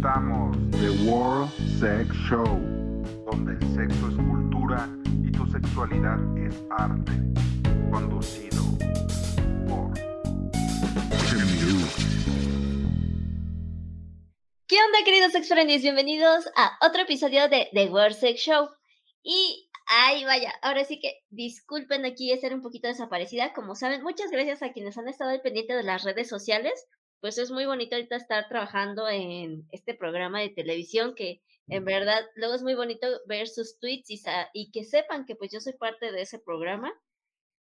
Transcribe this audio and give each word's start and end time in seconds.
presentamos 0.00 0.56
The 0.70 1.10
World 1.10 1.50
Sex 1.78 2.14
Show, 2.28 2.46
donde 3.30 3.52
el 3.52 3.74
sexo 3.74 4.08
es 4.08 4.16
cultura 4.16 4.88
y 5.22 5.30
tu 5.30 5.46
sexualidad 5.46 6.18
es 6.38 6.54
arte. 6.70 7.12
Conducido 7.90 8.62
por. 9.68 9.92
¿Qué 14.66 14.76
onda, 14.76 15.04
queridos 15.04 15.32
sex 15.32 15.48
friendlies? 15.48 15.82
Bienvenidos 15.82 16.48
a 16.56 16.78
otro 16.80 17.02
episodio 17.02 17.48
de 17.48 17.68
The 17.72 17.90
World 17.90 18.16
Sex 18.16 18.40
Show. 18.40 18.70
Y, 19.22 19.68
ay, 19.86 20.24
vaya, 20.24 20.54
ahora 20.62 20.84
sí 20.84 20.98
que 20.98 21.24
disculpen 21.28 22.06
aquí 22.06 22.32
estar 22.32 22.54
un 22.54 22.62
poquito 22.62 22.88
desaparecida. 22.88 23.52
Como 23.52 23.74
saben, 23.74 24.02
muchas 24.02 24.30
gracias 24.30 24.62
a 24.62 24.72
quienes 24.72 24.96
han 24.96 25.08
estado 25.08 25.30
al 25.30 25.42
pendiente 25.42 25.74
de 25.74 25.82
las 25.82 26.04
redes 26.04 26.28
sociales. 26.28 26.86
Pues 27.20 27.36
es 27.36 27.50
muy 27.50 27.66
bonito 27.66 27.96
ahorita 27.96 28.16
estar 28.16 28.48
trabajando 28.48 29.06
en 29.08 29.68
este 29.72 29.94
programa 29.94 30.40
de 30.40 30.48
televisión 30.48 31.14
que 31.14 31.42
en 31.68 31.84
verdad 31.84 32.24
luego 32.34 32.54
es 32.54 32.62
muy 32.62 32.74
bonito 32.74 33.06
ver 33.26 33.46
sus 33.46 33.78
tweets 33.78 34.08
y, 34.54 34.70
que 34.72 34.84
sepan 34.84 35.26
que 35.26 35.36
pues 35.36 35.52
yo 35.52 35.60
soy 35.60 35.74
parte 35.74 36.12
de 36.12 36.22
ese 36.22 36.38
programa. 36.38 36.92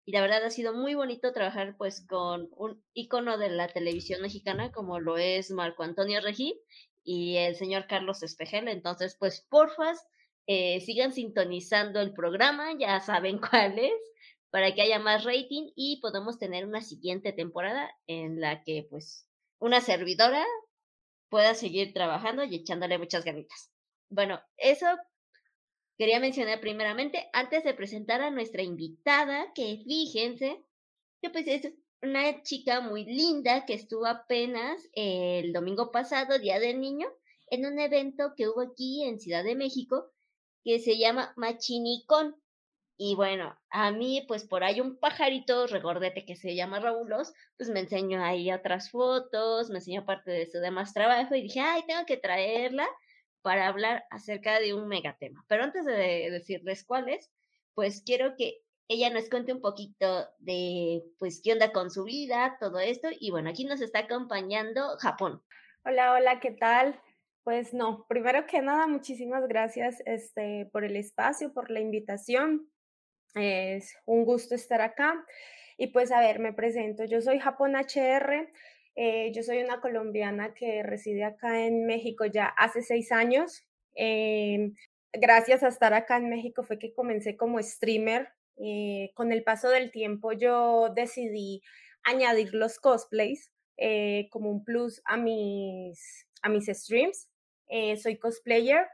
Y 0.05 0.11
la 0.11 0.21
verdad 0.21 0.43
ha 0.43 0.49
sido 0.49 0.73
muy 0.73 0.95
bonito 0.95 1.31
trabajar 1.31 1.75
pues 1.77 2.05
con 2.05 2.49
un 2.57 2.83
ícono 2.93 3.37
de 3.37 3.49
la 3.49 3.67
televisión 3.67 4.21
mexicana 4.21 4.71
como 4.71 4.99
lo 4.99 5.17
es 5.17 5.51
Marco 5.51 5.83
Antonio 5.83 6.19
Regí 6.19 6.59
y 7.03 7.37
el 7.37 7.55
señor 7.55 7.87
Carlos 7.87 8.23
Espejel. 8.23 8.67
Entonces, 8.67 9.15
pues 9.17 9.45
porfas, 9.49 10.05
eh, 10.47 10.81
sigan 10.81 11.13
sintonizando 11.13 12.01
el 12.01 12.13
programa, 12.13 12.77
ya 12.77 12.99
saben 12.99 13.39
cuál 13.51 13.79
es, 13.79 14.01
para 14.49 14.73
que 14.73 14.81
haya 14.81 14.99
más 14.99 15.23
rating 15.23 15.71
y 15.75 16.01
podamos 16.01 16.37
tener 16.37 16.65
una 16.65 16.81
siguiente 16.81 17.31
temporada 17.31 17.89
en 18.07 18.41
la 18.41 18.63
que 18.63 18.85
pues 18.89 19.29
una 19.63 19.79
servidora 19.79 20.45
pueda 21.29 21.55
seguir 21.55 21.93
trabajando 21.93 22.43
y 22.43 22.53
echándole 22.53 22.97
muchas 22.97 23.23
ganitas. 23.23 23.71
Bueno, 24.09 24.41
eso 24.57 24.87
quería 25.97 26.19
mencionar 26.19 26.59
primeramente 26.59 27.29
antes 27.31 27.63
de 27.63 27.73
presentar 27.73 28.21
a 28.21 28.29
nuestra 28.29 28.61
invitada, 28.61 29.53
que 29.55 29.81
fíjense 29.85 30.61
que 31.21 31.29
pues 31.29 31.47
es 31.47 31.73
una 32.01 32.43
chica 32.43 32.81
muy 32.81 33.05
linda 33.05 33.65
que 33.65 33.75
estuvo 33.75 34.05
apenas 34.05 34.81
el 34.91 35.53
domingo 35.53 35.91
pasado, 35.91 36.39
Día 36.39 36.59
del 36.59 36.81
Niño, 36.81 37.07
en 37.47 37.65
un 37.65 37.79
evento 37.79 38.33
que 38.35 38.49
hubo 38.49 38.59
aquí 38.59 39.05
en 39.05 39.17
Ciudad 39.17 39.45
de 39.45 39.55
México 39.55 40.11
que 40.65 40.79
se 40.79 40.97
llama 40.97 41.31
Machinicón. 41.37 42.35
Y 42.97 43.15
bueno, 43.15 43.57
a 43.71 43.91
mí, 43.91 44.23
pues 44.27 44.45
por 44.45 44.63
ahí 44.63 44.79
un 44.79 44.99
pajarito 44.99 45.67
regordete 45.67 46.25
que 46.25 46.35
se 46.35 46.55
llama 46.55 46.79
Raúlos, 46.79 47.33
pues 47.57 47.69
me 47.69 47.79
enseñó 47.79 48.23
ahí 48.23 48.51
otras 48.51 48.91
fotos, 48.91 49.69
me 49.69 49.77
enseñó 49.77 50.05
parte 50.05 50.31
de 50.31 50.45
su 50.45 50.59
demás 50.59 50.93
trabajo 50.93 51.33
y 51.35 51.41
dije, 51.41 51.59
ay, 51.59 51.83
tengo 51.87 52.05
que 52.05 52.17
traerla 52.17 52.87
para 53.41 53.67
hablar 53.67 54.05
acerca 54.11 54.59
de 54.59 54.73
un 54.73 54.87
megatema. 54.87 55.43
Pero 55.47 55.63
antes 55.63 55.85
de 55.85 56.29
decirles 56.31 56.85
cuáles, 56.85 57.31
pues 57.73 58.03
quiero 58.05 58.35
que 58.37 58.61
ella 58.87 59.09
nos 59.09 59.29
cuente 59.29 59.53
un 59.53 59.61
poquito 59.61 60.27
de, 60.39 61.03
pues, 61.17 61.41
qué 61.43 61.53
onda 61.53 61.71
con 61.71 61.89
su 61.89 62.03
vida, 62.03 62.57
todo 62.59 62.79
esto. 62.79 63.09
Y 63.19 63.31
bueno, 63.31 63.49
aquí 63.49 63.65
nos 63.65 63.81
está 63.81 63.99
acompañando 63.99 64.97
Japón. 64.99 65.41
Hola, 65.83 66.13
hola, 66.13 66.39
¿qué 66.39 66.51
tal? 66.51 66.99
Pues 67.43 67.73
no, 67.73 68.05
primero 68.07 68.45
que 68.45 68.61
nada, 68.61 68.87
muchísimas 68.87 69.47
gracias 69.47 70.01
este, 70.05 70.69
por 70.71 70.85
el 70.85 70.95
espacio, 70.95 71.53
por 71.53 71.71
la 71.71 71.81
invitación. 71.81 72.69
Es 73.35 73.95
un 74.05 74.25
gusto 74.25 74.55
estar 74.55 74.81
acá. 74.81 75.25
Y 75.77 75.87
pues 75.87 76.11
a 76.11 76.19
ver, 76.21 76.39
me 76.39 76.53
presento. 76.53 77.05
Yo 77.05 77.21
soy 77.21 77.39
Japón 77.39 77.75
HR. 77.75 78.51
eh, 78.95 79.31
yo 79.33 79.41
soy 79.43 79.63
una 79.63 79.81
colombiana 79.81 80.53
que 80.53 80.83
reside 80.83 81.23
acá 81.23 81.65
en 81.65 81.85
México 81.87 82.25
ya 82.25 82.45
hace 82.45 82.83
seis 82.83 83.11
años. 83.11 83.65
Em, 83.95 84.75
gracias 85.13 85.63
a 85.63 85.67
estar 85.69 85.93
acá 85.93 86.17
en 86.17 86.29
México 86.29 86.63
fue 86.63 86.77
que 86.79 86.93
comencé 86.93 87.35
como 87.37 87.61
streamer. 87.61 88.29
eh, 88.57 89.11
con 89.15 89.31
el 89.31 89.43
paso 89.43 89.69
del 89.69 89.89
tiempo 89.91 90.31
yo 90.33 90.89
decidí 90.95 91.63
añadir 92.03 92.53
los 92.53 92.77
cosplays 92.79 93.51
eh, 93.77 94.27
como 94.31 94.51
un 94.51 94.63
plus 94.63 95.01
a 95.05 95.17
mis, 95.17 96.27
a 96.43 96.49
mis 96.49 96.67
streams. 96.67 97.29
Soy 97.97 98.17
cosplayer. 98.19 98.87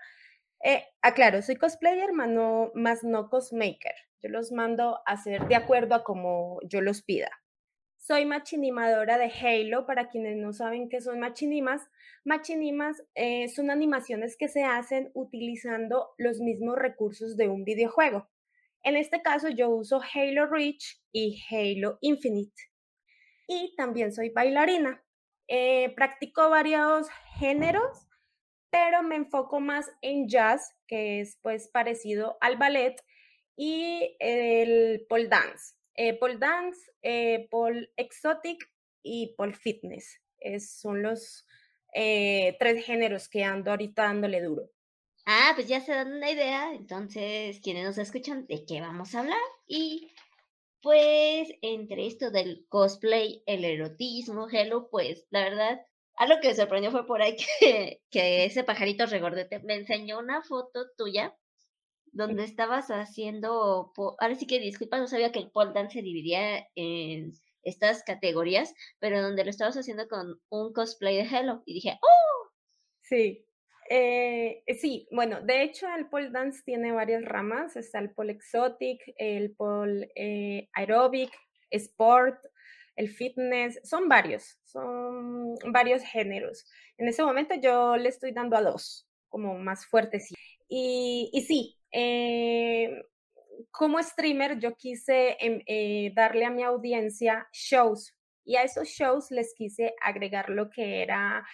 Aclaro, 1.02 1.42
soy 1.42 1.58
cosplayer, 1.58 2.14
más 2.14 2.30
no, 2.30 2.72
más 2.76 3.04
no 3.04 3.30
cosmaker. 3.30 3.96
Yo 4.22 4.30
los 4.30 4.52
mando 4.52 4.98
a 5.06 5.14
hacer 5.14 5.48
de 5.48 5.56
acuerdo 5.56 5.96
a 5.96 6.04
como 6.04 6.60
yo 6.64 6.82
los 6.82 7.02
pida. 7.02 7.30
Soy 7.98 8.26
machinimadora 8.26 9.18
de 9.18 9.32
Halo, 9.32 9.86
para 9.86 10.10
quienes 10.10 10.38
no 10.38 10.52
saben 10.52 10.90
qué 10.90 11.00
son 11.00 11.20
machinimas. 11.20 11.90
Machinimas 12.26 13.04
eh, 13.16 13.48
son 13.50 13.70
animaciones 13.70 14.36
que 14.38 14.48
se 14.48 14.64
hacen 14.64 15.12
utilizando 15.14 16.10
los 16.18 16.40
mismos 16.40 16.76
recursos 16.78 17.38
de 17.38 17.50
un 17.50 17.64
videojuego. 17.64 18.30
En 18.84 18.96
este 18.96 19.22
caso 19.22 19.50
yo 19.50 19.70
uso 19.70 20.02
Halo 20.14 20.48
Reach 20.48 21.02
y 21.12 21.42
Halo 21.50 21.98
Infinite. 22.02 22.56
Y 23.48 23.76
también 23.76 24.12
soy 24.14 24.30
bailarina. 24.30 25.04
Eh, 25.48 25.94
practico 25.96 26.50
varios 26.50 27.08
géneros, 27.40 28.08
pero 28.70 29.02
me 29.04 29.16
enfoco 29.16 29.60
más 29.60 29.92
en 30.02 30.28
jazz, 30.28 30.76
que 30.88 31.20
es 31.20 31.38
pues 31.42 31.68
parecido 31.68 32.38
al 32.40 32.58
ballet, 32.58 32.96
y 33.62 34.16
el 34.20 35.06
pole 35.10 35.28
dance. 35.28 35.76
Eh, 35.96 36.18
pole 36.18 36.38
dance, 36.38 36.80
eh, 37.02 37.48
pole 37.52 37.92
exotic 37.98 38.58
y 39.04 39.36
pole 39.38 39.54
fitness. 39.54 40.22
Es- 40.40 40.72
son 40.80 41.04
los 41.04 41.46
eh, 41.94 42.56
tres 42.60 42.86
géneros 42.86 43.28
que 43.28 43.44
ando 43.44 43.72
ahorita 43.72 44.04
dándole 44.04 44.42
duro. 44.42 44.70
Ah, 45.26 45.54
pues 45.56 45.68
ya 45.68 45.82
se 45.82 45.94
dan 45.94 46.14
una 46.14 46.32
idea, 46.32 46.74
entonces 46.74 47.60
quienes 47.62 47.86
nos 47.86 47.98
escuchan 47.98 48.48
de 48.48 48.66
qué 48.66 48.82
vamos 48.82 49.16
a 49.16 49.22
hablar 49.22 49.40
y 49.68 50.12
pues 50.82 51.50
entre 51.62 52.08
esto 52.08 52.32
del 52.32 52.66
cosplay, 52.70 53.44
el 53.46 53.66
erotismo, 53.66 54.48
Hello, 54.52 54.90
pues 54.90 55.28
la 55.32 55.44
verdad, 55.44 55.82
algo 56.16 56.40
que 56.42 56.50
me 56.50 56.56
sorprendió 56.56 56.92
fue 56.92 57.06
por 57.08 57.22
ahí 57.22 57.36
que 58.12 58.46
ese 58.46 58.64
pajarito 58.64 59.06
regordete 59.06 59.60
me 59.60 59.76
enseñó 59.76 60.20
una 60.20 60.42
foto 60.44 60.88
tuya 60.98 61.36
donde 62.20 62.44
estabas 62.44 62.90
haciendo, 62.90 63.92
ahora 64.20 64.36
sí 64.36 64.46
que 64.46 64.60
disculpa, 64.60 65.00
no 65.00 65.08
sabía 65.08 65.32
que 65.32 65.40
el 65.40 65.50
pole 65.50 65.72
dance 65.74 65.94
se 65.94 66.02
dividía 66.04 66.68
en 66.76 67.34
estas 67.64 68.04
categorías, 68.04 68.74
pero 69.00 69.22
donde 69.22 69.44
lo 69.44 69.50
estabas 69.50 69.78
haciendo 69.78 70.08
con 70.08 70.40
un 70.50 70.74
cosplay 70.74 71.18
de 71.18 71.24
Hello 71.24 71.64
y 71.66 71.74
dije, 71.74 71.98
¡oh! 72.02 72.52
Sí. 73.02 73.46
Eh, 73.90 74.64
eh, 74.68 74.76
sí, 74.76 75.08
bueno, 75.12 75.42
de 75.42 75.64
hecho 75.64 75.88
el 75.98 76.08
pole 76.10 76.30
dance 76.30 76.62
tiene 76.64 76.92
varias 76.92 77.26
ramas. 77.26 77.76
Está 77.76 78.00
el 78.00 78.12
pole 78.12 78.34
exotic, 78.34 79.02
el 79.18 79.56
pole 79.56 80.12
eh, 80.16 80.70
aerobic, 80.74 81.32
sport, 81.72 82.38
el 82.96 83.10
fitness, 83.10 83.80
son 83.84 84.08
varios, 84.08 84.60
son 84.64 85.56
varios 85.72 86.04
géneros. 86.04 86.66
En 86.98 87.08
ese 87.08 87.24
momento 87.24 87.56
yo 87.56 87.98
le 87.98 88.10
estoy 88.10 88.32
dando 88.32 88.58
a 88.58 88.62
dos, 88.62 89.08
como 89.30 89.58
más 89.58 89.88
fuertes. 89.88 90.30
Y, 90.68 91.32
y 91.34 91.42
sí, 91.42 91.79
eh, 91.92 93.04
como 93.72 94.02
streamer 94.02 94.60
yo 94.60 94.76
quise 94.76 95.38
em, 95.40 95.62
eh, 95.66 96.12
darle 96.16 96.46
a 96.46 96.50
mi 96.50 96.64
audiencia 96.64 97.48
shows 97.52 98.16
y 98.46 98.56
a 98.56 98.64
esos 98.64 98.88
shows 98.88 99.32
les 99.32 99.54
quise 99.54 99.94
agregar 100.02 100.50
lo 100.50 100.70
que 100.70 101.04
era 101.04 101.46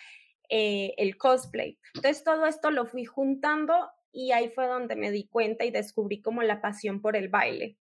eh, 0.50 0.94
el 0.98 1.18
cosplay. 1.18 1.78
Entonces 1.94 2.24
todo 2.24 2.46
esto 2.46 2.72
lo 2.72 2.86
fui 2.86 3.06
juntando 3.06 3.90
y 4.12 4.32
ahí 4.32 4.50
fue 4.50 4.68
donde 4.68 4.96
me 4.96 5.12
di 5.12 5.28
cuenta 5.28 5.66
y 5.66 5.72
descubrí 5.72 6.22
como 6.22 6.42
la 6.42 6.62
pasión 6.62 7.02
por 7.02 7.16
el 7.18 7.28
baile. 7.28 7.78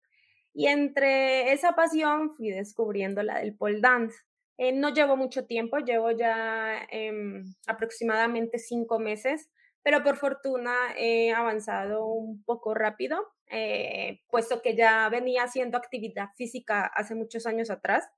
Y 0.52 0.66
entre 0.66 1.52
esa 1.52 1.72
pasión 1.72 2.36
fui 2.36 2.50
descubriendo 2.50 3.22
la 3.22 3.40
del 3.40 3.56
pole 3.56 3.80
dance. 3.80 4.16
Eh, 4.58 4.72
no 4.72 4.90
llevo 4.90 5.16
mucho 5.16 5.46
tiempo, 5.46 5.78
llevo 5.78 6.10
ya 6.10 6.86
em, 6.90 7.44
aproximadamente 7.66 8.58
cinco 8.58 8.98
meses, 8.98 9.50
pero 9.82 10.02
por 10.02 10.16
fortuna 10.16 10.74
he 10.96 11.32
avanzado 11.32 12.06
un 12.06 12.42
poco 12.44 12.74
rápido, 12.74 13.32
eh, 13.50 14.20
puesto 14.30 14.62
que 14.62 14.76
ya 14.76 15.08
venía 15.08 15.44
haciendo 15.44 15.78
actividad 15.78 16.28
física 16.36 16.86
hace 16.86 17.14
muchos 17.14 17.46
años 17.46 17.70
atrás. 17.70 18.08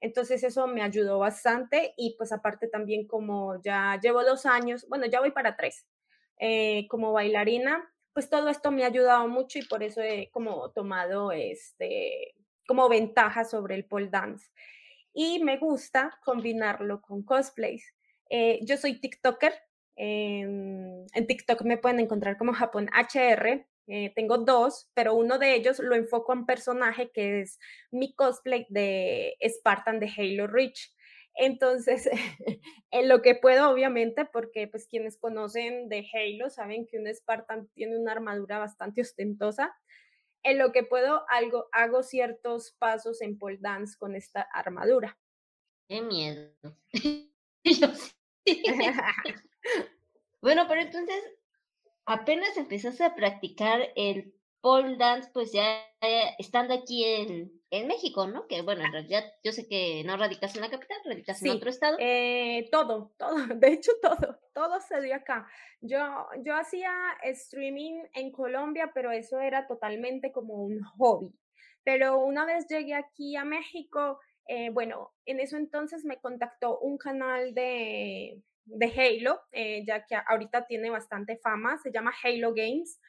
Entonces 0.00 0.42
eso 0.42 0.66
me 0.66 0.82
ayudó 0.82 1.20
bastante 1.20 1.94
y 1.96 2.16
pues 2.18 2.32
aparte 2.32 2.66
también 2.66 3.06
como 3.06 3.62
ya 3.62 3.98
llevo 4.02 4.24
dos 4.24 4.46
años, 4.46 4.86
bueno, 4.88 5.06
ya 5.06 5.20
voy 5.20 5.30
para 5.30 5.56
tres, 5.56 5.86
eh, 6.38 6.88
como 6.88 7.12
bailarina, 7.12 7.88
pues 8.12 8.28
todo 8.28 8.48
esto 8.48 8.72
me 8.72 8.82
ha 8.82 8.88
ayudado 8.88 9.28
mucho 9.28 9.58
y 9.58 9.64
por 9.64 9.82
eso 9.82 10.02
he 10.02 10.28
como 10.32 10.70
tomado 10.72 11.30
este, 11.30 12.34
como 12.66 12.88
ventaja 12.88 13.44
sobre 13.44 13.76
el 13.76 13.84
pole 13.84 14.08
dance. 14.08 14.50
Y 15.14 15.42
me 15.42 15.58
gusta 15.58 16.18
combinarlo 16.24 17.00
con 17.00 17.22
cosplays. 17.22 17.94
Eh, 18.28 18.60
yo 18.62 18.76
soy 18.76 19.00
TikToker, 19.00 19.52
en, 19.96 21.06
en 21.12 21.26
TikTok 21.26 21.62
me 21.62 21.78
pueden 21.78 22.00
encontrar 22.00 22.36
como 22.38 22.52
Japón 22.52 22.88
HR, 22.92 23.66
eh, 23.88 24.12
tengo 24.14 24.38
dos, 24.38 24.90
pero 24.94 25.14
uno 25.14 25.38
de 25.38 25.54
ellos 25.54 25.78
lo 25.80 25.96
enfoco 25.96 26.32
a 26.32 26.36
un 26.36 26.46
personaje 26.46 27.10
que 27.10 27.40
es 27.40 27.58
mi 27.90 28.14
cosplay 28.14 28.66
de 28.68 29.36
Spartan 29.44 29.98
de 29.98 30.10
Halo 30.16 30.46
Reach. 30.46 30.94
Entonces, 31.34 32.08
en 32.90 33.08
lo 33.08 33.22
que 33.22 33.34
puedo, 33.34 33.70
obviamente, 33.70 34.24
porque 34.24 34.68
pues 34.68 34.86
quienes 34.86 35.18
conocen 35.18 35.88
de 35.88 36.06
Halo 36.12 36.50
saben 36.50 36.86
que 36.86 36.98
un 36.98 37.12
Spartan 37.12 37.68
tiene 37.74 37.98
una 37.98 38.12
armadura 38.12 38.58
bastante 38.58 39.00
ostentosa. 39.00 39.74
En 40.44 40.58
lo 40.58 40.72
que 40.72 40.84
puedo, 40.84 41.24
algo, 41.28 41.68
hago 41.72 42.02
ciertos 42.02 42.72
pasos 42.78 43.20
en 43.22 43.38
pole 43.38 43.58
dance 43.60 43.96
con 43.98 44.16
esta 44.16 44.42
armadura. 44.42 45.18
Qué 45.88 46.00
miedo. 46.02 46.52
bueno, 50.40 50.66
pero 50.68 50.80
entonces, 50.80 51.22
apenas 52.06 52.56
empezaste 52.56 53.04
a 53.04 53.14
practicar 53.14 53.88
el 53.96 54.34
pole 54.60 54.96
dance, 54.96 55.28
pues 55.32 55.52
ya 55.52 55.84
estando 56.38 56.72
aquí 56.72 57.04
en, 57.04 57.52
en 57.70 57.88
México, 57.88 58.26
¿no? 58.26 58.46
Que 58.46 58.62
bueno, 58.62 58.84
en 58.84 58.92
realidad 58.92 59.24
yo 59.42 59.52
sé 59.52 59.66
que 59.66 60.04
no 60.04 60.16
radicas 60.16 60.54
en 60.54 60.62
la 60.62 60.70
capital, 60.70 60.98
radicas 61.04 61.42
en 61.42 61.50
otro 61.50 61.68
estado. 61.68 61.96
Eh, 61.98 62.68
todo, 62.70 63.12
todo, 63.18 63.34
de 63.56 63.68
hecho 63.68 63.92
todo, 64.00 64.38
todo 64.54 64.80
se 64.80 65.00
dio 65.00 65.16
acá. 65.16 65.48
Yo, 65.80 65.98
yo 66.44 66.54
hacía 66.54 66.92
streaming 67.24 68.04
en 68.14 68.30
Colombia, 68.30 68.92
pero 68.94 69.10
eso 69.10 69.40
era 69.40 69.66
totalmente 69.66 70.32
como 70.32 70.54
un 70.54 70.80
hobby. 70.98 71.34
Pero 71.82 72.20
una 72.20 72.44
vez 72.44 72.68
llegué 72.68 72.94
aquí 72.94 73.34
a 73.34 73.44
México, 73.44 74.20
eh, 74.46 74.70
bueno, 74.70 75.12
en 75.26 75.40
eso 75.40 75.56
entonces 75.56 76.04
me 76.04 76.20
contactó 76.20 76.78
un 76.78 76.98
canal 76.98 77.54
de, 77.54 78.40
de 78.64 78.86
Halo, 78.86 79.40
eh, 79.52 79.84
ya 79.86 80.06
que 80.06 80.14
ahorita 80.14 80.66
tiene 80.66 80.90
bastante 80.90 81.36
fama, 81.38 81.78
se 81.78 81.92
llama 81.92 82.12
Halo 82.22 82.54
Games 82.54 83.00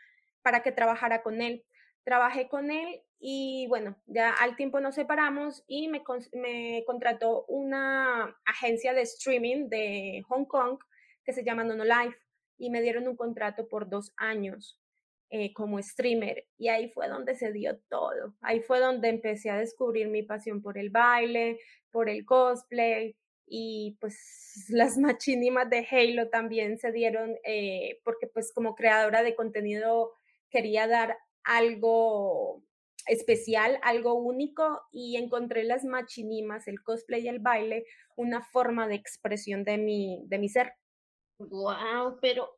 para 0.41 0.61
que 0.61 0.71
trabajara 0.71 1.21
con 1.23 1.41
él. 1.41 1.63
Trabajé 2.03 2.49
con 2.49 2.69
él 2.69 3.01
y 3.19 3.65
bueno, 3.69 3.95
ya 4.05 4.31
al 4.31 4.57
tiempo 4.57 4.81
nos 4.81 4.95
separamos 4.95 5.63
y 5.67 5.87
me, 5.87 6.03
me 6.33 6.83
contrató 6.85 7.45
una 7.47 8.35
agencia 8.45 8.93
de 8.93 9.03
streaming 9.03 9.69
de 9.69 10.21
Hong 10.27 10.45
Kong 10.45 10.79
que 11.23 11.31
se 11.31 11.45
llama 11.45 11.63
Nono 11.63 11.85
Life 11.85 12.17
y 12.57 12.69
me 12.69 12.81
dieron 12.81 13.07
un 13.07 13.15
contrato 13.15 13.69
por 13.69 13.89
dos 13.89 14.11
años 14.17 14.79
eh, 15.29 15.53
como 15.53 15.81
streamer 15.81 16.45
y 16.57 16.67
ahí 16.67 16.89
fue 16.89 17.07
donde 17.07 17.35
se 17.35 17.53
dio 17.53 17.79
todo. 17.89 18.35
Ahí 18.41 18.59
fue 18.59 18.79
donde 18.79 19.07
empecé 19.07 19.49
a 19.49 19.57
descubrir 19.57 20.09
mi 20.09 20.23
pasión 20.23 20.61
por 20.61 20.77
el 20.77 20.89
baile, 20.89 21.59
por 21.91 22.09
el 22.09 22.25
cosplay 22.25 23.15
y 23.45 23.97
pues 23.99 24.65
las 24.69 24.97
machinimas 24.97 25.69
de 25.69 25.87
Halo 25.89 26.29
también 26.29 26.77
se 26.77 26.91
dieron 26.91 27.35
eh, 27.43 27.99
porque 28.03 28.27
pues 28.27 28.51
como 28.53 28.75
creadora 28.75 29.23
de 29.23 29.35
contenido 29.35 30.13
quería 30.49 30.87
dar 30.87 31.17
algo 31.43 32.63
especial, 33.07 33.79
algo 33.83 34.13
único 34.13 34.81
y 34.91 35.17
encontré 35.17 35.63
las 35.63 35.83
machinimas, 35.83 36.67
el 36.67 36.81
cosplay 36.81 37.25
y 37.25 37.27
el 37.27 37.39
baile, 37.39 37.85
una 38.15 38.41
forma 38.41 38.87
de 38.87 38.95
expresión 38.95 39.63
de 39.63 39.77
mi, 39.77 40.23
de 40.27 40.39
mi 40.39 40.49
ser. 40.49 40.73
Wow, 41.37 42.17
pero 42.21 42.57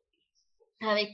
a 0.80 0.94
ver, 0.94 1.08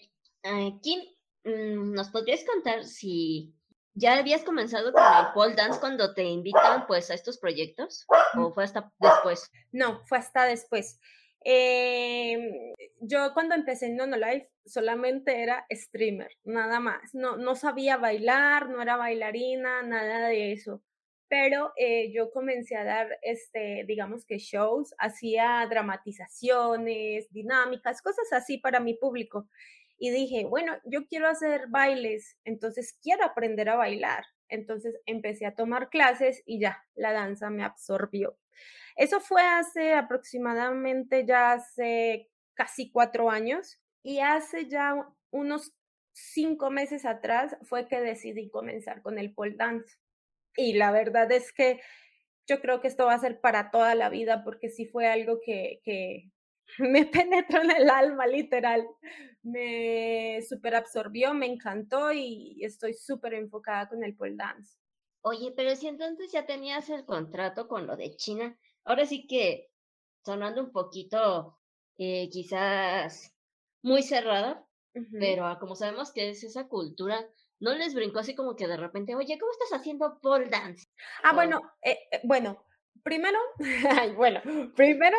Kim, 0.83 1.01
mm, 1.45 1.93
¿nos 1.93 2.11
podrías 2.11 2.45
contar 2.45 2.85
si 2.85 3.55
ya 3.95 4.19
habías 4.19 4.43
comenzado 4.43 4.93
con 4.93 5.03
el 5.03 5.33
pole 5.35 5.55
dance 5.55 5.81
cuando 5.81 6.15
te 6.15 6.25
invitan 6.25 6.87
pues 6.87 7.11
a 7.11 7.15
estos 7.15 7.39
proyectos 7.39 8.07
o 8.39 8.53
fue 8.53 8.65
hasta 8.65 8.91
después? 8.99 9.51
No, 9.71 10.01
fue 10.07 10.19
hasta 10.19 10.45
después. 10.45 10.99
Eh, 11.45 12.73
yo 13.01 13.33
cuando 13.35 13.55
empecé 13.55 13.87
en 13.87 13.97
Nono 13.97 14.17
Life 14.17 14.49
solamente 14.65 15.43
era 15.43 15.67
streamer, 15.71 16.31
nada 16.45 16.81
más. 16.81 17.15
No, 17.15 17.37
no 17.37 17.55
sabía 17.55 17.97
bailar, 17.97 18.69
no 18.69 18.81
era 18.81 18.97
bailarina, 18.97 19.83
nada 19.83 20.29
de 20.29 20.53
eso. 20.53 20.83
Pero 21.29 21.73
eh, 21.77 22.13
yo 22.13 22.31
comencé 22.31 22.77
a 22.77 22.85
dar, 22.85 23.19
este, 23.23 23.85
digamos 23.87 24.27
que 24.27 24.39
shows, 24.39 24.95
hacía 24.99 25.67
dramatizaciones, 25.69 27.33
dinámicas, 27.33 28.03
cosas 28.03 28.31
así 28.33 28.59
para 28.59 28.81
mi 28.81 28.95
público. 28.95 29.49
Y 30.05 30.11
dije, 30.11 30.45
bueno, 30.47 30.77
yo 30.85 31.07
quiero 31.07 31.29
hacer 31.29 31.69
bailes, 31.69 32.37
entonces 32.43 32.99
quiero 33.01 33.25
aprender 33.25 33.69
a 33.69 33.77
bailar. 33.77 34.25
Entonces 34.49 34.97
empecé 35.07 35.47
a 35.47 35.55
tomar 35.55 35.91
clases 35.91 36.43
y 36.45 36.59
ya, 36.59 36.85
la 36.97 37.13
danza 37.13 37.51
me 37.51 37.63
absorbió. 37.63 38.37
Eso 38.97 39.21
fue 39.21 39.43
hace 39.43 39.95
aproximadamente 39.95 41.25
ya 41.25 41.53
hace 41.53 42.29
casi 42.55 42.91
cuatro 42.91 43.31
años 43.31 43.79
y 44.03 44.19
hace 44.19 44.69
ya 44.69 45.09
unos 45.31 45.73
cinco 46.11 46.69
meses 46.69 47.05
atrás 47.05 47.57
fue 47.63 47.87
que 47.87 48.01
decidí 48.01 48.51
comenzar 48.51 49.03
con 49.03 49.21
el 49.21 49.33
pole 49.33 49.55
dance. 49.55 49.99
Y 50.57 50.73
la 50.73 50.91
verdad 50.91 51.31
es 51.31 51.53
que 51.53 51.81
yo 52.49 52.61
creo 52.61 52.81
que 52.81 52.89
esto 52.89 53.07
va 53.07 53.15
a 53.15 53.21
ser 53.21 53.41
para 53.41 53.71
toda 53.71 53.95
la 53.95 54.09
vida 54.09 54.43
porque 54.43 54.69
sí 54.69 54.85
fue 54.85 55.07
algo 55.07 55.39
que, 55.47 55.81
que 55.85 56.32
me 56.79 57.07
penetró 57.07 57.63
en 57.63 57.71
el 57.71 57.91
alma, 57.91 58.27
literal. 58.27 58.87
Me 59.43 60.41
super 60.49 60.75
absorbió, 60.75 61.35
me 61.35 61.47
encantó 61.47 62.13
y 62.13 62.65
estoy 62.65 62.95
súper 62.95 63.35
enfocada 63.35 63.89
con 63.89 64.05
el 64.05 64.15
pole 64.15 64.37
dance. 64.37 64.77
Oye, 65.23 65.53
pero 65.57 65.75
si 65.77 65.87
entonces 65.87 66.33
ya 66.33 66.47
tenías 66.47 66.91
el 66.91 67.05
contrato 67.05 67.69
con 67.69 67.87
lo 67.87 67.97
de 67.97 68.17
China, 68.17 68.57
ahora 68.85 69.07
sí 69.07 69.27
que 69.27 69.71
sonando 70.25 70.63
un 70.63 70.73
poquito 70.73 71.59
eh, 71.99 72.29
quizás 72.31 73.33
muy 73.83 74.03
cerrada, 74.03 74.67
pero 75.19 75.57
como 75.61 75.77
sabemos 75.77 76.13
que 76.13 76.31
es 76.31 76.43
esa 76.45 76.69
cultura, 76.69 77.25
no 77.61 77.75
les 77.75 77.95
brincó 77.95 78.19
así 78.19 78.35
como 78.35 78.57
que 78.57 78.67
de 78.67 78.77
repente, 78.77 79.15
oye, 79.15 79.39
¿cómo 79.39 79.53
estás 79.53 79.81
haciendo 79.81 80.19
pole 80.21 80.49
dance? 80.49 80.89
Ah, 81.23 81.33
bueno, 81.33 81.61
eh, 81.83 81.99
eh, 82.11 82.21
bueno, 82.25 82.65
primero, 83.05 83.39
bueno, 84.17 84.41
primero 84.75 85.17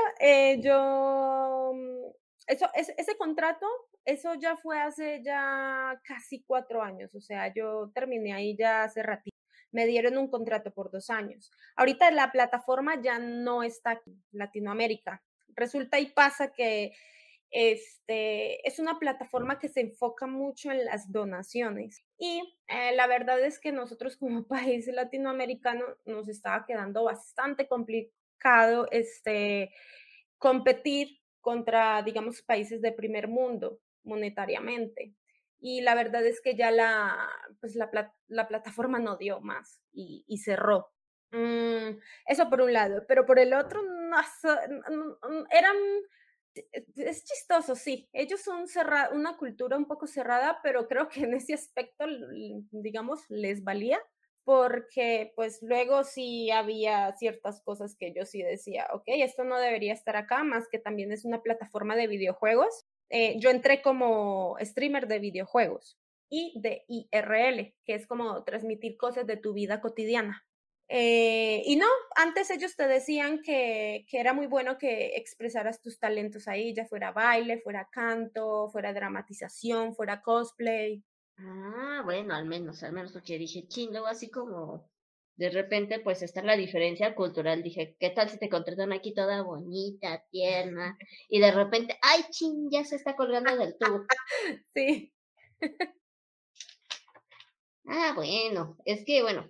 yo, 0.62 1.43
mm, 1.72 2.12
eso, 2.48 2.68
ese, 2.76 3.16
contrato, 3.18 3.66
eso 4.04 4.34
ya 4.36 4.58
fue 4.58 4.80
hace 4.80 5.22
ya 5.24 5.98
casi 6.04 6.44
cuatro 6.44 6.82
años, 6.82 7.16
o 7.16 7.22
sea, 7.22 7.54
yo 7.54 7.92
terminé 7.94 8.34
ahí 8.34 8.58
ya 8.58 8.84
hace 8.84 9.02
ratito 9.02 9.34
me 9.74 9.88
dieron 9.88 10.18
un 10.18 10.30
contrato 10.30 10.72
por 10.72 10.92
dos 10.92 11.10
años. 11.10 11.52
Ahorita 11.76 12.10
la 12.12 12.32
plataforma 12.32 13.02
ya 13.02 13.20
no 13.20 13.64
está 13.64 13.92
aquí, 13.92 14.16
Latinoamérica. 14.32 15.22
Resulta 15.56 16.00
y 16.00 16.06
pasa 16.12 16.54
que 16.54 16.94
este, 17.50 18.68
es 18.68 18.80
una 18.80 18.98
plataforma 19.00 19.60
que 19.60 19.70
se 19.70 19.82
enfoca 19.82 20.28
mucho 20.28 20.72
en 20.72 20.86
las 20.86 21.12
donaciones. 21.12 22.04
Y 22.18 22.42
eh, 22.68 22.96
la 22.96 23.08
verdad 23.08 23.40
es 23.44 23.60
que 23.60 23.72
nosotros 23.72 24.16
como 24.16 24.48
país 24.48 24.88
latinoamericano 24.88 25.86
nos 26.06 26.30
estaba 26.30 26.66
quedando 26.66 27.04
bastante 27.04 27.68
complicado 27.68 28.88
este, 28.92 29.74
competir 30.38 31.20
contra, 31.44 32.02
digamos, 32.02 32.42
países 32.42 32.82
de 32.82 32.92
primer 32.92 33.28
mundo 33.28 33.80
monetariamente 34.04 35.14
y 35.60 35.82
la 35.82 35.96
verdad 35.96 36.26
es 36.26 36.42
que 36.42 36.56
ya 36.56 36.72
la, 36.72 37.30
pues 37.62 37.76
la, 37.76 37.90
la 38.28 38.48
plataforma 38.50 39.00
no 39.00 39.16
dio 39.16 39.40
más 39.40 39.82
y, 39.94 40.26
y 40.28 40.40
cerró. 40.40 40.92
Mm, 41.32 42.00
eso 42.28 42.50
por 42.50 42.62
un 42.62 42.74
lado, 42.74 43.06
pero 43.08 43.26
por 43.26 43.40
el 43.40 43.54
otro, 43.54 43.82
no, 43.82 44.18
eran, 45.50 45.76
es 46.96 47.24
chistoso, 47.24 47.76
sí, 47.76 48.10
ellos 48.12 48.42
son 48.42 48.66
una 49.14 49.38
cultura 49.38 49.78
un 49.78 49.86
poco 49.86 50.06
cerrada, 50.06 50.60
pero 50.62 50.88
creo 50.88 51.08
que 51.08 51.22
en 51.22 51.34
ese 51.34 51.54
aspecto, 51.54 52.06
digamos, 52.72 53.28
les 53.30 53.64
valía 53.64 54.00
porque 54.46 55.32
pues 55.36 55.60
luego 55.62 56.04
sí 56.04 56.52
había 56.52 57.16
ciertas 57.18 57.62
cosas 57.62 57.96
que 57.98 58.14
yo 58.14 58.26
sí 58.26 58.42
decía, 58.42 58.88
ok, 58.94 59.04
esto 59.08 59.44
no 59.44 59.60
debería 59.60 59.94
estar 59.94 60.16
acá, 60.16 60.44
más 60.44 60.68
que 60.70 60.80
también 60.80 61.12
es 61.12 61.26
una 61.26 61.42
plataforma 61.42 61.96
de 61.96 62.08
videojuegos 62.08 62.86
eh, 63.16 63.36
yo 63.38 63.52
entré 63.52 63.84
como 63.84 64.58
streamer 64.60 65.08
de 65.08 65.20
videojuegos 65.20 66.00
y 66.32 66.52
de 66.60 66.84
IRL, 66.88 67.76
que 67.86 67.94
es 67.94 68.08
como 68.08 68.44
transmitir 68.44 68.98
cosas 68.98 69.28
de 69.28 69.38
tu 69.38 69.54
vida 69.54 69.82
cotidiana. 69.82 70.44
Eh, 70.88 71.62
y 71.66 71.76
no, 71.76 71.86
antes 72.16 72.50
ellos 72.50 72.76
te 72.76 72.88
decían 72.88 73.44
que, 73.44 74.06
que, 74.10 74.20
era 74.20 74.34
muy 74.34 74.48
bueno 74.48 74.80
que 74.80 75.16
expresaras 75.16 75.80
tus 75.80 76.00
talentos 76.00 76.48
ahí, 76.48 76.74
ya 76.74 76.86
fuera 76.86 77.12
baile, 77.12 77.60
fuera 77.60 77.88
canto, 77.92 78.68
fuera 78.72 78.94
dramatización, 78.94 79.94
fuera 79.94 80.24
cosplay. 80.24 81.04
Ah, 81.46 82.02
bueno, 82.06 82.34
al 82.34 82.46
menos, 82.46 82.82
al 82.84 82.94
menos 82.94 83.12
porque 83.12 83.38
dije, 83.38 83.68
chingo, 83.68 84.06
así 84.08 84.30
como 84.32 84.90
de 85.36 85.50
repente 85.50 86.00
pues 86.00 86.22
está 86.22 86.42
la 86.44 86.56
diferencia 86.56 87.16
cultural. 87.16 87.62
Dije, 87.64 87.96
¿qué 88.00 88.10
tal 88.12 88.30
si 88.30 88.38
te 88.40 88.50
contratan 88.50 88.94
aquí 88.94 89.14
toda 89.14 89.42
bonita, 89.44 90.24
tierna? 90.32 90.98
Y 91.30 91.40
de 91.40 91.52
repente, 91.52 91.98
¡ay, 92.02 92.22
ching! 92.32 92.70
Ya 92.72 92.84
se 92.86 92.96
está 92.96 93.16
colgando 93.16 93.56
del 93.58 93.78
tubo. 93.78 94.06
Sí. 94.76 95.14
Ah, 97.86 98.14
bueno, 98.16 98.78
es 98.86 99.04
que 99.06 99.22
bueno, 99.24 99.50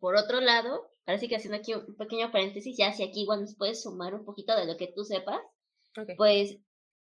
por 0.00 0.16
otro 0.16 0.40
lado, 0.40 0.90
parece 1.04 1.28
que 1.28 1.36
haciendo 1.36 1.58
aquí 1.58 1.74
un 1.74 1.96
pequeño 1.96 2.32
paréntesis, 2.32 2.76
ya 2.78 2.92
si 2.92 3.02
aquí 3.04 3.22
igual 3.22 3.42
nos 3.42 3.56
puedes 3.56 3.82
sumar 3.82 4.14
un 4.14 4.24
poquito 4.24 4.56
de 4.56 4.66
lo 4.66 4.76
que 4.76 4.88
tú 4.94 5.04
sepas, 5.04 5.40
pues 6.16 6.58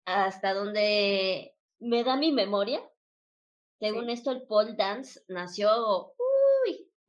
hasta 0.05 0.53
donde 0.53 1.55
me 1.79 2.03
da 2.03 2.17
mi 2.17 2.31
memoria, 2.31 2.81
según 3.83 4.09
esto 4.09 4.31
el 4.31 4.43
pole 4.43 4.75
dance 4.77 5.19
nació 5.27 6.13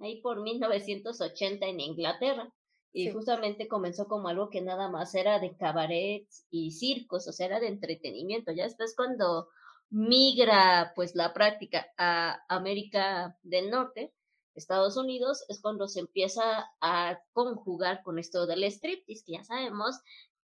ahí 0.01 0.21
por 0.21 0.43
1980 0.43 1.67
en 1.67 1.79
Inglaterra. 1.79 2.53
Y 2.93 3.11
justamente 3.11 3.69
comenzó 3.69 4.07
como 4.07 4.29
algo 4.29 4.51
que 4.51 4.61
nada 4.61 4.89
más 4.89 5.15
era 5.15 5.39
de 5.39 5.57
cabarets 5.57 6.47
y 6.51 6.73
circos, 6.73 7.27
o 7.27 7.33
sea, 7.33 7.47
era 7.47 7.61
de 7.61 7.69
entretenimiento. 7.69 8.53
Ya 8.53 8.65
después 8.65 8.95
cuando 8.97 9.49
migra 9.91 10.93
pues 10.97 11.15
la 11.15 11.33
práctica 11.33 11.93
a 11.97 12.45
América 12.49 13.37
del 13.43 13.71
Norte, 13.71 14.13
Estados 14.57 14.97
Unidos, 14.97 15.45
es 15.49 15.61
cuando 15.61 15.87
se 15.87 16.01
empieza 16.01 16.71
a 16.81 17.21
conjugar 17.33 18.03
con 18.03 18.19
esto 18.19 18.47
del 18.47 18.65
striptease, 18.65 19.25
que 19.25 19.33
ya 19.33 19.45
sabemos 19.45 20.01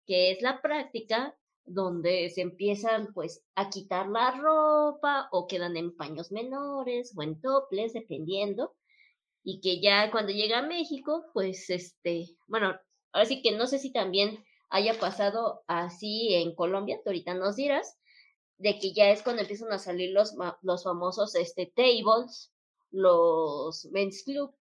que 0.05 0.31
es 0.31 0.41
la 0.41 0.62
práctica 0.62 1.36
donde 1.69 2.29
se 2.29 2.41
empiezan 2.41 3.13
pues 3.13 3.43
a 3.55 3.69
quitar 3.69 4.07
la 4.07 4.31
ropa 4.31 5.29
o 5.31 5.47
quedan 5.47 5.77
en 5.77 5.95
paños 5.95 6.31
menores 6.31 7.13
o 7.15 7.21
en 7.21 7.39
toples, 7.39 7.93
dependiendo, 7.93 8.75
y 9.43 9.61
que 9.61 9.79
ya 9.79 10.11
cuando 10.11 10.31
llega 10.31 10.59
a 10.59 10.67
México, 10.67 11.25
pues 11.33 11.69
este, 11.69 12.38
bueno, 12.47 12.75
ahora 13.11 13.25
sí 13.25 13.41
que 13.41 13.51
no 13.51 13.67
sé 13.67 13.79
si 13.79 13.91
también 13.91 14.43
haya 14.69 14.99
pasado 14.99 15.63
así 15.67 16.33
en 16.33 16.55
Colombia, 16.55 16.99
tú 17.03 17.09
ahorita 17.09 17.33
nos 17.33 17.55
dirás, 17.55 17.97
de 18.57 18.77
que 18.79 18.93
ya 18.93 19.11
es 19.11 19.23
cuando 19.23 19.41
empiezan 19.41 19.71
a 19.71 19.79
salir 19.79 20.11
los, 20.11 20.35
los 20.61 20.83
famosos 20.83 21.35
este, 21.35 21.71
tables, 21.73 22.51
los 22.91 23.85
men's 23.91 24.23
club, 24.23 24.53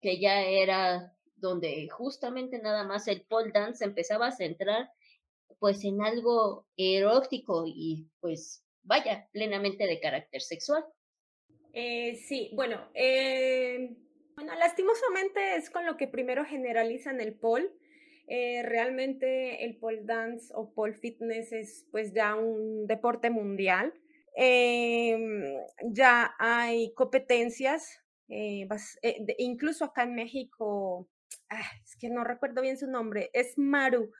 que 0.00 0.20
ya 0.20 0.42
era 0.42 1.16
donde 1.36 1.88
justamente 1.88 2.58
nada 2.58 2.84
más 2.84 3.06
el 3.08 3.22
pole 3.22 3.52
dance 3.52 3.84
empezaba 3.84 4.26
a 4.26 4.36
centrar 4.36 4.90
pues 5.58 5.84
en 5.84 6.02
algo 6.02 6.66
erótico 6.76 7.64
y 7.66 8.08
pues 8.20 8.64
vaya, 8.88 9.28
plenamente 9.32 9.86
de 9.86 10.00
carácter 10.00 10.40
sexual. 10.40 10.84
Eh, 11.72 12.16
sí, 12.26 12.50
bueno, 12.54 12.88
eh, 12.94 13.94
bueno, 14.34 14.54
lastimosamente 14.58 15.56
es 15.56 15.70
con 15.70 15.86
lo 15.86 15.96
que 15.96 16.08
primero 16.08 16.44
generalizan 16.44 17.20
el 17.20 17.34
pole. 17.34 17.70
Eh, 18.26 18.62
realmente 18.62 19.64
el 19.64 19.76
pole 19.78 20.02
dance 20.02 20.52
o 20.54 20.74
pole 20.74 20.94
fitness 20.94 21.52
es 21.52 21.86
pues 21.90 22.12
ya 22.12 22.34
un 22.34 22.86
deporte 22.86 23.30
mundial. 23.30 23.92
Em, 24.34 25.54
ya 25.82 26.34
hay 26.38 26.92
competencias, 26.94 28.00
incluso 29.38 29.84
acá 29.84 30.04
en 30.04 30.14
México, 30.14 31.08
ah, 31.48 31.70
es 31.84 31.96
que 31.96 32.08
no 32.08 32.24
recuerdo 32.24 32.62
bien 32.62 32.78
su 32.78 32.86
nombre, 32.86 33.30
es 33.32 33.58
Maru. 33.58 34.12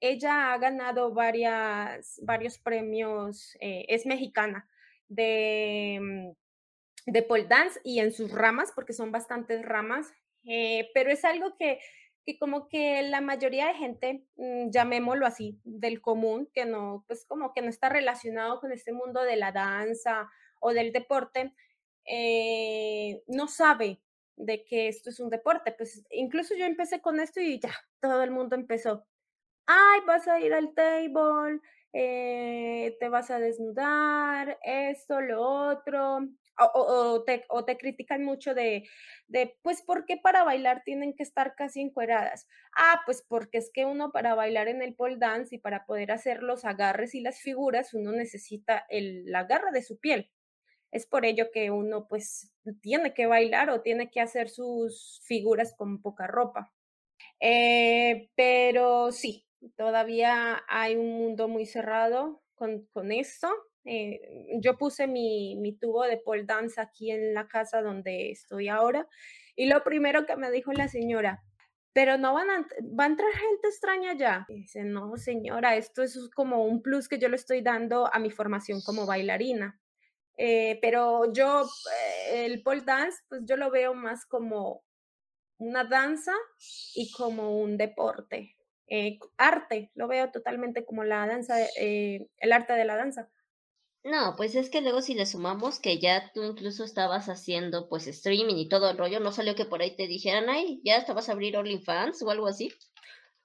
Ella 0.00 0.52
ha 0.52 0.58
ganado 0.58 1.12
varias, 1.14 2.20
varios 2.22 2.58
premios, 2.58 3.56
eh, 3.60 3.86
es 3.88 4.06
mexicana, 4.06 4.68
de, 5.08 5.98
mm, 6.00 7.12
de 7.12 7.22
pole 7.22 7.44
dance 7.46 7.80
y 7.84 8.00
en 8.00 8.12
sus 8.12 8.32
ramas, 8.32 8.72
porque 8.74 8.92
son 8.92 9.12
bastantes 9.12 9.62
ramas, 9.64 10.12
eh, 10.44 10.90
pero 10.94 11.10
es 11.10 11.24
algo 11.24 11.56
que, 11.56 11.80
que, 12.24 12.38
como 12.38 12.68
que 12.68 13.02
la 13.02 13.20
mayoría 13.20 13.68
de 13.68 13.74
gente, 13.74 14.26
mm, 14.36 14.70
llamémoslo 14.70 15.26
así, 15.26 15.60
del 15.64 16.00
común, 16.00 16.50
que 16.52 16.64
no, 16.66 17.04
pues 17.06 17.24
como 17.24 17.52
que 17.54 17.62
no 17.62 17.68
está 17.68 17.88
relacionado 17.88 18.60
con 18.60 18.72
este 18.72 18.92
mundo 18.92 19.22
de 19.22 19.36
la 19.36 19.52
danza 19.52 20.28
o 20.60 20.72
del 20.72 20.92
deporte, 20.92 21.54
eh, 22.06 23.22
no 23.26 23.48
sabe 23.48 24.00
de 24.36 24.64
que 24.64 24.88
esto 24.88 25.10
es 25.10 25.20
un 25.20 25.30
deporte. 25.30 25.72
Pues 25.72 26.04
incluso 26.10 26.54
yo 26.54 26.64
empecé 26.66 27.00
con 27.00 27.20
esto 27.20 27.40
y 27.40 27.58
ya, 27.58 27.74
todo 28.00 28.22
el 28.22 28.30
mundo 28.30 28.56
empezó 28.56 29.06
ay, 29.66 30.00
vas 30.06 30.28
a 30.28 30.40
ir 30.40 30.52
al 30.54 30.74
table, 30.74 31.60
eh, 31.92 32.96
te 33.00 33.08
vas 33.08 33.30
a 33.30 33.38
desnudar, 33.38 34.58
esto, 34.62 35.20
lo 35.20 35.42
otro, 35.42 36.28
o, 36.58 37.22
te, 37.24 37.44
o, 37.48 37.64
te, 37.64 37.76
critican 37.76 38.24
mucho 38.24 38.54
de, 38.54 38.88
de, 39.28 39.56
pues, 39.62 39.82
¿por 39.82 40.06
qué 40.06 40.16
para 40.16 40.44
bailar 40.44 40.82
tienen 40.84 41.14
que 41.14 41.22
estar 41.22 41.54
casi 41.54 41.80
encueradas? 41.80 42.46
Ah, 42.76 43.02
pues 43.04 43.24
porque 43.28 43.58
es 43.58 43.70
que 43.72 43.84
uno 43.84 44.10
para 44.12 44.34
bailar 44.34 44.68
en 44.68 44.82
el 44.82 44.94
pole 44.94 45.16
dance 45.18 45.54
y 45.54 45.58
para 45.58 45.84
poder 45.86 46.12
hacer 46.12 46.42
los 46.42 46.64
agarres 46.64 47.14
y 47.14 47.20
las 47.20 47.40
figuras, 47.40 47.94
uno 47.94 48.12
necesita 48.12 48.86
el, 48.88 49.24
la 49.26 49.44
garra 49.44 49.70
de 49.70 49.82
su 49.82 49.98
piel. 49.98 50.30
Es 50.92 51.06
por 51.06 51.26
ello 51.26 51.50
que 51.52 51.70
uno, 51.70 52.06
pues, 52.08 52.54
tiene 52.80 53.12
que 53.14 53.26
bailar 53.26 53.70
o 53.70 53.82
tiene 53.82 54.10
que 54.10 54.20
hacer 54.20 54.48
sus 54.48 55.20
figuras 55.24 55.74
con 55.76 56.00
poca 56.00 56.26
ropa. 56.26 56.72
Eh, 57.40 58.30
pero 58.36 59.12
sí, 59.12 59.45
todavía 59.76 60.62
hay 60.68 60.96
un 60.96 61.12
mundo 61.18 61.48
muy 61.48 61.66
cerrado 61.66 62.42
con, 62.54 62.86
con 62.92 63.12
esto. 63.12 63.48
Eh, 63.84 64.20
yo 64.60 64.76
puse 64.78 65.06
mi, 65.06 65.56
mi, 65.56 65.72
tubo 65.72 66.04
de 66.04 66.16
pole 66.16 66.44
dance 66.44 66.80
aquí 66.80 67.12
en 67.12 67.34
la 67.34 67.46
casa 67.46 67.82
donde 67.82 68.30
estoy 68.30 68.68
ahora 68.68 69.06
y 69.54 69.66
lo 69.66 69.82
primero 69.84 70.26
que 70.26 70.36
me 70.36 70.50
dijo 70.50 70.72
la 70.72 70.88
señora, 70.88 71.42
pero 71.92 72.18
no 72.18 72.34
van 72.34 72.50
a, 72.50 72.66
va 72.98 73.04
a 73.04 73.06
entrar 73.06 73.32
gente 73.32 73.68
extraña 73.68 74.12
ya. 74.14 74.44
dice, 74.48 74.84
no 74.84 75.16
señora, 75.16 75.76
esto 75.76 76.02
es 76.02 76.28
como 76.34 76.64
un 76.64 76.82
plus 76.82 77.08
que 77.08 77.18
yo 77.18 77.28
le 77.28 77.36
estoy 77.36 77.62
dando 77.62 78.12
a 78.12 78.18
mi 78.18 78.30
formación 78.30 78.82
como 78.82 79.06
bailarina. 79.06 79.80
Eh, 80.36 80.78
pero 80.82 81.32
yo, 81.32 81.62
eh, 81.62 82.44
el 82.44 82.62
pole 82.62 82.82
dance, 82.82 83.22
pues 83.30 83.42
yo 83.46 83.56
lo 83.56 83.70
veo 83.70 83.94
más 83.94 84.26
como 84.26 84.84
una 85.58 85.84
danza 85.84 86.34
y 86.94 87.10
como 87.12 87.58
un 87.58 87.78
deporte. 87.78 88.55
Eh, 88.88 89.18
arte, 89.36 89.90
lo 89.94 90.06
veo 90.08 90.30
totalmente 90.30 90.84
como 90.84 91.04
la 91.04 91.26
danza, 91.26 91.56
eh, 91.78 92.28
el 92.38 92.52
arte 92.52 92.74
de 92.74 92.84
la 92.84 92.96
danza. 92.96 93.28
No, 94.04 94.34
pues 94.36 94.54
es 94.54 94.70
que 94.70 94.80
luego 94.80 95.02
si 95.02 95.14
le 95.14 95.26
sumamos 95.26 95.80
que 95.80 95.98
ya 95.98 96.30
tú 96.32 96.44
incluso 96.44 96.84
estabas 96.84 97.28
haciendo 97.28 97.88
pues 97.88 98.06
streaming 98.06 98.54
y 98.54 98.68
todo 98.68 98.88
el 98.88 98.96
rollo, 98.96 99.18
¿no 99.18 99.32
salió 99.32 99.56
que 99.56 99.64
por 99.64 99.82
ahí 99.82 99.96
te 99.96 100.06
dijeran, 100.06 100.48
ay, 100.48 100.80
ya 100.84 100.96
estabas 100.96 101.28
a 101.28 101.32
abrir 101.32 101.56
OnlyFans 101.56 102.22
o 102.22 102.30
algo 102.30 102.46
así? 102.46 102.72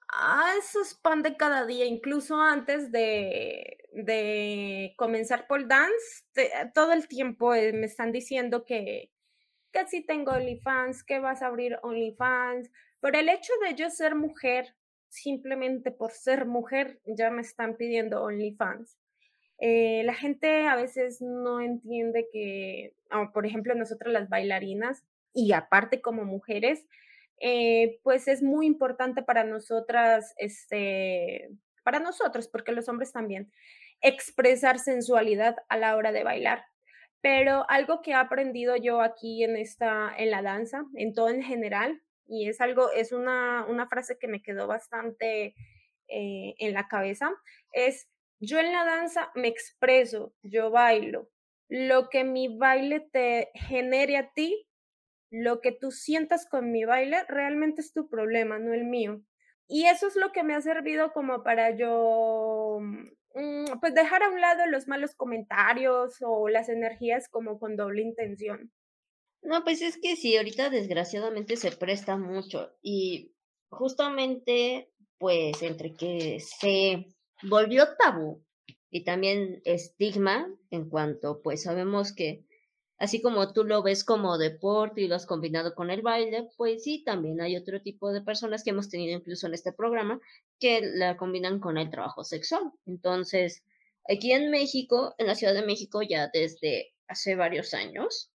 Ah, 0.08 0.52
eso 0.58 0.82
es 0.82 0.94
pan 0.94 1.22
de 1.22 1.36
cada 1.36 1.66
día, 1.66 1.86
incluso 1.86 2.40
antes 2.40 2.92
de, 2.92 3.78
de 3.92 4.94
comenzar 4.96 5.46
pole 5.48 5.66
dance, 5.66 6.50
todo 6.74 6.92
el 6.92 7.08
tiempo 7.08 7.54
eh, 7.54 7.72
me 7.72 7.86
están 7.86 8.12
diciendo 8.12 8.64
que, 8.64 9.10
que 9.72 9.86
sí 9.88 10.04
tengo 10.04 10.32
OnlyFans, 10.32 11.02
que 11.02 11.18
vas 11.18 11.42
a 11.42 11.46
abrir 11.46 11.78
OnlyFans, 11.82 12.70
pero 13.00 13.18
el 13.18 13.28
hecho 13.30 13.52
de 13.64 13.74
yo 13.74 13.90
ser 13.90 14.14
mujer 14.14 14.76
simplemente 15.12 15.90
por 15.90 16.10
ser 16.12 16.46
mujer 16.46 16.98
ya 17.04 17.30
me 17.30 17.42
están 17.42 17.76
pidiendo 17.76 18.22
OnlyFans. 18.22 18.96
Eh, 19.58 20.02
la 20.04 20.14
gente 20.14 20.66
a 20.66 20.74
veces 20.74 21.20
no 21.20 21.60
entiende 21.60 22.28
que, 22.32 22.94
ah, 23.10 23.30
por 23.32 23.44
ejemplo, 23.44 23.74
nosotras 23.74 24.12
las 24.12 24.30
bailarinas 24.30 25.04
y 25.34 25.52
aparte 25.52 26.00
como 26.00 26.24
mujeres, 26.24 26.86
eh, 27.40 28.00
pues 28.02 28.26
es 28.26 28.42
muy 28.42 28.66
importante 28.66 29.22
para 29.22 29.44
nosotras, 29.44 30.32
este, 30.38 31.50
para 31.84 32.00
nosotros, 32.00 32.48
porque 32.48 32.72
los 32.72 32.88
hombres 32.88 33.12
también, 33.12 33.52
expresar 34.00 34.78
sensualidad 34.78 35.56
a 35.68 35.76
la 35.76 35.94
hora 35.94 36.10
de 36.10 36.24
bailar. 36.24 36.64
Pero 37.20 37.66
algo 37.68 38.00
que 38.00 38.12
he 38.12 38.14
aprendido 38.14 38.76
yo 38.76 39.02
aquí 39.02 39.44
en 39.44 39.56
esta, 39.56 40.10
en 40.16 40.30
la 40.30 40.40
danza, 40.40 40.86
en 40.94 41.12
todo 41.12 41.28
en 41.28 41.42
general, 41.42 42.00
y 42.26 42.48
es 42.48 42.60
algo, 42.60 42.90
es 42.92 43.12
una, 43.12 43.66
una 43.68 43.88
frase 43.88 44.18
que 44.18 44.28
me 44.28 44.42
quedó 44.42 44.66
bastante 44.66 45.54
eh, 46.08 46.54
en 46.58 46.74
la 46.74 46.88
cabeza, 46.88 47.30
es 47.72 48.08
yo 48.44 48.58
en 48.58 48.72
la 48.72 48.84
danza 48.84 49.30
me 49.36 49.46
expreso, 49.48 50.34
yo 50.42 50.70
bailo. 50.70 51.30
Lo 51.68 52.08
que 52.10 52.24
mi 52.24 52.58
baile 52.58 53.00
te 53.12 53.50
genere 53.54 54.16
a 54.16 54.32
ti, 54.32 54.66
lo 55.30 55.60
que 55.60 55.70
tú 55.72 55.92
sientas 55.92 56.46
con 56.48 56.72
mi 56.72 56.84
baile, 56.84 57.24
realmente 57.28 57.80
es 57.82 57.92
tu 57.92 58.08
problema, 58.08 58.58
no 58.58 58.74
el 58.74 58.84
mío. 58.84 59.22
Y 59.68 59.86
eso 59.86 60.08
es 60.08 60.16
lo 60.16 60.32
que 60.32 60.42
me 60.42 60.54
ha 60.54 60.60
servido 60.60 61.12
como 61.12 61.44
para 61.44 61.70
yo, 61.76 62.80
mm, 62.80 63.78
pues 63.80 63.94
dejar 63.94 64.24
a 64.24 64.30
un 64.30 64.40
lado 64.40 64.66
los 64.66 64.88
malos 64.88 65.14
comentarios 65.14 66.18
o 66.20 66.48
las 66.48 66.68
energías 66.68 67.28
como 67.28 67.58
con 67.60 67.76
doble 67.76 68.02
intención. 68.02 68.72
No, 69.42 69.64
pues 69.64 69.82
es 69.82 69.98
que 70.00 70.14
sí, 70.16 70.36
ahorita 70.36 70.70
desgraciadamente 70.70 71.56
se 71.56 71.72
presta 71.72 72.16
mucho 72.16 72.70
y 72.80 73.34
justamente 73.70 74.88
pues 75.18 75.62
entre 75.62 75.94
que 75.94 76.38
se 76.40 77.06
volvió 77.42 77.88
tabú 77.98 78.44
y 78.90 79.02
también 79.04 79.60
estigma 79.64 80.48
en 80.70 80.88
cuanto 80.88 81.42
pues 81.42 81.64
sabemos 81.64 82.12
que 82.14 82.44
así 82.98 83.20
como 83.20 83.52
tú 83.52 83.64
lo 83.64 83.82
ves 83.82 84.04
como 84.04 84.38
deporte 84.38 85.00
y 85.00 85.08
lo 85.08 85.16
has 85.16 85.26
combinado 85.26 85.74
con 85.74 85.90
el 85.90 86.02
baile, 86.02 86.48
pues 86.56 86.84
sí, 86.84 87.02
también 87.04 87.40
hay 87.40 87.56
otro 87.56 87.82
tipo 87.82 88.12
de 88.12 88.22
personas 88.22 88.62
que 88.62 88.70
hemos 88.70 88.88
tenido 88.88 89.18
incluso 89.18 89.48
en 89.48 89.54
este 89.54 89.72
programa 89.72 90.20
que 90.60 90.80
la 90.82 91.16
combinan 91.16 91.58
con 91.58 91.78
el 91.78 91.90
trabajo 91.90 92.22
sexual. 92.22 92.70
Entonces, 92.86 93.64
aquí 94.08 94.30
en 94.30 94.52
México, 94.52 95.16
en 95.18 95.26
la 95.26 95.34
Ciudad 95.34 95.54
de 95.54 95.66
México 95.66 96.00
ya 96.02 96.30
desde 96.32 96.94
hace 97.08 97.34
varios 97.34 97.74
años, 97.74 98.30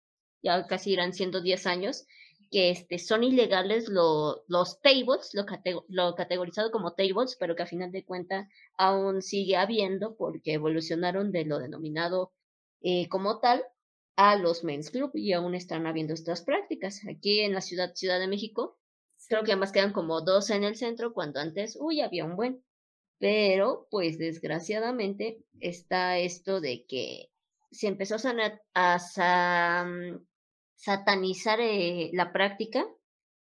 ya 0.45 0.67
casi 0.69 0.93
irán 0.93 1.13
siendo 1.13 1.41
10 1.41 1.67
años, 1.67 2.07
que 2.51 2.71
este, 2.71 3.01
son 3.01 3.25
ilegales 3.25 3.89
los 3.89 4.81
tables, 4.81 5.31
lo, 5.33 5.45
lo, 5.89 6.15
categorizado 6.15 6.71
como 6.71 6.93
tables, 6.93 7.37
pero 7.41 7.57
que 7.57 7.65
a 7.65 7.67
final 7.67 7.91
de 7.91 8.05
cuentas 8.05 8.47
aún 8.77 9.23
sigue 9.23 9.57
habiendo 9.57 10.15
porque 10.17 10.53
evolucionaron 10.53 11.33
de 11.33 11.47
lo 11.47 11.59
denominado 11.59 12.33
eh, 12.83 13.09
como 13.09 13.41
tal 13.41 13.65
a 14.17 14.37
los 14.37 14.63
men's 14.63 14.91
club 14.91 15.11
y 15.15 15.33
aún 15.33 15.57
están 15.57 15.89
habiendo 15.89 16.15
estas 16.15 16.43
prácticas. 16.43 17.01
Aquí 17.11 17.41
en 17.41 17.55
la 17.55 17.61
ciudad, 17.61 17.93
Ciudad 17.95 18.21
de 18.21 18.29
México, 18.29 18.79
Creo 19.29 19.43
que 19.43 19.53
además 19.53 19.73
quedan 19.73 19.93
como 19.93 20.21
dos 20.21 20.51
en 20.51 20.65
el 20.65 20.77
centro 20.77 21.15
cuando 21.15 21.41
antes, 21.41 21.77
uy, 21.81 22.01
había 22.01 22.25
un 22.25 22.37
buen. 22.37 22.63
Pero, 23.19 23.87
pues 23.91 24.19
desgraciadamente, 24.19 25.45
está 25.61 26.19
esto 26.19 26.61
de 26.61 26.85
que 26.87 27.31
se 27.71 27.87
empezó 27.89 28.17
a, 28.75 29.85
mm, 29.87 30.27
satanizar 30.77 31.61
eh, 31.61 32.11
la 32.13 32.33
práctica, 32.33 32.87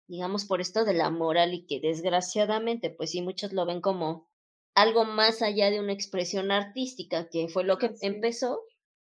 digamos, 0.06 0.44
por 0.44 0.60
esto 0.60 0.84
de 0.84 0.94
la 0.94 1.10
moral 1.10 1.54
y 1.54 1.66
que 1.66 1.80
desgraciadamente, 1.80 2.90
pues 2.90 3.10
sí, 3.10 3.22
muchos 3.22 3.52
lo 3.52 3.66
ven 3.66 3.80
como 3.80 4.28
algo 4.74 5.04
más 5.04 5.42
allá 5.42 5.70
de 5.70 5.80
una 5.80 5.92
expresión 5.92 6.50
artística, 6.50 7.28
que 7.30 7.48
fue 7.48 7.64
lo 7.64 7.78
que 7.78 7.92
empezó 8.00 8.60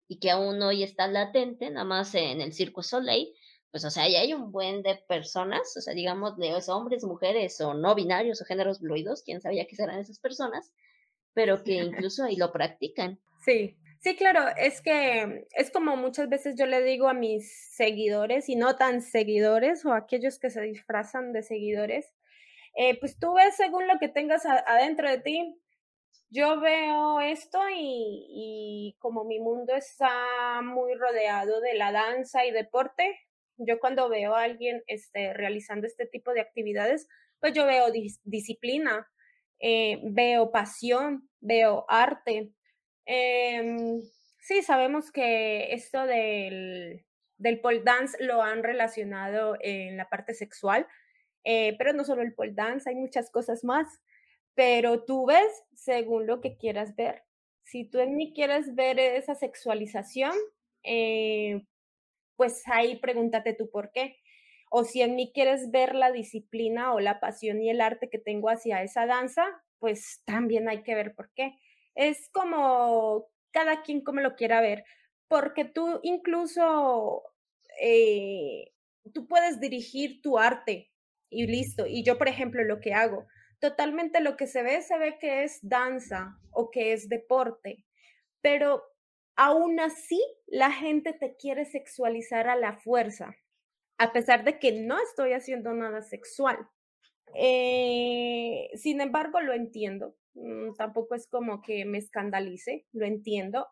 y 0.08 0.20
que 0.20 0.32
aún 0.32 0.62
hoy 0.62 0.84
está 0.84 1.08
latente, 1.08 1.70
nada 1.70 1.86
más 1.86 2.14
en 2.16 2.42
el 2.42 2.54
Circo 2.54 2.84
Soleil, 2.84 3.34
pues, 3.72 3.84
o 3.84 3.90
sea, 3.90 4.08
ya 4.08 4.22
hay 4.22 4.34
un 4.34 4.54
buen 4.54 4.84
de 4.84 4.96
personas, 5.08 5.76
o 5.76 5.82
sea, 5.82 5.94
digamos, 5.94 6.38
de 6.38 6.54
hombres, 6.70 7.04
mujeres 7.04 7.60
o 7.60 7.74
no 7.74 7.94
binarios 7.94 8.42
o 8.42 8.46
géneros 8.46 8.80
fluidos, 8.80 9.22
quién 9.22 9.42
sabía 9.42 9.68
qué 9.68 9.76
serán 9.76 10.00
esas 10.00 10.20
personas, 10.20 10.72
pero 11.34 11.62
que 11.64 11.74
incluso 12.10 12.24
ahí 12.24 12.38
lo 12.38 12.54
practican. 12.54 13.20
Sí, 13.44 13.76
sí, 14.06 14.16
claro, 14.16 14.42
es 14.56 14.84
que 14.84 15.48
es 15.56 15.72
como 15.72 15.98
muchas 15.98 16.30
veces 16.30 16.54
yo 16.56 16.68
le 16.68 16.84
digo 16.84 17.10
a 17.10 17.16
mis 17.16 17.52
seguidores 17.76 18.50
y 18.50 18.56
no 18.56 18.76
tan 18.76 19.02
seguidores 19.02 19.84
o 19.84 19.94
aquellos 19.94 20.38
que 20.38 20.52
se 20.52 20.62
disfrazan 20.62 21.34
de 21.34 21.42
seguidores, 21.42 22.14
eh, 22.76 23.00
pues 23.00 23.18
tú 23.18 23.34
ves 23.34 23.56
según 23.56 23.88
lo 23.88 23.98
que 24.00 24.08
tengas 24.08 24.46
adentro 24.46 25.10
de 25.10 25.22
ti. 25.22 25.60
Yo 26.30 26.60
veo 26.60 27.20
esto 27.20 27.60
y, 27.76 28.96
como 29.00 29.24
mi 29.24 29.40
mundo 29.40 29.74
está 29.74 30.62
muy 30.62 30.94
rodeado 30.94 31.60
de 31.60 31.74
la 31.74 31.92
danza 31.92 32.46
y 32.46 32.52
deporte, 32.52 33.18
yo 33.58 33.80
cuando 33.80 34.08
veo 34.08 34.36
a 34.36 34.44
alguien 34.44 34.84
este, 34.86 35.34
realizando 35.34 35.88
este 35.88 36.06
tipo 36.06 36.32
de 36.34 36.42
actividades, 36.42 37.08
pues 37.40 37.54
yo 37.54 37.66
veo 37.66 37.88
disciplina, 38.24 39.08
eh, 39.60 40.00
veo 40.04 40.52
pasión, 40.52 41.28
veo 41.40 41.86
arte. 41.90 42.52
Em, 43.06 44.02
sí, 44.40 44.62
sabemos 44.62 45.12
que 45.12 45.74
esto 45.74 46.06
del, 46.06 47.06
del 47.38 47.60
pole 47.62 47.82
dance 47.84 48.18
lo 48.24 48.42
han 48.42 48.64
relacionado 48.64 49.56
en 49.62 49.98
la 49.98 50.10
parte 50.10 50.34
sexual, 50.34 50.88
eh, 51.44 51.76
pero 51.78 51.94
no 51.94 52.04
solo 52.04 52.22
el 52.24 52.34
pole 52.34 52.54
dance, 52.54 52.90
hay 52.90 52.96
muchas 52.96 53.30
cosas 53.32 53.64
más. 53.64 53.88
Pero 54.56 55.04
tú 55.04 55.26
ves 55.26 55.64
según 55.76 56.28
lo 56.28 56.42
que 56.42 56.58
quieras 56.58 56.96
ver. 56.96 57.24
Si 57.64 57.86
tú 57.90 58.00
en 58.00 58.16
mí 58.16 58.34
quieres 58.34 58.74
ver 58.76 59.00
esa 59.00 59.36
sexualización, 59.36 60.34
eh, 60.84 61.66
pues 62.36 62.64
ahí 62.68 62.98
pregúntate 63.00 63.54
tú 63.54 63.70
por 63.70 63.92
qué. 63.92 64.18
O 64.70 64.84
si 64.84 65.02
en 65.02 65.16
mí 65.16 65.32
quieres 65.34 65.72
ver 65.72 65.96
la 65.96 66.12
disciplina 66.12 66.94
o 66.94 67.00
la 67.00 67.20
pasión 67.20 67.62
y 67.62 67.70
el 67.70 67.82
arte 67.82 68.10
que 68.10 68.20
tengo 68.20 68.50
hacia 68.50 68.84
esa 68.84 69.06
danza, 69.06 69.46
pues 69.80 70.22
también 70.26 70.70
hay 70.70 70.84
que 70.84 70.96
ver 70.96 71.16
por 71.16 71.32
qué. 71.34 71.54
Es 71.96 72.30
como 72.32 73.30
cada 73.52 73.82
quien 73.84 74.02
como 74.02 74.22
lo 74.22 74.36
quiera 74.36 74.62
ver, 74.62 74.84
porque 75.28 75.66
tú 75.66 76.00
incluso, 76.04 77.24
eh, 77.82 78.74
tú 79.14 79.28
puedes 79.28 79.60
dirigir 79.60 80.22
tu 80.22 80.38
arte 80.38 80.92
y 81.30 81.48
listo. 81.48 81.86
Y 81.88 82.04
yo, 82.04 82.18
por 82.18 82.28
ejemplo, 82.28 82.64
lo 82.64 82.80
que 82.80 82.94
hago, 82.94 83.26
totalmente 83.60 84.20
lo 84.22 84.38
que 84.38 84.48
se 84.48 84.64
ve, 84.64 84.82
se 84.82 84.98
ve 84.98 85.18
que 85.20 85.44
es 85.44 85.60
danza 85.62 86.38
o 86.52 86.70
que 86.70 86.94
es 86.94 87.10
deporte, 87.10 87.86
pero 88.42 88.84
aún 89.36 89.80
así 89.80 90.22
la 90.48 90.72
gente 90.72 91.14
te 91.14 91.36
quiere 91.36 91.66
sexualizar 91.66 92.48
a 92.48 92.56
la 92.56 92.74
fuerza, 92.74 93.36
a 93.98 94.14
pesar 94.14 94.44
de 94.44 94.60
que 94.60 94.72
no 94.72 94.98
estoy 95.00 95.34
haciendo 95.34 95.74
nada 95.74 96.02
sexual. 96.02 96.58
Eh, 97.34 98.70
sin 98.76 99.02
embargo, 99.02 99.42
lo 99.42 99.54
entiendo. 99.54 100.16
Mm, 100.36 100.74
tampoco 100.76 101.16
es 101.16 101.28
como 101.28 101.62
que 101.62 101.86
me 101.86 101.98
escandalice, 101.98 102.86
lo 102.92 103.06
entiendo. 103.06 103.68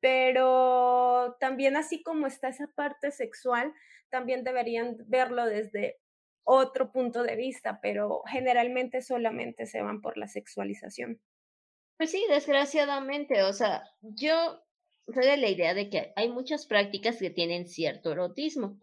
Pero 0.00 1.36
también 1.40 1.76
así 1.76 2.02
como 2.02 2.26
está 2.26 2.48
esa 2.48 2.68
parte 2.74 3.10
sexual, 3.10 3.72
también 4.10 4.44
deberían 4.44 4.96
verlo 5.06 5.44
desde 5.46 5.98
otro 6.44 6.92
punto 6.92 7.24
de 7.24 7.36
vista, 7.36 7.80
pero 7.82 8.22
generalmente 8.26 9.02
solamente 9.02 9.66
se 9.66 9.82
van 9.82 10.00
por 10.00 10.16
la 10.16 10.28
sexualización. 10.28 11.20
Pues 11.96 12.10
sí, 12.12 12.24
desgraciadamente, 12.28 13.42
o 13.42 13.52
sea, 13.52 13.82
yo 14.00 14.62
soy 15.12 15.26
de 15.26 15.36
la 15.38 15.48
idea 15.48 15.74
de 15.74 15.90
que 15.90 16.12
hay 16.14 16.28
muchas 16.28 16.66
prácticas 16.66 17.18
que 17.18 17.30
tienen 17.30 17.66
cierto 17.66 18.12
erotismo 18.12 18.78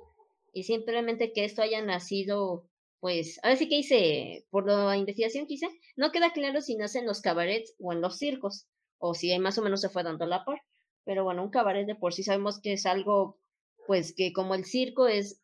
y 0.51 0.63
simplemente 0.63 1.31
que 1.31 1.45
esto 1.45 1.62
haya 1.62 1.81
nacido, 1.81 2.69
pues, 3.04 3.38
a 3.44 3.50
ver 3.50 3.58
si 3.58 3.68
que 3.68 3.76
hice, 3.76 4.46
por 4.50 4.66
la 4.66 4.96
investigación 4.96 5.46
que 5.46 5.56
hice, 5.56 5.68
no 5.98 6.13
queda 6.13 6.32
claro 6.32 6.62
si 6.62 6.78
nace 6.78 7.00
en 7.00 7.06
los 7.06 7.20
cabarets 7.20 7.76
o 7.78 7.92
en 7.92 8.00
los 8.00 8.18
circos, 8.18 8.66
o 8.98 9.13
si 9.13 9.38
más 9.39 9.58
o 9.58 9.62
menos 9.62 9.82
se 9.82 9.89
fue 9.89 10.04
dando 10.04 10.26
la 10.26 10.46
par. 10.46 10.62
Pero 11.04 11.26
bueno, 11.26 11.44
un 11.44 11.50
cabaret 11.50 11.86
de 11.86 11.96
por 11.96 12.13
sí 12.13 12.24
sabemos 12.24 12.62
que 12.62 12.72
es 12.72 12.86
algo, 12.86 13.42
pues, 13.88 14.16
que 14.16 14.32
como 14.32 14.56
el 14.56 14.63
circo 14.63 15.10
es 15.10 15.42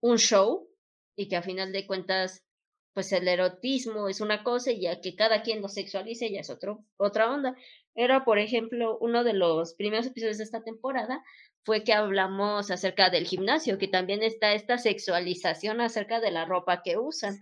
un 0.00 0.18
show 0.18 0.68
y 1.16 1.28
que 1.28 1.34
a 1.34 1.42
final 1.42 1.72
de 1.72 1.84
cuentas 1.84 2.44
pues 2.92 3.10
el 3.12 3.26
erotismo 3.26 4.08
es 4.08 4.20
una 4.20 4.44
cosa 4.44 4.70
y 4.70 4.82
ya 4.82 5.00
que 5.00 5.16
cada 5.16 5.42
quien 5.42 5.62
lo 5.62 5.68
sexualice 5.68 6.30
ya 6.30 6.40
es 6.40 6.50
otro, 6.50 6.84
otra 6.96 7.32
onda. 7.32 7.56
Era, 7.96 8.24
por 8.24 8.38
ejemplo, 8.38 8.98
uno 9.00 9.24
de 9.24 9.32
los 9.32 9.74
primeros 9.74 10.06
episodios 10.06 10.38
de 10.38 10.44
esta 10.44 10.62
temporada 10.62 11.24
fue 11.64 11.84
que 11.84 11.92
hablamos 11.92 12.70
acerca 12.70 13.10
del 13.10 13.26
gimnasio, 13.26 13.78
que 13.78 13.88
también 13.88 14.22
está 14.22 14.54
esta 14.54 14.78
sexualización 14.78 15.80
acerca 15.80 16.20
de 16.20 16.30
la 16.30 16.44
ropa 16.44 16.82
que 16.82 16.96
usan. 16.98 17.38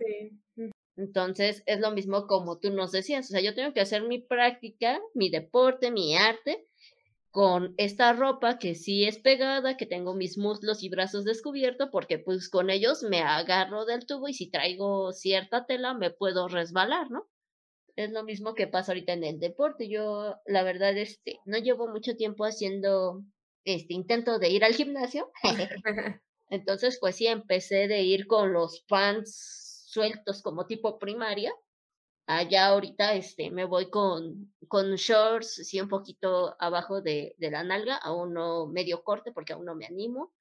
Entonces, 0.97 1.63
es 1.65 1.79
lo 1.79 1.91
mismo 1.91 2.27
como 2.27 2.59
tú 2.59 2.71
nos 2.71 2.91
decías, 2.91 3.25
o 3.25 3.29
sea, 3.29 3.41
yo 3.41 3.55
tengo 3.55 3.73
que 3.73 3.79
hacer 3.79 4.03
mi 4.03 4.19
práctica, 4.19 4.99
mi 5.13 5.29
deporte, 5.29 5.91
mi 5.91 6.17
arte, 6.17 6.67
con 7.31 7.73
esta 7.77 8.11
ropa 8.11 8.57
que 8.57 8.75
sí 8.75 9.05
es 9.05 9.19
pegada, 9.19 9.77
que 9.77 9.85
tengo 9.85 10.13
mis 10.13 10.37
muslos 10.37 10.83
y 10.83 10.89
brazos 10.89 11.23
descubiertos, 11.23 11.89
porque 11.91 12.19
pues 12.19 12.49
con 12.49 12.69
ellos 12.69 13.03
me 13.03 13.21
agarro 13.21 13.85
del 13.85 14.05
tubo 14.05 14.27
y 14.27 14.33
si 14.33 14.49
traigo 14.49 15.13
cierta 15.13 15.65
tela 15.65 15.93
me 15.93 16.11
puedo 16.11 16.47
resbalar, 16.47 17.09
¿no? 17.11 17.29
Es 17.95 18.11
lo 18.11 18.23
mismo 18.23 18.53
que 18.55 18.67
pasa 18.67 18.91
ahorita 18.91 19.13
en 19.13 19.23
el 19.23 19.39
deporte. 19.39 19.89
Yo, 19.89 20.35
la 20.45 20.63
verdad, 20.63 20.97
este, 20.97 21.39
no 21.45 21.57
llevo 21.57 21.87
mucho 21.87 22.15
tiempo 22.15 22.45
haciendo 22.45 23.23
este 23.65 23.93
intento 23.93 24.39
de 24.39 24.49
ir 24.49 24.63
al 24.63 24.73
gimnasio. 24.73 25.31
Entonces, 26.49 26.97
pues 26.99 27.15
sí, 27.15 27.27
empecé 27.27 27.87
de 27.87 28.01
ir 28.01 28.27
con 28.27 28.53
los 28.53 28.81
pants 28.87 29.85
sueltos 29.87 30.41
como 30.41 30.65
tipo 30.65 30.99
primaria 30.99 31.53
Allá 32.31 32.67
ahorita 32.67 33.15
este, 33.15 33.49
me 33.49 33.65
voy 33.65 33.89
con, 33.89 34.53
con 34.67 34.93
shorts, 34.93 35.67
sí, 35.67 35.81
un 35.81 35.89
poquito 35.89 36.55
abajo 36.59 37.01
de, 37.01 37.33
de 37.39 37.49
la 37.49 37.63
nalga, 37.63 37.95
aún 37.95 38.35
no 38.35 38.67
medio 38.67 39.03
corte 39.03 39.31
porque 39.31 39.53
aún 39.53 39.65
no 39.65 39.73
me 39.73 39.87
animo. 39.87 40.31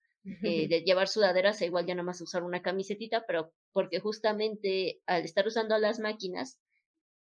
Eh, 0.42 0.68
de 0.68 0.83
llevar 0.83 1.09
sudaderas, 1.09 1.62
igual 1.62 1.87
ya 1.87 1.94
más 1.94 2.20
usar 2.20 2.42
una 2.42 2.61
camisetita, 2.61 3.24
pero 3.26 3.54
porque 3.72 4.00
justamente 4.00 5.00
al 5.07 5.24
estar 5.24 5.46
usando 5.46 5.78
las 5.78 5.98
máquinas, 5.98 6.61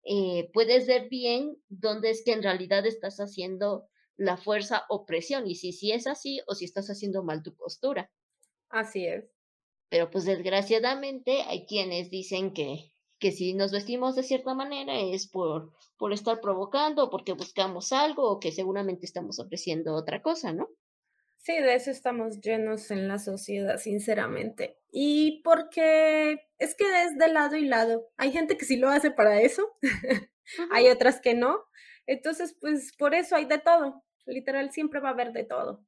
eh, 0.04 0.50
puedes 0.52 0.86
ver 0.86 1.08
bien 1.08 1.56
dónde 1.70 2.10
es 2.10 2.22
que 2.26 2.34
en 2.34 2.44
realidad 2.44 2.86
estás 2.86 3.20
haciendo 3.22 3.88
la 4.18 4.36
fuerza 4.36 4.86
o 4.90 5.06
presión 5.06 5.48
y 5.48 5.56
si, 5.56 5.72
si 5.72 5.92
es 5.92 6.08
así 6.08 6.42
o 6.48 6.56
si 6.56 6.66
estás 6.66 6.90
haciendo 6.90 7.24
mal 7.24 7.44
tu 7.44 7.56
postura. 7.56 8.12
Así 8.70 9.06
es. 9.06 9.26
Pero 9.90 10.12
pues 10.12 10.26
desgraciadamente 10.26 11.44
hay 11.44 11.66
quienes 11.66 12.10
dicen 12.10 12.54
que, 12.54 12.92
que 13.20 13.32
si 13.32 13.54
nos 13.54 13.72
vestimos 13.72 14.16
de 14.16 14.24
cierta 14.24 14.54
manera 14.54 15.00
es 15.00 15.28
por, 15.28 15.72
por 15.98 16.12
estar 16.12 16.42
provocando 16.42 17.06
o 17.06 17.10
porque 17.10 17.34
buscamos 17.34 17.94
algo 17.94 18.30
o 18.30 18.40
que 18.40 18.52
seguramente 18.52 19.06
estamos 19.06 19.40
ofreciendo 19.40 19.96
otra 19.96 20.22
cosa, 20.22 20.52
¿no? 20.52 20.68
Sí, 21.38 21.54
de 21.54 21.76
eso 21.76 21.92
estamos 21.92 22.42
llenos 22.42 22.92
en 22.92 23.08
la 23.08 23.20
sociedad, 23.20 23.78
sinceramente. 23.78 24.78
Y 24.92 25.42
porque 25.44 26.42
es 26.58 26.76
que 26.76 26.84
es 27.04 27.18
de 27.18 27.30
lado 27.30 27.56
y 27.56 27.66
lado. 27.66 28.10
Hay 28.18 28.34
gente 28.34 28.58
que 28.58 28.66
sí 28.66 28.76
lo 28.76 28.90
hace 28.90 29.12
para 29.12 29.40
eso, 29.40 29.78
hay 30.72 30.90
otras 30.90 31.22
que 31.22 31.36
no. 31.36 31.64
Entonces, 32.06 32.58
pues 32.60 32.94
por 32.98 33.16
eso 33.16 33.36
hay 33.36 33.46
de 33.46 33.60
todo. 33.60 34.04
Literal, 34.32 34.72
siempre 34.72 35.00
va 35.00 35.10
a 35.10 35.12
haber 35.14 35.34
de 35.34 35.44
todo. 35.44 35.86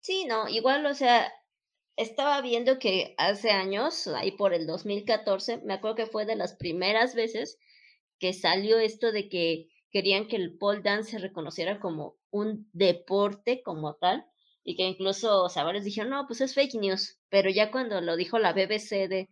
Sí, 0.00 0.26
no, 0.26 0.48
igual, 0.48 0.84
o 0.86 0.94
sea, 0.94 1.32
estaba 1.96 2.40
viendo 2.40 2.78
que 2.78 3.14
hace 3.18 3.50
años, 3.50 4.06
ahí 4.08 4.32
por 4.32 4.52
el 4.52 4.66
2014, 4.66 5.58
me 5.58 5.74
acuerdo 5.74 5.96
que 5.96 6.06
fue 6.06 6.26
de 6.26 6.36
las 6.36 6.56
primeras 6.56 7.14
veces 7.14 7.58
que 8.18 8.32
salió 8.32 8.78
esto 8.78 9.12
de 9.12 9.28
que 9.28 9.68
querían 9.90 10.26
que 10.26 10.36
el 10.36 10.58
pole 10.58 10.82
dance 10.82 11.12
se 11.12 11.18
reconociera 11.18 11.78
como 11.80 12.16
un 12.30 12.68
deporte 12.72 13.62
como 13.62 13.94
tal 13.94 14.26
y 14.64 14.76
que 14.76 14.82
incluso, 14.84 15.42
o 15.44 15.48
sea, 15.48 15.70
dijeron, 15.72 16.10
no, 16.10 16.26
pues 16.26 16.40
es 16.40 16.54
fake 16.54 16.74
news, 16.74 17.18
pero 17.28 17.50
ya 17.50 17.70
cuando 17.70 18.00
lo 18.00 18.16
dijo 18.16 18.38
la 18.38 18.52
BBC 18.52 19.08
de 19.08 19.28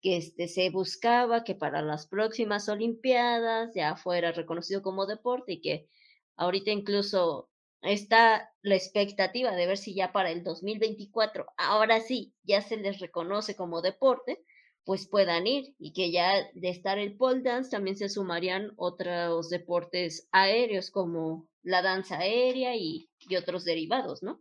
que 0.00 0.16
este, 0.16 0.48
se 0.48 0.70
buscaba 0.70 1.44
que 1.44 1.54
para 1.54 1.82
las 1.82 2.06
próximas 2.06 2.68
Olimpiadas 2.68 3.72
ya 3.74 3.96
fuera 3.96 4.32
reconocido 4.32 4.82
como 4.82 5.06
deporte 5.06 5.54
y 5.54 5.60
que 5.60 5.88
ahorita 6.36 6.70
incluso 6.70 7.50
está 7.82 8.50
la 8.62 8.74
expectativa 8.74 9.54
de 9.54 9.66
ver 9.66 9.78
si 9.78 9.94
ya 9.94 10.12
para 10.12 10.30
el 10.30 10.42
2024, 10.42 11.46
ahora 11.56 12.00
sí, 12.00 12.34
ya 12.42 12.62
se 12.62 12.76
les 12.76 12.98
reconoce 12.98 13.54
como 13.54 13.82
deporte, 13.82 14.42
pues 14.84 15.08
puedan 15.08 15.46
ir 15.48 15.74
y 15.78 15.92
que 15.92 16.12
ya 16.12 16.32
de 16.54 16.68
estar 16.68 16.98
el 16.98 17.16
pole 17.16 17.42
dance 17.42 17.70
también 17.70 17.96
se 17.96 18.08
sumarían 18.08 18.72
otros 18.76 19.50
deportes 19.50 20.28
aéreos 20.30 20.92
como 20.92 21.48
la 21.62 21.82
danza 21.82 22.18
aérea 22.18 22.76
y, 22.76 23.08
otros 23.36 23.64
derivados, 23.64 24.22
¿no? 24.22 24.40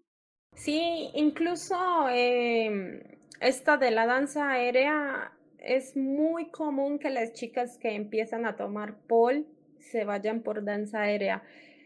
Sí, 0.54 1.10
incluso 1.16 1.76
em, 2.10 3.02
esta 3.42 3.78
de 3.78 3.90
la 3.90 4.06
danza 4.06 4.52
aérea 4.52 5.34
es 5.58 5.98
muy 5.98 6.52
común 6.52 7.00
que 7.00 7.10
las 7.10 7.34
chicas 7.34 7.80
que 7.80 7.96
empiezan 7.96 8.46
a 8.46 8.56
tomar 8.56 9.00
pole 9.08 9.46
se 9.80 10.06
vayan 10.06 10.44
por 10.44 10.64
danza 10.64 11.02
aérea. 11.02 11.44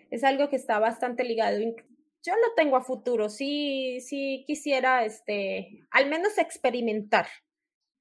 Es 0.09 0.23
algo 0.23 0.49
que 0.49 0.55
está 0.55 0.79
bastante 0.79 1.23
ligado. 1.23 1.59
Yo 1.59 2.33
lo 2.33 2.53
tengo 2.55 2.75
a 2.75 2.83
futuro, 2.83 3.29
sí, 3.29 4.01
sí 4.01 4.43
quisiera, 4.45 5.05
este, 5.05 5.85
al 5.91 6.09
menos 6.09 6.37
experimentar 6.37 7.27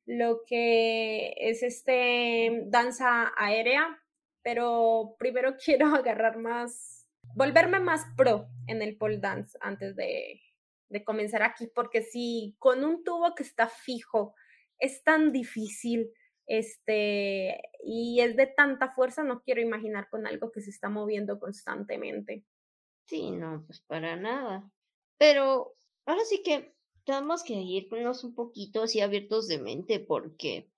lo 0.06 0.42
que 0.46 1.34
es 1.36 1.62
este 1.62 2.64
danza 2.66 3.32
aérea, 3.36 4.02
pero 4.42 5.14
primero 5.18 5.56
quiero 5.64 5.94
agarrar 5.94 6.38
más, 6.38 7.06
volverme 7.34 7.78
más 7.78 8.06
pro 8.16 8.48
en 8.66 8.82
el 8.82 8.96
pole 8.96 9.18
dance 9.18 9.56
antes 9.60 9.94
de, 9.94 10.40
de 10.88 11.04
comenzar 11.04 11.42
aquí, 11.42 11.68
porque 11.72 12.02
si 12.02 12.56
con 12.58 12.84
un 12.84 13.04
tubo 13.04 13.34
que 13.34 13.42
está 13.42 13.68
fijo 13.68 14.34
es 14.78 15.02
tan 15.04 15.32
difícil, 15.32 16.10
este, 16.48 17.60
y 17.84 18.20
es 18.20 18.34
de 18.36 18.46
tanta 18.46 18.90
fuerza, 18.92 19.22
no 19.22 19.42
quiero 19.42 19.60
imaginar 19.60 20.08
con 20.10 20.26
algo 20.26 20.50
que 20.50 20.62
se 20.62 20.70
está 20.70 20.88
moviendo 20.88 21.38
constantemente. 21.38 22.44
Sí, 23.06 23.30
no, 23.30 23.62
pues 23.66 23.80
para 23.82 24.16
nada. 24.16 24.70
Pero 25.18 25.76
ahora 26.06 26.24
sí 26.24 26.42
que 26.42 26.74
tenemos 27.04 27.44
que 27.44 27.54
irnos 27.54 28.24
un 28.24 28.34
poquito 28.34 28.82
así 28.82 29.00
abiertos 29.00 29.46
de 29.46 29.58
mente 29.58 30.00
porque 30.00 30.70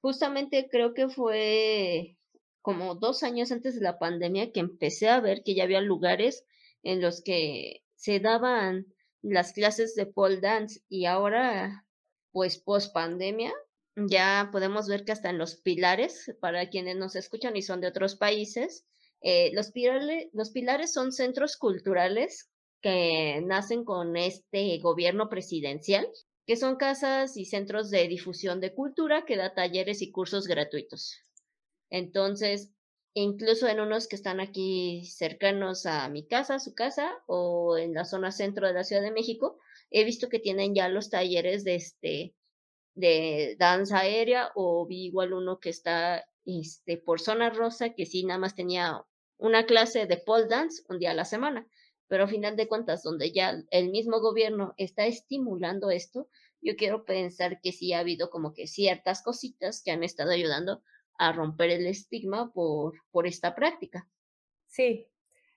justamente 0.00 0.68
creo 0.70 0.94
que 0.94 1.08
fue 1.08 2.16
como 2.62 2.94
dos 2.94 3.24
años 3.24 3.50
antes 3.50 3.74
de 3.74 3.82
la 3.82 3.98
pandemia 3.98 4.52
que 4.52 4.60
empecé 4.60 5.08
a 5.08 5.20
ver 5.20 5.42
que 5.44 5.54
ya 5.54 5.64
había 5.64 5.80
lugares 5.80 6.46
en 6.82 7.00
los 7.00 7.22
que 7.22 7.84
se 7.96 8.20
daban 8.20 8.86
las 9.20 9.52
clases 9.52 9.94
de 9.94 10.06
pole 10.06 10.40
dance 10.40 10.80
y 10.88 11.06
ahora 11.06 11.86
pues 12.32 12.58
post 12.58 12.92
pandemia 12.92 13.52
ya 13.96 14.48
podemos 14.52 14.88
ver 14.88 15.04
que 15.04 15.12
hasta 15.12 15.30
en 15.30 15.38
los 15.38 15.56
pilares, 15.56 16.34
para 16.40 16.70
quienes 16.70 16.96
nos 16.96 17.16
escuchan 17.16 17.56
y 17.56 17.62
son 17.62 17.80
de 17.80 17.88
otros 17.88 18.16
países, 18.16 18.86
eh, 19.20 19.50
los, 19.54 19.70
pilares, 19.70 20.28
los 20.32 20.50
pilares 20.50 20.92
son 20.92 21.12
centros 21.12 21.56
culturales 21.56 22.50
que 22.80 23.40
nacen 23.44 23.84
con 23.84 24.16
este 24.16 24.78
gobierno 24.78 25.28
presidencial, 25.28 26.08
que 26.46 26.56
son 26.56 26.76
casas 26.76 27.36
y 27.36 27.44
centros 27.44 27.90
de 27.90 28.08
difusión 28.08 28.60
de 28.60 28.74
cultura 28.74 29.24
que 29.24 29.36
da 29.36 29.54
talleres 29.54 30.02
y 30.02 30.10
cursos 30.10 30.48
gratuitos. 30.48 31.20
Entonces, 31.90 32.70
incluso 33.14 33.68
en 33.68 33.78
unos 33.78 34.08
que 34.08 34.16
están 34.16 34.40
aquí 34.40 35.04
cercanos 35.06 35.86
a 35.86 36.08
mi 36.08 36.26
casa, 36.26 36.58
su 36.58 36.74
casa, 36.74 37.12
o 37.26 37.76
en 37.76 37.94
la 37.94 38.04
zona 38.04 38.32
centro 38.32 38.66
de 38.66 38.74
la 38.74 38.84
Ciudad 38.84 39.02
de 39.02 39.12
México, 39.12 39.58
he 39.90 40.02
visto 40.04 40.28
que 40.28 40.40
tienen 40.40 40.74
ya 40.74 40.88
los 40.88 41.10
talleres 41.10 41.62
de 41.62 41.76
este 41.76 42.34
de 42.94 43.56
danza 43.58 44.00
aérea 44.00 44.50
o 44.54 44.86
vi 44.86 45.06
igual 45.06 45.32
uno 45.32 45.58
que 45.58 45.70
está 45.70 46.24
este, 46.44 46.98
por 46.98 47.20
zona 47.20 47.50
rosa 47.50 47.90
que 47.90 48.06
sí 48.06 48.24
nada 48.24 48.38
más 48.38 48.54
tenía 48.54 49.04
una 49.38 49.66
clase 49.66 50.06
de 50.06 50.18
pole 50.18 50.46
dance 50.46 50.82
un 50.88 50.98
día 50.98 51.10
a 51.12 51.14
la 51.14 51.24
semana, 51.24 51.66
pero 52.06 52.24
a 52.24 52.28
final 52.28 52.56
de 52.56 52.68
cuentas 52.68 53.02
donde 53.02 53.32
ya 53.32 53.62
el 53.70 53.90
mismo 53.90 54.20
gobierno 54.20 54.74
está 54.76 55.06
estimulando 55.06 55.90
esto, 55.90 56.28
yo 56.60 56.76
quiero 56.76 57.04
pensar 57.04 57.60
que 57.60 57.72
sí 57.72 57.92
ha 57.92 58.00
habido 58.00 58.30
como 58.30 58.54
que 58.54 58.66
ciertas 58.66 59.22
cositas 59.22 59.82
que 59.82 59.90
han 59.90 60.04
estado 60.04 60.30
ayudando 60.30 60.82
a 61.18 61.32
romper 61.32 61.70
el 61.70 61.86
estigma 61.86 62.52
por, 62.52 62.94
por 63.10 63.26
esta 63.26 63.54
práctica. 63.54 64.08
Sí, 64.66 65.08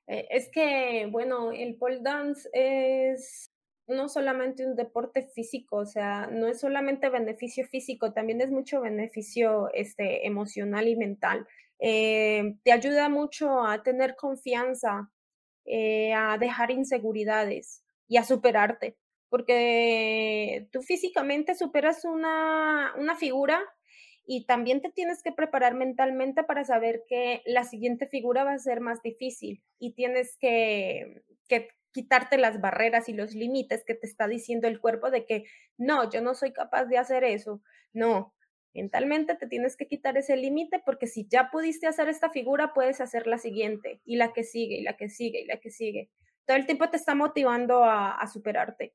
eh, 0.07 0.27
es 0.29 0.49
que, 0.49 1.07
bueno, 1.11 1.51
el 1.51 1.77
pole 1.77 1.99
dance 2.01 2.49
es 2.53 3.51
no 3.87 4.09
solamente 4.09 4.65
un 4.65 4.75
deporte 4.75 5.23
físico, 5.23 5.77
o 5.77 5.85
sea, 5.85 6.27
no 6.31 6.47
es 6.47 6.59
solamente 6.59 7.09
beneficio 7.09 7.65
físico, 7.67 8.13
también 8.13 8.41
es 8.41 8.49
mucho 8.49 8.81
beneficio 8.81 9.69
este, 9.73 10.25
emocional 10.25 10.87
y 10.87 10.95
mental. 10.95 11.47
Eh, 11.79 12.55
te 12.63 12.71
ayuda 12.71 13.09
mucho 13.09 13.63
a 13.63 13.83
tener 13.83 14.15
confianza, 14.15 15.11
eh, 15.65 16.13
a 16.13 16.37
dejar 16.37 16.71
inseguridades 16.71 17.83
y 18.07 18.17
a 18.17 18.23
superarte, 18.23 18.97
porque 19.29 20.67
tú 20.71 20.81
físicamente 20.81 21.55
superas 21.55 22.05
una, 22.05 22.93
una 22.97 23.15
figura 23.15 23.61
y 24.25 24.45
también 24.45 24.81
te 24.81 24.89
tienes 24.89 25.21
que 25.21 25.31
preparar 25.31 25.75
mentalmente 25.75 26.43
para 26.43 26.63
saber 26.63 27.03
que 27.07 27.41
la 27.45 27.63
siguiente 27.63 28.07
figura 28.07 28.43
va 28.43 28.53
a 28.53 28.59
ser 28.59 28.81
más 28.81 29.01
difícil 29.03 29.63
y 29.77 29.93
tienes 29.93 30.37
que, 30.39 31.23
que 31.47 31.69
quitarte 31.95 32.37
las 32.37 32.59
barreras 32.59 33.07
y 33.07 33.13
los 33.13 33.33
límites 33.33 33.85
que 33.85 33.95
te 33.95 34.05
está 34.05 34.27
diciendo 34.27 34.67
el 34.67 34.81
cuerpo 34.81 35.09
de 35.11 35.25
que 35.25 35.45
no, 35.77 36.09
yo 36.11 36.21
no 36.21 36.35
soy 36.35 36.51
capaz 36.51 36.85
de 36.87 36.97
hacer 36.97 37.23
eso. 37.23 37.61
No, 37.93 38.35
mentalmente 38.73 39.35
te 39.35 39.47
tienes 39.47 39.77
que 39.77 39.87
quitar 39.87 40.17
ese 40.17 40.35
límite 40.35 40.81
porque 40.85 41.07
si 41.07 41.25
ya 41.29 41.49
pudiste 41.49 41.87
hacer 41.87 42.09
esta 42.09 42.31
figura, 42.31 42.73
puedes 42.73 42.99
hacer 42.99 43.27
la 43.27 43.37
siguiente 43.37 44.01
y 44.03 44.17
la 44.17 44.33
que 44.33 44.43
sigue 44.43 44.75
y 44.75 44.83
la 44.83 44.97
que 44.97 45.07
sigue 45.07 45.39
y 45.43 45.45
la 45.45 45.61
que 45.61 45.71
sigue. 45.71 46.11
Todo 46.45 46.57
el 46.57 46.65
tiempo 46.65 46.89
te 46.89 46.97
está 46.97 47.15
motivando 47.15 47.85
a, 47.85 48.27
superarte. 48.27 48.93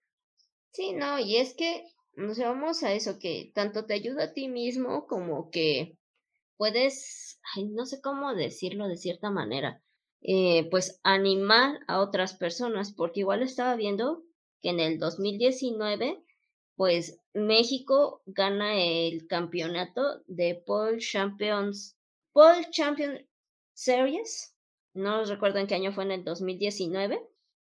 Sí, 0.73 0.93
no, 0.93 1.19
y 1.19 1.39
es 1.39 1.55
que 1.55 1.85
nos 2.13 2.39
vamos 2.39 2.83
a 2.83 2.93
eso, 2.93 3.19
que 3.19 3.51
tanto 3.55 3.87
te 3.87 3.95
ayuda 3.95 4.25
a 4.25 4.33
ti 4.35 4.49
mismo 4.49 5.07
como 5.07 5.51
que 5.51 5.97
puedes, 6.59 7.41
no 7.71 7.87
sé 7.87 8.03
cómo 8.03 8.35
decirlo 8.35 8.89
de 8.89 8.99
cierta 8.99 9.31
manera, 9.31 9.83
eh, 10.23 10.69
pues 10.71 11.01
animar 11.03 11.81
a 11.89 12.01
otras 12.01 12.35
personas, 12.35 12.93
porque 12.93 13.21
igual 13.21 13.43
estaba 13.43 13.75
viendo 13.77 14.23
que 14.61 14.71
en 14.71 14.81
el 14.81 14.99
2019, 14.99 16.23
pues 16.77 17.21
México 17.33 18.23
gana 18.27 18.83
el 18.83 19.27
campeonato 19.27 20.23
de 20.27 20.63
Paul 20.67 20.99
Champions, 20.99 21.97
Paul 22.33 22.71
Champion 22.71 23.27
Series, 23.75 24.55
no 24.95 25.25
recuerdo 25.25 25.59
en 25.59 25.67
qué 25.67 25.75
año 25.75 25.93
fue 25.93 26.05
en 26.05 26.13
el 26.13 26.25
2019, 26.25 27.21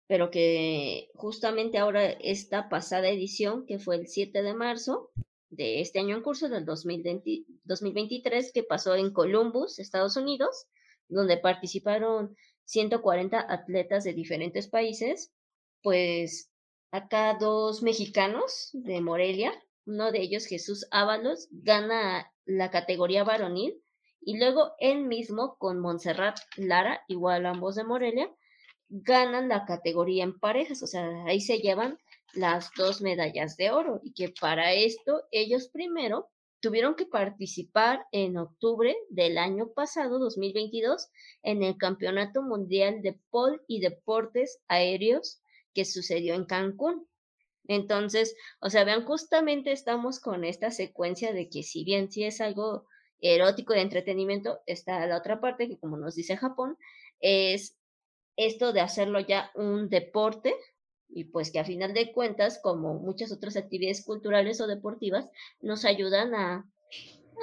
pero 0.07 0.29
que 0.29 1.09
justamente 1.15 1.77
ahora 1.77 2.05
esta 2.05 2.69
pasada 2.69 3.09
edición, 3.09 3.65
que 3.65 3.79
fue 3.79 3.95
el 3.95 4.07
7 4.07 4.43
de 4.43 4.53
marzo 4.53 5.11
de 5.49 5.81
este 5.81 5.99
año 5.99 6.15
en 6.15 6.21
curso, 6.21 6.49
del 6.49 6.65
2020, 6.65 7.45
2023, 7.63 8.51
que 8.51 8.63
pasó 8.63 8.95
en 8.95 9.13
Columbus, 9.13 9.79
Estados 9.79 10.17
Unidos, 10.17 10.67
donde 11.13 11.37
participaron 11.37 12.35
140 12.65 13.45
atletas 13.51 14.03
de 14.03 14.13
diferentes 14.13 14.67
países, 14.67 15.31
pues 15.81 16.51
acá 16.91 17.37
dos 17.39 17.81
mexicanos 17.83 18.69
de 18.73 19.01
Morelia, 19.01 19.53
uno 19.85 20.11
de 20.11 20.21
ellos 20.21 20.45
Jesús 20.45 20.87
Ábalos, 20.91 21.47
gana 21.51 22.31
la 22.45 22.71
categoría 22.71 23.23
varonil 23.23 23.81
y 24.21 24.37
luego 24.37 24.73
él 24.79 25.05
mismo 25.05 25.57
con 25.57 25.79
Montserrat 25.79 26.37
Lara, 26.55 27.03
igual 27.07 27.45
ambos 27.45 27.75
de 27.75 27.83
Morelia, 27.83 28.29
ganan 28.89 29.49
la 29.49 29.65
categoría 29.65 30.23
en 30.23 30.39
parejas, 30.39 30.83
o 30.83 30.87
sea, 30.87 31.09
ahí 31.25 31.41
se 31.41 31.57
llevan 31.57 31.97
las 32.33 32.71
dos 32.77 33.01
medallas 33.01 33.57
de 33.57 33.71
oro 33.71 33.99
y 34.03 34.13
que 34.13 34.29
para 34.29 34.73
esto 34.73 35.23
ellos 35.31 35.69
primero 35.69 36.29
tuvieron 36.63 36.95
que 36.95 37.05
participar 37.05 38.07
en 38.13 38.37
octubre 38.37 38.95
del 39.09 39.37
año 39.37 39.73
pasado, 39.73 40.17
2022, 40.17 41.09
en 41.43 41.61
el 41.61 41.77
Campeonato 41.77 42.41
Mundial 42.41 43.01
de 43.01 43.19
Pol 43.29 43.61
y 43.67 43.81
Deportes 43.81 44.61
Aéreos 44.69 45.41
que 45.73 45.83
sucedió 45.83 46.35
en 46.35 46.45
Cancún. 46.45 47.05
Entonces, 47.67 48.37
o 48.61 48.69
sea, 48.69 48.85
vean, 48.85 49.03
justamente 49.03 49.73
estamos 49.73 50.21
con 50.21 50.45
esta 50.45 50.71
secuencia 50.71 51.33
de 51.33 51.49
que 51.49 51.63
si 51.63 51.83
bien 51.83 52.09
sí 52.09 52.23
es 52.23 52.39
algo 52.39 52.87
erótico 53.19 53.73
de 53.73 53.81
entretenimiento, 53.81 54.61
está 54.65 55.05
la 55.05 55.17
otra 55.17 55.41
parte 55.41 55.67
que 55.67 55.77
como 55.77 55.97
nos 55.97 56.15
dice 56.15 56.37
Japón, 56.37 56.77
es 57.19 57.75
esto 58.37 58.71
de 58.71 58.79
hacerlo 58.79 59.19
ya 59.19 59.51
un 59.55 59.89
deporte 59.89 60.55
y 61.13 61.25
pues 61.25 61.51
que 61.51 61.59
a 61.59 61.65
final 61.65 61.93
de 61.93 62.11
cuentas, 62.11 62.59
como 62.61 62.95
muchas 62.95 63.31
otras 63.31 63.55
actividades 63.55 64.03
culturales 64.03 64.59
o 64.61 64.67
deportivas, 64.67 65.29
nos 65.61 65.85
ayudan 65.85 66.33
a, 66.33 66.69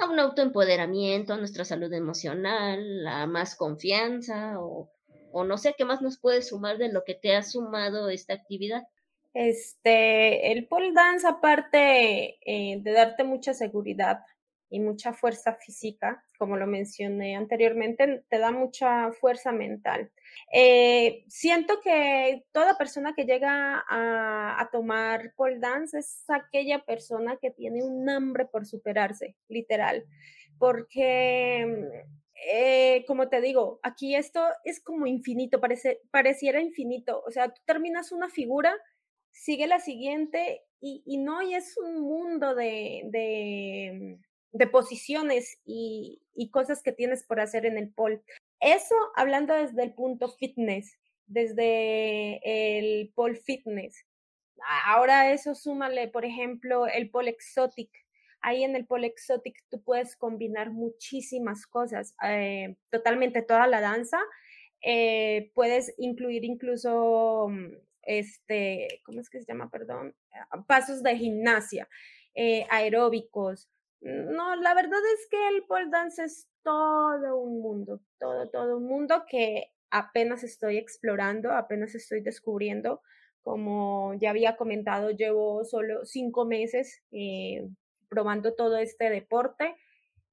a 0.01 0.09
un 0.09 0.19
autoempoderamiento, 0.19 1.33
a 1.33 1.37
nuestra 1.37 1.65
salud 1.65 1.91
emocional, 1.93 3.07
a 3.07 3.25
más 3.27 3.55
confianza 3.55 4.59
o, 4.59 4.91
o 5.31 5.43
no 5.43 5.57
sé 5.57 5.75
qué 5.77 5.85
más 5.85 6.01
nos 6.01 6.19
puede 6.19 6.41
sumar 6.41 6.77
de 6.77 6.91
lo 6.91 7.03
que 7.03 7.15
te 7.15 7.35
ha 7.35 7.43
sumado 7.43 8.09
esta 8.09 8.33
actividad. 8.33 8.83
Este, 9.33 10.51
el 10.51 10.67
pole 10.67 10.91
dance 10.91 11.25
aparte 11.25 12.37
eh, 12.45 12.79
de 12.81 12.91
darte 12.91 13.23
mucha 13.23 13.53
seguridad 13.53 14.19
y 14.71 14.79
mucha 14.79 15.11
fuerza 15.11 15.53
física, 15.55 16.23
como 16.39 16.55
lo 16.55 16.65
mencioné 16.65 17.35
anteriormente, 17.35 18.23
te 18.29 18.39
da 18.39 18.51
mucha 18.51 19.11
fuerza 19.11 19.51
mental. 19.51 20.09
Eh, 20.51 21.25
siento 21.27 21.81
que 21.83 22.45
toda 22.53 22.77
persona 22.77 23.13
que 23.13 23.25
llega 23.25 23.83
a, 23.89 24.69
tomar 24.71 25.33
pole 25.35 25.59
dance 25.59 25.99
es 25.99 26.23
aquella 26.29 26.79
persona 26.85 27.35
que 27.35 27.51
tiene 27.51 27.83
un 27.83 28.09
hambre 28.09 28.45
por 28.45 28.65
superarse, 28.65 29.35
literal, 29.49 30.05
porque 30.57 31.89
eh, 32.53 33.03
como 33.07 33.27
te 33.27 33.41
digo, 33.41 33.81
aquí 33.83 34.15
esto 34.15 34.41
es 34.63 34.79
como 34.81 35.05
infinito, 35.05 35.59
parece, 35.59 35.99
pareciera 36.11 36.61
infinito. 36.61 37.21
O 37.27 37.31
sea, 37.31 37.49
tú 37.49 37.61
terminas 37.65 38.13
una 38.13 38.29
figura, 38.29 38.73
sigue 39.31 39.67
la 39.67 39.79
siguiente 39.79 40.63
y, 40.79 41.03
y 41.05 41.17
no, 41.17 41.41
y 41.41 41.55
es 41.55 41.77
un 41.77 41.99
mundo 41.99 42.55
de, 42.55 43.01
de, 43.11 44.17
de 44.51 44.67
posiciones 44.67 45.59
y, 45.65 46.19
cosas 46.51 46.81
que 46.81 46.91
tienes 46.91 47.23
por 47.23 47.39
hacer 47.39 47.65
en 47.65 47.77
el 47.77 47.93
pole. 47.93 48.21
Eso 48.59 48.95
hablando 49.15 49.53
desde 49.53 49.83
el 49.83 49.93
punto 49.93 50.27
fitness, 50.27 50.97
desde 51.27 52.41
el 52.43 53.11
pole 53.13 53.35
fitness. 53.35 54.05
Ahora 54.85 55.31
eso 55.31 55.55
súmale, 55.55 56.07
por 56.07 56.25
ejemplo, 56.25 56.87
el 56.87 57.09
pole 57.09 57.31
exotic. 57.31 57.89
Ahí 58.41 58.63
en 58.63 58.75
el 58.75 58.85
pole 58.85 59.07
exotic 59.07 59.63
tú 59.69 59.81
puedes 59.83 60.15
combinar 60.15 60.71
muchísimas 60.71 61.65
cosas, 61.67 62.15
eh, 62.27 62.75
totalmente 62.89 63.43
toda 63.43 63.67
la 63.67 63.81
danza. 63.81 64.19
Eh, 64.81 65.51
puedes 65.53 65.93
incluir 65.97 66.43
incluso, 66.43 67.47
mm, 67.49 67.75
este, 68.01 69.01
¿cómo 69.05 69.21
es 69.21 69.29
que 69.29 69.39
se 69.39 69.45
llama? 69.45 69.69
Perdón, 69.69 70.15
ah, 70.49 70.63
pasos 70.67 71.03
de 71.03 71.15
gimnasia, 71.17 71.87
eh, 72.33 72.65
aeróbicos, 72.69 73.69
no, 74.01 74.55
la 74.55 74.73
verdad 74.73 74.99
es 75.13 75.27
que 75.29 75.47
el 75.49 75.63
pole 75.63 75.89
dance 75.89 76.23
es 76.23 76.47
todo 76.63 77.37
un 77.37 77.61
mundo, 77.61 78.01
todo, 78.19 78.49
todo 78.49 78.77
un 78.77 78.87
mundo 78.87 79.25
que 79.29 79.71
apenas 79.91 80.43
estoy 80.43 80.77
explorando, 80.77 81.51
apenas 81.51 81.93
estoy 81.95 82.21
descubriendo. 82.21 83.01
Como 83.43 84.13
ya 84.15 84.29
había 84.29 84.55
comentado, 84.55 85.11
llevo 85.11 85.63
solo 85.65 86.05
cinco 86.05 86.45
meses 86.45 87.03
eh, 87.11 87.67
probando 88.09 88.53
todo 88.53 88.77
este 88.77 89.09
deporte 89.09 89.75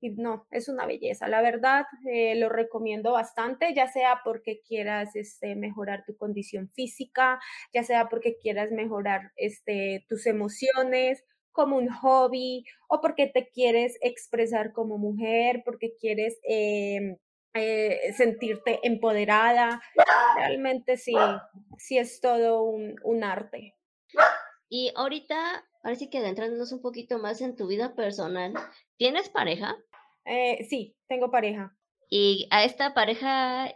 y 0.01 0.11
no, 0.11 0.47
es 0.51 0.69
una 0.69 0.87
belleza. 0.87 1.27
La 1.29 1.43
verdad, 1.43 1.87
eh, 2.11 2.37
lo 2.37 2.49
recomiendo 2.49 3.13
bastante, 3.13 3.75
ya 3.75 3.89
sea 3.89 4.21
porque 4.25 4.61
quieras 4.67 5.17
este, 5.17 5.57
mejorar 5.57 6.05
tu 6.07 6.17
condición 6.17 6.71
física, 6.71 7.41
ya 7.73 7.83
sea 7.83 8.09
porque 8.09 8.37
quieras 8.39 8.71
mejorar 8.71 9.33
este, 9.37 10.05
tus 10.09 10.27
emociones 10.27 11.25
como 11.59 11.77
un 11.77 11.89
hobby 11.89 12.65
o 12.87 13.01
porque 13.01 13.27
te 13.27 13.49
quieres 13.49 13.99
expresar 14.01 14.73
como 14.73 14.97
mujer, 14.97 15.63
porque 15.65 15.97
quieres 16.01 16.39
em, 16.45 17.17
eh, 17.53 18.13
sentirte 18.17 18.79
empoderada. 18.85 19.83
Realmente 20.37 20.97
sí, 20.97 21.17
sí 21.77 21.99
es 21.99 22.21
todo 22.21 22.63
un, 22.63 22.95
un 23.03 23.25
arte. 23.25 23.75
Y 24.69 24.93
ahorita, 24.95 25.69
parece 25.83 26.09
que 26.09 26.19
adentrándonos 26.19 26.71
un 26.71 26.81
poquito 26.81 27.19
más 27.19 27.41
en 27.41 27.57
tu 27.57 27.67
vida 27.67 27.97
personal, 27.97 28.55
¿tienes 28.97 29.29
pareja? 29.29 29.75
Eh, 30.27 30.65
sí, 30.71 30.97
tengo 31.09 31.33
pareja. 31.33 31.77
Y 32.09 32.47
a 32.53 32.63
esta 32.63 32.95
pareja, 32.95 33.75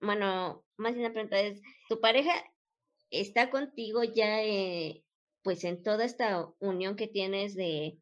bueno, 0.00 0.64
más 0.76 0.92
bien 0.94 1.02
la 1.02 1.12
pregunta 1.12 1.40
es, 1.40 1.60
¿tu 1.88 2.00
pareja 2.00 2.30
está 3.10 3.50
contigo 3.50 4.04
ya 4.04 4.40
eh, 4.44 5.02
pues 5.48 5.64
en 5.64 5.82
toda 5.82 6.04
esta 6.04 6.46
unión 6.60 6.94
que 6.94 7.06
tienes 7.06 7.54
de 7.54 7.96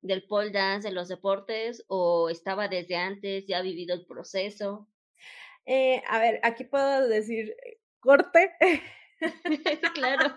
del 0.00 0.26
pole 0.26 0.50
dance, 0.50 0.88
de 0.88 0.94
los 0.94 1.08
deportes, 1.08 1.84
o 1.88 2.30
estaba 2.30 2.68
desde 2.68 2.96
antes, 2.96 3.44
ya 3.46 3.58
ha 3.58 3.62
vivido 3.62 3.94
el 3.94 4.06
proceso? 4.06 4.88
Eh, 5.66 6.02
a 6.08 6.18
ver, 6.18 6.40
aquí 6.42 6.64
puedo 6.64 7.06
decir 7.06 7.54
eh, 7.66 7.80
corte. 8.00 8.50
claro. 9.94 10.34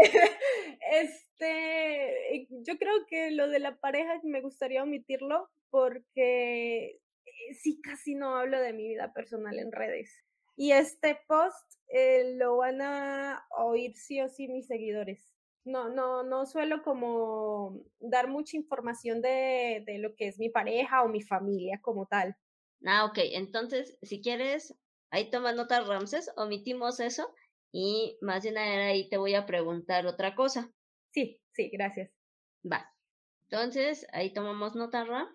este, 0.90 2.48
yo 2.48 2.78
creo 2.78 3.04
que 3.06 3.30
lo 3.32 3.50
de 3.50 3.58
la 3.58 3.76
pareja 3.76 4.18
me 4.22 4.40
gustaría 4.40 4.82
omitirlo 4.82 5.50
porque 5.68 6.92
eh, 7.26 7.54
sí 7.60 7.82
casi 7.82 8.14
no 8.14 8.36
hablo 8.36 8.58
de 8.58 8.72
mi 8.72 8.88
vida 8.88 9.12
personal 9.12 9.58
en 9.58 9.70
redes. 9.70 10.24
Y 10.56 10.72
este 10.72 11.18
post 11.28 11.74
lo 12.38 12.56
van 12.56 12.80
a 12.80 13.46
oír 13.50 13.94
sí 13.98 14.22
o 14.22 14.30
sí 14.30 14.48
mis 14.48 14.66
seguidores 14.66 15.33
no, 15.64 15.88
no, 15.88 16.22
no 16.22 16.46
suelo 16.46 16.82
como 16.82 17.84
dar 17.98 18.28
mucha 18.28 18.56
información 18.56 19.22
de, 19.22 19.82
de, 19.86 19.98
lo 19.98 20.14
que 20.14 20.28
es 20.28 20.38
mi 20.38 20.50
pareja 20.50 21.02
o 21.02 21.08
mi 21.08 21.22
familia 21.22 21.80
como 21.80 22.06
tal. 22.06 22.36
Ah, 22.84 23.06
ok. 23.06 23.18
Entonces, 23.32 23.98
si 24.02 24.20
quieres, 24.20 24.74
ahí 25.10 25.30
toma 25.30 25.52
nota 25.52 25.80
Ramses, 25.80 26.30
omitimos 26.36 27.00
eso 27.00 27.34
y 27.72 28.18
más 28.20 28.42
bien 28.42 28.58
ahí 28.58 29.08
te 29.08 29.16
voy 29.16 29.34
a 29.34 29.46
preguntar 29.46 30.06
otra 30.06 30.34
cosa. 30.34 30.70
Sí, 31.10 31.40
sí, 31.52 31.70
gracias. 31.72 32.10
Va. 32.70 32.94
Entonces, 33.48 34.06
ahí 34.12 34.32
tomamos 34.32 34.74
nota 34.74 35.04
Ram. 35.04 35.28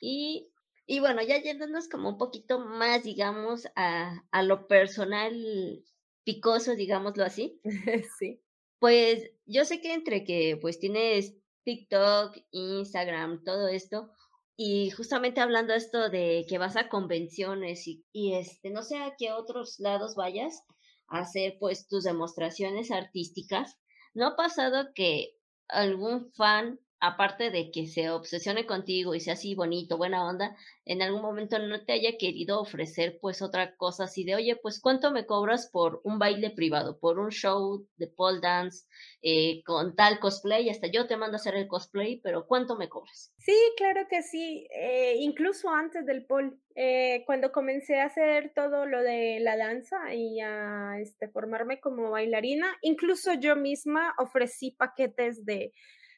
Y, 0.00 0.52
y 0.86 1.00
bueno, 1.00 1.22
ya 1.22 1.40
yéndonos 1.40 1.88
como 1.88 2.10
un 2.10 2.18
poquito 2.18 2.58
más, 2.60 3.04
digamos, 3.04 3.66
a, 3.76 4.22
a 4.30 4.42
lo 4.42 4.66
personal 4.68 5.82
picoso, 6.24 6.74
digámoslo 6.74 7.24
así. 7.24 7.60
sí. 8.18 8.40
Pues 8.82 9.30
yo 9.46 9.64
sé 9.64 9.80
que 9.80 9.94
entre 9.94 10.24
que 10.24 10.58
pues 10.60 10.80
tienes 10.80 11.36
TikTok, 11.62 12.36
Instagram, 12.50 13.44
todo 13.44 13.68
esto, 13.68 14.10
y 14.56 14.90
justamente 14.90 15.40
hablando 15.40 15.72
esto 15.72 16.10
de 16.10 16.44
que 16.48 16.58
vas 16.58 16.74
a 16.74 16.88
convenciones 16.88 17.86
y, 17.86 18.04
y 18.10 18.34
este, 18.34 18.70
no 18.70 18.82
sé 18.82 18.96
a 18.96 19.14
qué 19.16 19.30
otros 19.30 19.76
lados 19.78 20.16
vayas 20.16 20.64
a 21.06 21.20
hacer 21.20 21.58
pues 21.60 21.86
tus 21.86 22.02
demostraciones 22.02 22.90
artísticas, 22.90 23.78
¿no 24.14 24.26
ha 24.26 24.34
pasado 24.34 24.88
que 24.96 25.36
algún 25.68 26.32
fan 26.32 26.80
aparte 27.02 27.50
de 27.50 27.72
que 27.72 27.88
se 27.88 28.10
obsesione 28.10 28.64
contigo 28.64 29.12
y 29.16 29.20
sea 29.20 29.32
así 29.32 29.56
bonito, 29.56 29.98
buena 29.98 30.24
onda, 30.24 30.56
en 30.84 31.02
algún 31.02 31.20
momento 31.20 31.58
no 31.58 31.84
te 31.84 31.94
haya 31.94 32.16
querido 32.16 32.60
ofrecer 32.60 33.18
pues 33.20 33.42
otra 33.42 33.74
cosa 33.74 34.04
así 34.04 34.22
de, 34.22 34.36
oye, 34.36 34.54
pues 34.54 34.80
cuánto 34.80 35.10
me 35.10 35.26
cobras 35.26 35.68
por 35.68 36.00
un 36.04 36.20
baile 36.20 36.50
privado, 36.50 37.00
por 37.00 37.18
un 37.18 37.30
show 37.30 37.84
de 37.96 38.06
pole 38.06 38.38
dance 38.40 38.86
eh, 39.20 39.64
con 39.64 39.96
tal 39.96 40.20
cosplay, 40.20 40.70
hasta 40.70 40.86
yo 40.86 41.08
te 41.08 41.16
mando 41.16 41.34
a 41.36 41.40
hacer 41.40 41.56
el 41.56 41.66
cosplay, 41.66 42.20
pero 42.22 42.46
¿cuánto 42.46 42.76
me 42.76 42.88
cobras? 42.88 43.32
Sí, 43.36 43.56
claro 43.76 44.06
que 44.08 44.22
sí, 44.22 44.68
eh, 44.70 45.16
incluso 45.18 45.70
antes 45.70 46.06
del 46.06 46.24
pole, 46.24 46.52
eh, 46.76 47.24
cuando 47.26 47.50
comencé 47.50 48.00
a 48.00 48.06
hacer 48.06 48.52
todo 48.54 48.86
lo 48.86 49.02
de 49.02 49.40
la 49.40 49.56
danza 49.56 50.14
y 50.14 50.38
a 50.38 51.00
este, 51.00 51.26
formarme 51.26 51.80
como 51.80 52.12
bailarina, 52.12 52.76
incluso 52.80 53.34
yo 53.34 53.56
misma 53.56 54.14
ofrecí 54.18 54.70
paquetes 54.70 55.44
de 55.44 55.72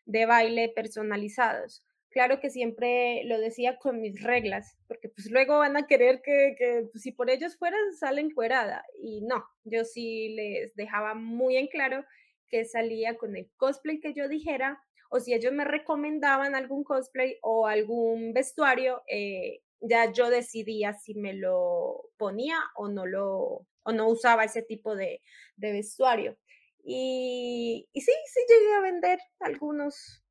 de 0.04 0.26
baile 0.26 0.68
personalizados. 0.68 1.84
Claro 2.10 2.38
que 2.38 2.50
siempre 2.50 3.22
lo 3.24 3.38
decía 3.40 3.76
con 3.78 4.00
mis 4.00 4.22
reglas, 4.22 4.76
porque 4.86 5.08
pues 5.08 5.30
luego 5.30 5.58
van 5.58 5.76
a 5.76 5.86
querer 5.86 6.22
que, 6.22 6.54
que 6.56 6.86
pues, 6.92 7.02
si 7.02 7.10
por 7.10 7.28
ellos 7.28 7.56
fueran, 7.56 7.92
salen 7.98 8.30
cuerada. 8.30 8.84
Y 9.02 9.22
no, 9.22 9.44
yo 9.64 9.84
sí 9.84 10.28
les 10.36 10.74
dejaba 10.76 11.14
muy 11.14 11.56
en 11.56 11.66
claro 11.66 12.04
que 12.48 12.64
salía 12.64 13.16
con 13.16 13.36
el 13.36 13.50
cosplay 13.56 13.98
que 14.00 14.14
yo 14.14 14.28
dijera, 14.28 14.80
o 15.10 15.18
si 15.18 15.34
ellos 15.34 15.52
me 15.52 15.64
recomendaban 15.64 16.54
algún 16.54 16.84
cosplay 16.84 17.38
o 17.42 17.66
algún 17.66 18.32
vestuario, 18.32 19.02
eh, 19.08 19.60
ya 19.80 20.12
yo 20.12 20.30
decidía 20.30 20.94
si 20.94 21.14
me 21.14 21.34
lo 21.34 22.10
ponía 22.16 22.56
o 22.76 22.88
no 22.88 23.06
lo 23.06 23.66
o 23.86 23.92
no 23.92 24.08
usaba 24.08 24.44
ese 24.44 24.62
tipo 24.62 24.96
de, 24.96 25.20
de 25.56 25.72
vestuario. 25.72 26.36
Y, 26.84 27.88
sí, 27.94 28.00
sí 28.02 28.40
llegué 28.48 28.74
a 28.74 28.80
vender 28.80 29.18
algunos 29.40 30.22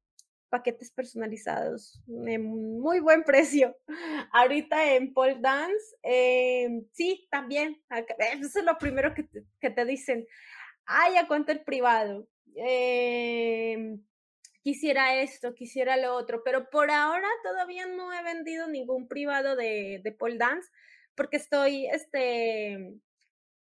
paquetes 0.49 0.91
personalizados 0.91 2.01
en 2.07 2.79
muy 2.79 2.99
buen 2.99 3.23
precio. 3.23 3.75
Ahorita 4.33 4.93
en 4.93 5.13
pole 5.13 5.37
dance, 5.39 5.95
eh, 6.03 6.83
sí, 6.91 7.27
también. 7.31 7.81
Eso 8.39 8.59
es 8.59 8.65
lo 8.65 8.77
primero 8.77 9.13
que 9.15 9.23
te, 9.23 9.43
que 9.59 9.71
te 9.71 9.85
dicen. 9.85 10.27
Ay, 10.85 11.15
¿a 11.17 11.27
cuánto 11.27 11.51
el 11.51 11.63
privado? 11.63 12.27
Eh, 12.55 13.97
quisiera 14.61 15.21
esto, 15.21 15.55
quisiera 15.55 15.97
lo 15.97 16.13
otro, 16.13 16.43
pero 16.43 16.69
por 16.69 16.91
ahora 16.91 17.27
todavía 17.43 17.87
no 17.87 18.13
he 18.13 18.23
vendido 18.23 18.67
ningún 18.67 19.07
privado 19.07 19.55
de, 19.55 20.01
de 20.03 20.11
pole 20.11 20.37
dance 20.37 20.69
porque 21.15 21.37
estoy, 21.37 21.87
este, 21.87 22.95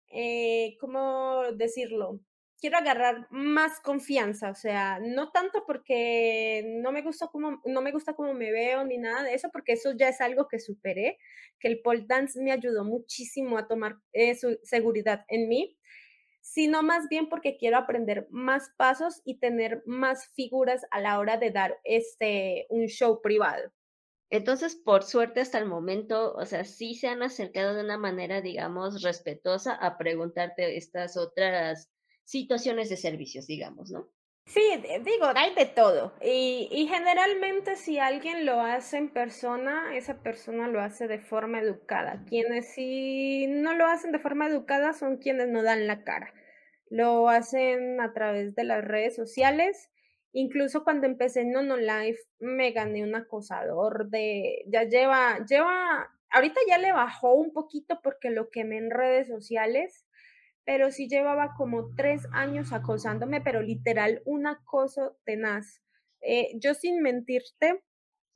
eh, 0.09 0.77
¿cómo 0.79 1.43
decirlo? 1.53 2.19
Quiero 2.59 2.77
agarrar 2.77 3.27
más 3.29 3.79
confianza, 3.79 4.49
o 4.49 4.55
sea, 4.55 4.99
no 4.99 5.31
tanto 5.31 5.63
porque 5.65 6.63
no 6.81 6.91
me 6.91 7.01
gusta 7.01 7.27
cómo, 7.27 7.61
no 7.65 7.81
me 7.81 7.91
gusta 7.91 8.13
cómo 8.13 8.33
me 8.33 8.51
veo 8.51 8.83
ni 8.85 8.97
nada 8.97 9.23
de 9.23 9.33
eso, 9.33 9.49
porque 9.51 9.73
eso 9.73 9.91
ya 9.93 10.09
es 10.09 10.21
algo 10.21 10.47
que 10.47 10.59
superé, 10.59 11.17
que 11.59 11.67
el 11.67 11.81
pole 11.81 12.05
dance 12.07 12.41
me 12.41 12.51
ayudó 12.51 12.83
muchísimo 12.83 13.57
a 13.57 13.67
tomar 13.67 13.97
eh, 14.13 14.35
seguridad 14.63 15.25
en 15.27 15.47
mí, 15.49 15.77
sino 16.41 16.83
más 16.83 17.09
bien 17.09 17.27
porque 17.27 17.57
quiero 17.57 17.77
aprender 17.77 18.27
más 18.29 18.69
pasos 18.77 19.21
y 19.25 19.39
tener 19.39 19.81
más 19.85 20.27
figuras 20.33 20.85
a 20.91 21.01
la 21.01 21.19
hora 21.19 21.37
de 21.37 21.51
dar 21.51 21.79
este 21.83 22.67
un 22.69 22.87
show 22.87 23.21
privado. 23.21 23.71
Entonces, 24.29 24.75
por 24.75 25.03
suerte 25.03 25.39
hasta 25.39 25.59
el 25.59 25.65
momento, 25.65 26.33
o 26.33 26.45
sea, 26.45 26.65
sí 26.65 26.95
se 26.95 27.07
han 27.07 27.23
acercado 27.23 27.75
de 27.75 27.83
una 27.83 27.97
manera, 27.97 28.41
digamos, 28.41 29.01
respetuosa 29.01 29.73
a 29.73 29.97
preguntarte 29.97 30.77
estas 30.77 31.15
otras 31.15 31.89
situaciones 32.25 32.89
de 32.89 32.97
servicios, 32.97 33.47
digamos, 33.47 33.91
¿no? 33.91 34.09
Sí, 34.47 34.61
digo, 35.03 35.25
hay 35.35 35.55
de 35.55 35.65
todo. 35.65 36.13
Y, 36.21 36.67
y, 36.71 36.87
generalmente 36.87 37.75
si 37.75 37.97
alguien 37.97 38.45
lo 38.45 38.61
hace 38.61 38.97
en 38.97 39.09
persona, 39.09 39.95
esa 39.97 40.21
persona 40.21 40.67
lo 40.67 40.81
hace 40.81 41.07
de 41.07 41.17
forma 41.17 41.59
educada. 41.59 42.23
Quienes 42.27 42.73
si 42.73 43.47
no 43.47 43.73
lo 43.73 43.87
hacen 43.87 44.11
de 44.11 44.19
forma 44.19 44.47
educada 44.47 44.93
son 44.93 45.17
quienes 45.17 45.49
no 45.49 45.63
dan 45.63 45.87
la 45.87 46.03
cara. 46.03 46.31
Lo 46.89 47.27
hacen 47.27 47.99
a 47.99 48.13
través 48.13 48.53
de 48.53 48.65
las 48.65 48.85
redes 48.85 49.15
sociales. 49.15 49.89
Incluso 50.31 50.83
cuando 50.83 51.07
empecé 51.07 51.41
en 51.41 51.51
Nono 51.51 51.77
Life 51.77 52.19
me 52.39 52.71
gané 52.71 53.03
un 53.03 53.15
acosador 53.15 54.09
de, 54.09 54.63
ya 54.67 54.83
lleva, 54.83 55.43
lleva, 55.45 56.11
ahorita 56.29 56.59
ya 56.67 56.77
le 56.77 56.91
bajó 56.91 57.33
un 57.33 57.51
poquito 57.51 57.99
porque 58.03 58.29
lo 58.29 58.49
quemé 58.51 58.77
en 58.77 58.91
redes 58.91 59.27
sociales 59.27 60.04
pero 60.65 60.91
sí 60.91 61.07
llevaba 61.07 61.53
como 61.55 61.93
tres 61.95 62.27
años 62.31 62.73
acosándome, 62.73 63.41
pero 63.41 63.61
literal 63.61 64.21
un 64.25 64.47
acoso 64.47 65.17
tenaz. 65.23 65.81
Eh, 66.21 66.53
yo 66.59 66.73
sin 66.73 67.01
mentirte, 67.01 67.83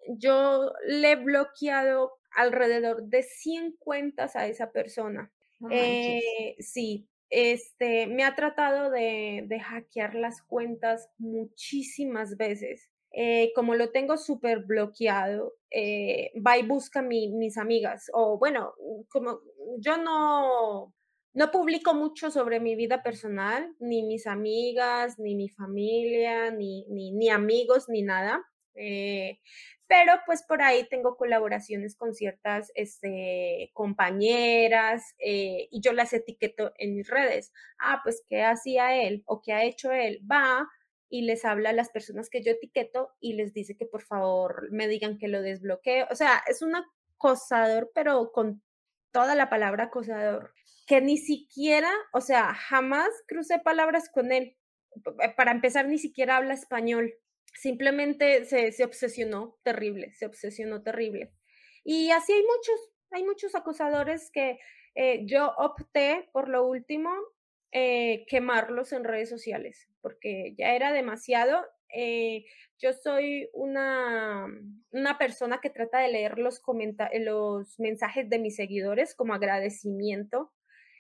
yo 0.08 0.72
le 0.88 1.12
he 1.12 1.16
bloqueado 1.16 2.14
alrededor 2.32 3.04
de 3.04 3.24
100 3.24 3.76
cuentas 3.80 4.36
a 4.36 4.48
esa 4.48 4.72
persona. 4.72 5.32
eh, 5.72 6.56
sí, 6.60 7.10
este, 7.30 8.08
me 8.08 8.24
ha 8.24 8.36
tratado 8.36 8.90
de, 8.92 9.44
de 9.48 9.60
hackear 9.60 10.16
las 10.16 10.42
cuentas 10.42 11.10
muchísimas 11.18 12.38
veces. 12.38 12.90
Eh, 13.12 13.52
como 13.56 13.74
lo 13.74 13.92
tengo 13.92 14.18
súper 14.18 14.60
bloqueado, 14.66 15.56
eh, 15.72 16.32
va 16.46 16.58
y 16.58 16.66
busca 16.66 17.02
mi, 17.02 17.30
mis 17.30 17.58
amigas. 17.58 18.10
O 18.14 18.38
bueno, 18.38 18.74
como 19.10 19.40
yo 19.80 19.98
no, 19.98 20.94
no 21.34 21.52
publico 21.52 21.94
mucho 21.94 22.32
sobre 22.32 22.60
mi 22.60 22.76
vida 22.76 23.04
personal, 23.04 23.76
ni 23.80 24.04
mis 24.04 24.28
amigas, 24.28 25.20
ni 25.20 25.36
mi 25.36 25.50
familia, 25.50 26.52
ni, 26.52 26.86
ni, 26.88 27.30
amigos, 27.30 27.88
ni 27.88 28.02
nada. 28.02 28.44
Eh, 28.76 29.40
pero 29.88 30.14
pues 30.26 30.44
por 30.44 30.62
ahí 30.62 30.88
tengo 30.88 31.18
colaboraciones 31.18 31.96
con 31.96 32.14
ciertas 32.14 32.72
este, 32.76 33.72
compañeras 33.74 35.16
eh, 35.20 35.68
y 35.72 35.82
yo 35.82 35.94
las 35.94 36.14
etiqueto 36.14 36.74
en 36.78 36.96
mis 36.96 37.10
redes. 37.10 37.52
Ah, 37.80 38.02
pues 38.04 38.24
qué 38.28 38.44
hacía 38.44 39.02
él 39.04 39.24
o 39.26 39.42
qué 39.42 39.54
ha 39.54 39.64
hecho 39.64 39.92
él. 39.92 40.22
Va 40.30 40.68
y 41.10 41.24
les 41.24 41.44
habla 41.44 41.72
a 41.72 41.74
las 41.74 41.90
personas 41.90 42.30
que 42.30 42.44
yo 42.44 42.52
etiqueto 42.52 43.12
y 43.20 43.34
les 43.34 43.54
dice 43.54 43.76
que 43.76 43.86
por 43.86 44.04
favor 44.04 44.72
me 44.72 44.88
digan 44.88 45.18
que 45.18 45.28
lo 45.28 45.42
desbloqueo. 45.42 46.08
O 46.12 46.16
sea, 46.16 46.44
es 46.48 46.62
un 46.62 46.76
acosador, 46.76 47.92
pero 47.94 48.32
con 48.32 48.62
toda 49.12 49.36
la 49.36 49.50
palabra 49.50 49.86
acosador 49.86 50.54
que 50.90 51.02
ni 51.02 51.18
siquiera, 51.18 51.92
o 52.14 52.20
sea, 52.20 52.56
jamás 52.56 53.10
crucé 53.28 53.60
palabras 53.60 54.10
con 54.10 54.32
él. 54.32 54.58
Para 55.38 55.52
empezar, 55.52 55.88
ni 55.88 56.00
siquiera 56.00 56.38
habla 56.38 56.56
español. 56.56 57.14
Simplemente 57.54 58.44
se, 58.46 58.72
se 58.72 58.84
obsesionó 58.86 59.60
terrible, 59.62 60.12
se 60.14 60.26
obsesionó 60.26 60.82
terrible. 60.82 61.32
Y 61.84 62.10
así 62.10 62.34
hay 62.34 62.42
muchos, 62.42 62.92
hay 63.12 63.24
muchos 63.24 63.54
acosadores 63.54 64.32
que 64.32 64.58
eh, 64.96 65.28
yo 65.28 65.54
opté 65.60 66.28
por 66.34 66.50
lo 66.50 66.66
último 66.66 67.12
eh, 67.72 68.26
quemarlos 68.28 68.92
en 68.92 69.04
redes 69.04 69.30
sociales, 69.30 69.88
porque 70.02 70.56
ya 70.58 70.74
era 70.74 70.92
demasiado. 70.92 71.68
Eh, 71.94 72.46
yo 72.80 72.94
soy 72.94 73.48
una, 73.54 74.48
una 74.90 75.18
persona 75.20 75.60
que 75.62 75.70
trata 75.70 76.00
de 76.00 76.08
leer 76.08 76.40
los, 76.40 76.64
los 77.20 77.80
mensajes 77.80 78.28
de 78.28 78.40
mis 78.40 78.56
seguidores 78.56 79.14
como 79.14 79.36
agradecimiento 79.36 80.52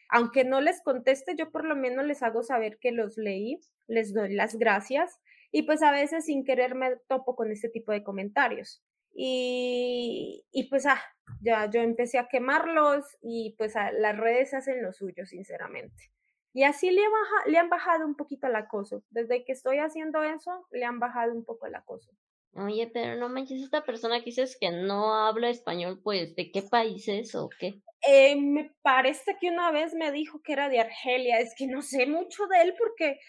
aunque 0.10 0.44
no 0.44 0.62
les 0.62 0.82
conteste, 0.82 1.36
yo 1.38 1.52
por 1.52 1.66
lo 1.66 1.76
menos 1.76 2.06
les 2.06 2.24
hago 2.24 2.44
saber 2.44 2.80
que 2.80 2.92
los 2.92 3.18
leí, 3.18 3.60
les 3.88 4.14
doy 4.14 4.34
las 4.34 4.56
gracias 4.56 5.20
y 5.52 5.64
pues 5.64 5.82
a 5.82 5.92
veces 5.92 6.26
sin 6.26 6.44
querer 6.44 6.76
me 6.76 6.98
topo 7.08 7.36
con 7.36 7.52
este 7.52 7.70
tipo 7.70 7.92
de 7.92 8.04
comentarios. 8.04 8.84
Y, 9.14 10.46
y 10.52 10.70
pues 10.70 10.86
ah, 10.86 11.02
ya 11.42 11.70
yo 11.70 11.82
empecé 11.82 12.20
a 12.20 12.28
quemarlos 12.28 13.06
y 13.22 13.56
pues 13.58 13.74
las 13.76 14.18
redes 14.18 14.54
hacen 14.54 14.84
lo 14.84 14.94
suyo, 14.94 15.26
sinceramente. 15.26 16.12
Y 16.54 16.64
así 16.64 16.90
le 16.92 17.58
han 17.58 17.70
bajado 17.70 18.06
un 18.06 18.16
poquito 18.16 18.48
el 18.48 18.56
acoso. 18.56 19.04
Desde 19.10 19.46
que 19.46 19.52
estoy 19.52 19.78
haciendo 19.78 20.24
eso, 20.24 20.68
le 20.72 20.86
han 20.86 21.00
bajado 21.00 21.34
un 21.34 21.46
poco 21.46 21.68
el 21.68 21.76
acoso. 21.76 22.12
Oye, 22.54 22.90
pero 22.92 23.16
no 23.16 23.30
manches, 23.30 23.62
esta 23.62 23.84
persona 23.86 24.20
que 24.20 24.26
dices 24.26 24.58
que 24.60 24.72
no 24.72 25.14
habla 25.14 25.50
español, 25.50 26.02
pues, 26.04 26.36
¿de 26.36 26.52
qué 26.52 26.64
país 26.64 27.08
es 27.08 27.36
o 27.36 27.50
qué? 27.60 27.82
Eh, 28.08 28.36
me 28.38 28.72
parece 28.82 29.36
que 29.40 29.50
una 29.50 29.72
vez 29.72 29.94
me 29.94 30.12
dijo 30.12 30.42
que 30.42 30.54
era 30.54 30.70
de 30.70 30.80
Argelia, 30.80 31.40
es 31.40 31.54
que 31.56 31.68
no 31.68 31.82
sé 31.82 32.06
mucho 32.08 32.48
de 32.48 32.62
él 32.62 32.76
porque, 32.78 33.20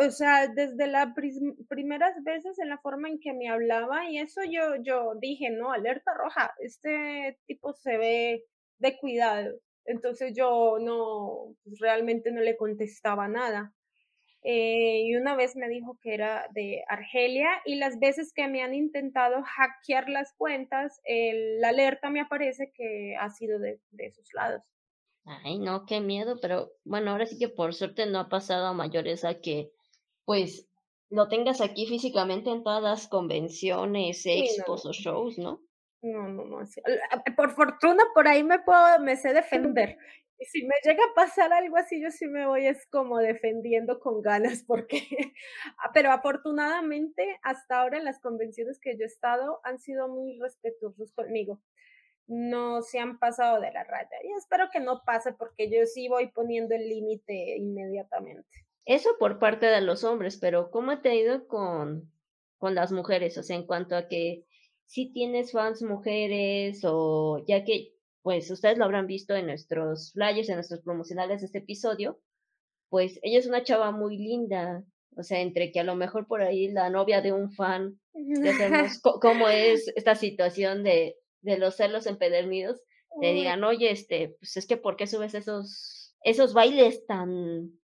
o 0.00 0.10
sea, 0.10 0.48
desde 0.48 0.86
las 0.86 1.08
primeras 1.68 2.14
veces 2.24 2.58
en 2.58 2.70
la 2.70 2.78
forma 2.78 3.08
en 3.08 3.20
que 3.20 3.34
me 3.34 3.48
hablaba 3.48 4.10
y 4.10 4.18
eso 4.18 4.40
yo, 4.44 4.76
yo 4.82 5.12
dije, 5.20 5.50
no, 5.50 5.72
alerta 5.72 6.12
roja, 6.14 6.54
este 6.60 7.38
tipo 7.46 7.72
se 7.74 7.98
ve 7.98 8.44
de 8.78 8.98
cuidado. 8.98 9.54
Entonces 9.84 10.32
yo 10.36 10.78
no, 10.80 11.54
pues, 11.64 11.78
realmente 11.80 12.30
no 12.32 12.40
le 12.40 12.56
contestaba 12.56 13.28
nada. 13.28 13.74
Eh, 14.42 15.02
y 15.04 15.16
una 15.16 15.34
vez 15.34 15.56
me 15.56 15.68
dijo 15.68 15.98
que 16.00 16.14
era 16.14 16.48
de 16.52 16.84
Argelia 16.88 17.48
y 17.64 17.74
las 17.76 17.98
veces 17.98 18.32
que 18.32 18.48
me 18.48 18.62
han 18.62 18.74
intentado 18.74 19.42
hackear 19.42 20.08
las 20.08 20.32
cuentas, 20.34 21.00
la 21.06 21.68
alerta 21.70 22.08
me 22.10 22.20
aparece 22.20 22.72
que 22.74 23.16
ha 23.18 23.30
sido 23.30 23.58
de, 23.58 23.80
de 23.90 24.06
esos 24.06 24.28
lados. 24.32 24.62
Ay, 25.24 25.58
no, 25.58 25.84
qué 25.84 26.00
miedo, 26.00 26.38
pero 26.40 26.72
bueno, 26.84 27.10
ahora 27.10 27.26
sí 27.26 27.38
que 27.38 27.48
por 27.48 27.74
suerte 27.74 28.06
no 28.06 28.18
ha 28.18 28.28
pasado 28.28 28.66
a 28.66 28.72
mayores 28.72 29.24
a 29.24 29.40
que, 29.40 29.70
pues, 30.24 30.68
lo 31.10 31.28
tengas 31.28 31.60
aquí 31.60 31.86
físicamente 31.86 32.50
en 32.50 32.62
todas 32.62 32.82
las 32.82 33.08
convenciones, 33.08 34.24
expos 34.24 34.86
o 34.86 34.92
shows, 34.92 35.38
¿no? 35.38 35.60
No, 36.02 36.28
no, 36.28 36.44
no. 36.44 36.58
Por 37.36 37.50
fortuna, 37.50 38.04
por 38.14 38.28
ahí 38.28 38.44
me 38.44 38.60
puedo, 38.60 39.00
me 39.00 39.16
sé 39.16 39.34
defender. 39.34 39.98
Si 40.40 40.64
me 40.64 40.74
llega 40.84 41.02
a 41.04 41.14
pasar 41.14 41.52
algo 41.52 41.76
así, 41.76 42.00
yo 42.00 42.10
sí 42.10 42.26
me 42.26 42.46
voy 42.46 42.66
es 42.66 42.86
como 42.86 43.18
defendiendo 43.18 43.98
con 43.98 44.22
ganas, 44.22 44.62
porque, 44.64 45.02
ah, 45.78 45.90
pero 45.92 46.12
afortunadamente 46.12 47.38
hasta 47.42 47.80
ahora 47.80 47.98
en 47.98 48.04
las 48.04 48.20
convenciones 48.20 48.78
que 48.80 48.96
yo 48.96 49.02
he 49.02 49.06
estado 49.06 49.60
han 49.64 49.78
sido 49.78 50.08
muy 50.08 50.38
respetuosos 50.38 51.12
conmigo. 51.12 51.60
No 52.26 52.82
se 52.82 52.98
han 52.98 53.18
pasado 53.18 53.60
de 53.60 53.72
la 53.72 53.84
raya 53.84 54.16
y 54.22 54.32
espero 54.36 54.68
que 54.70 54.80
no 54.80 55.02
pase 55.04 55.32
porque 55.32 55.70
yo 55.70 55.84
sí 55.86 56.08
voy 56.08 56.28
poniendo 56.28 56.74
el 56.74 56.88
límite 56.88 57.56
inmediatamente. 57.56 58.66
Eso 58.84 59.16
por 59.18 59.38
parte 59.38 59.66
de 59.66 59.80
los 59.80 60.04
hombres, 60.04 60.38
pero 60.38 60.70
¿cómo 60.70 61.00
te 61.00 61.10
ha 61.10 61.14
ido 61.14 61.46
con, 61.48 62.12
con 62.58 62.74
las 62.74 62.92
mujeres? 62.92 63.36
O 63.38 63.42
sea, 63.42 63.56
en 63.56 63.66
cuanto 63.66 63.96
a 63.96 64.08
que 64.08 64.44
si 64.86 65.12
tienes 65.12 65.52
fans 65.52 65.82
mujeres 65.82 66.82
o 66.84 67.44
ya 67.46 67.64
que 67.64 67.97
pues 68.28 68.50
ustedes 68.50 68.76
lo 68.76 68.84
habrán 68.84 69.06
visto 69.06 69.34
en 69.34 69.46
nuestros 69.46 70.12
flyers, 70.12 70.50
en 70.50 70.56
nuestros 70.56 70.82
promocionales 70.82 71.40
de 71.40 71.46
este 71.46 71.60
episodio, 71.60 72.20
pues 72.90 73.18
ella 73.22 73.38
es 73.38 73.46
una 73.46 73.64
chava 73.64 73.90
muy 73.90 74.18
linda, 74.18 74.84
o 75.16 75.22
sea, 75.22 75.40
entre 75.40 75.72
que 75.72 75.80
a 75.80 75.84
lo 75.84 75.94
mejor 75.94 76.26
por 76.26 76.42
ahí 76.42 76.68
la 76.68 76.90
novia 76.90 77.22
de 77.22 77.32
un 77.32 77.50
fan, 77.50 77.98
ya 78.12 78.52
sabemos 78.52 79.00
cómo 79.22 79.48
es 79.48 79.90
esta 79.96 80.14
situación 80.14 80.84
de, 80.84 81.16
de 81.40 81.56
los 81.56 81.76
celos 81.76 82.04
empedernidos, 82.04 82.82
te 83.18 83.32
digan, 83.32 83.64
oye, 83.64 83.90
este, 83.90 84.36
pues 84.38 84.58
es 84.58 84.66
que 84.66 84.76
¿por 84.76 84.96
qué 84.96 85.06
subes 85.06 85.32
esos, 85.32 86.14
esos 86.22 86.52
bailes 86.52 87.06
tan 87.06 87.77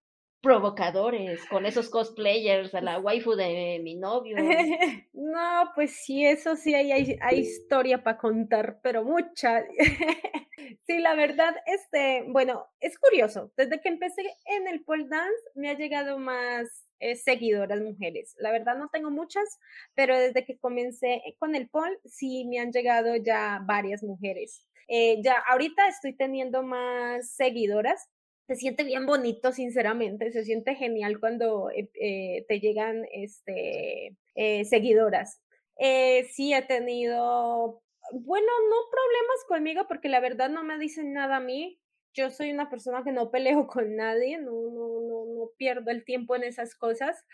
provocadores 0.45 1.45
con 1.47 1.65
esos 1.65 1.89
cosplayers 1.89 2.75
a 2.75 2.83
la 2.83 2.99
waifu 2.99 3.35
de 3.35 3.81
mi 3.83 3.97
novio. 3.97 4.37
No, 5.15 5.71
pues 5.75 5.97
sí, 6.05 6.25
eso 6.25 6.55
sí 6.55 6.75
hay, 6.75 6.93
hay, 6.93 7.39
historia 7.39 8.05
para 8.05 8.19
contar, 8.19 8.79
pero 8.83 9.03
mucha. 9.05 9.65
Sí, 10.87 10.99
la 10.99 11.15
verdad, 11.15 11.55
este, 11.67 12.25
bueno, 12.29 12.67
es 12.81 12.99
curioso. 12.99 13.53
Desde 13.57 13.81
que 13.81 13.89
empecé 13.89 14.23
en 14.47 14.69
el 14.69 14.83
pole 14.83 15.07
dance 15.09 15.43
me 15.55 15.69
ha 15.69 15.77
llegado 15.77 16.19
más 16.19 16.87
eh, 17.01 17.17
seguidoras 17.17 17.81
mujeres. 17.81 18.35
La 18.39 18.51
verdad 18.51 18.77
no 18.77 18.89
tengo 18.89 19.11
muchas, 19.11 19.59
pero 19.95 20.19
desde 20.19 20.45
que 20.45 20.59
comencé 20.59 21.23
con 21.39 21.55
el 21.55 21.69
pole 21.69 21.99
sí 22.05 22.47
me 22.47 22.61
han 22.61 22.71
llegado 22.71 23.17
ya 23.17 23.63
varias 23.67 24.03
mujeres. 24.03 24.67
Eh, 24.89 25.21
ya 25.23 25.39
ahorita 25.49 25.89
estoy 25.89 26.15
teniendo 26.15 26.63
más 26.63 27.31
seguidoras 27.31 28.11
se 28.47 28.57
siente 28.57 28.85
bien 28.85 29.07
bonito, 29.07 29.53
sinceramente, 29.53 30.31
se 30.33 30.45
siente 30.45 30.75
genial 30.75 31.19
cuando 31.21 31.71
eh, 31.71 31.91
eh, 32.01 32.45
te 32.49 32.61
llegan 32.61 33.07
este, 33.13 34.17
eh, 34.35 34.65
seguidoras. 34.67 35.41
sí 35.79 36.53
he 36.55 36.63
tenido, 36.63 37.83
bueno, 38.13 38.49
no 38.71 38.77
problemas 38.91 39.45
conmigo 39.49 39.87
porque 39.89 40.09
la 40.09 40.21
verdad 40.21 40.51
no 40.51 40.63
me 40.65 40.79
dicen 40.79 41.13
nada 41.13 41.37
a 41.37 41.41
mí. 41.41 41.81
Yo 42.15 42.31
soy 42.31 42.53
una 42.53 42.71
persona 42.71 43.03
que 43.03 43.13
no 43.13 43.31
peleo 43.31 43.67
con 43.67 43.97
nadie, 43.97 44.39
no, 44.39 44.53
no, 44.53 45.01
no, 45.01 45.25
no 45.35 45.51
pierdo 45.57 45.91
el 45.91 46.05
tiempo 46.05 46.37
en 46.37 46.45
esas 46.45 46.75
cosas. 46.77 47.25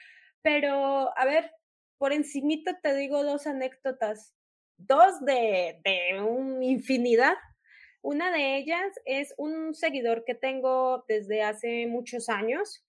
Pero, 0.43 1.17
a 1.19 1.25
ver, 1.27 1.51
por 1.99 2.13
encimita 2.13 2.81
te 2.81 2.95
digo 2.95 3.25
dos 3.25 3.47
anécdotas. 3.47 4.35
dos 4.79 5.21
de, 5.25 5.81
de 5.85 6.23
una 6.23 6.65
infinidad. 6.65 7.35
Una 8.03 8.33
de 8.33 8.57
ellas 8.57 8.99
es 9.05 9.35
un 9.37 9.75
seguidor 9.75 10.25
que 10.25 10.35
tengo 10.35 11.05
desde 11.09 11.43
hace 11.43 11.87
muchos 11.87 12.29
años. 12.29 12.85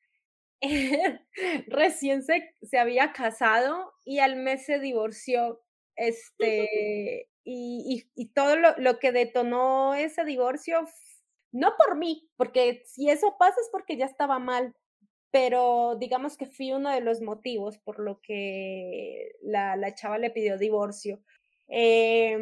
Recién 1.67 2.23
se, 2.23 2.55
se 2.61 2.77
había 2.77 3.11
casado 3.13 3.93
y 4.05 4.19
al 4.19 4.37
mes 4.37 4.65
se 4.65 4.79
divorció. 4.79 5.61
Este, 5.95 7.29
y, 7.43 8.05
y, 8.15 8.21
y 8.23 8.29
todo 8.29 8.55
lo, 8.55 8.75
lo, 8.77 8.99
que 8.99 9.11
detonó 9.11 9.93
ese 9.93 10.23
divorcio, 10.23 10.87
no 11.51 11.73
por 11.77 11.97
mí, 11.97 12.29
porque 12.37 12.83
si 12.85 13.09
eso 13.09 13.35
pasa 13.37 13.55
es 13.61 13.69
porque 13.71 13.97
ya 13.97 14.05
estaba 14.05 14.39
mal, 14.39 14.73
pero 15.31 15.95
digamos 15.99 16.37
que 16.37 16.45
fui 16.45 16.71
uno 16.71 16.89
de 16.91 17.01
los 17.01 17.21
motivos 17.21 17.77
por 17.79 17.99
lo 17.99 18.19
que 18.21 19.31
la, 19.41 19.75
la 19.75 19.95
chava 19.95 20.17
le 20.17 20.29
pidió 20.29 20.57
divorcio. 20.57 21.21
Eh, 21.73 22.37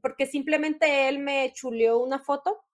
porque 0.00 0.26
simplemente 0.26 1.08
él 1.08 1.18
me 1.18 1.52
chuleó 1.52 1.98
una 1.98 2.20
foto 2.20 2.64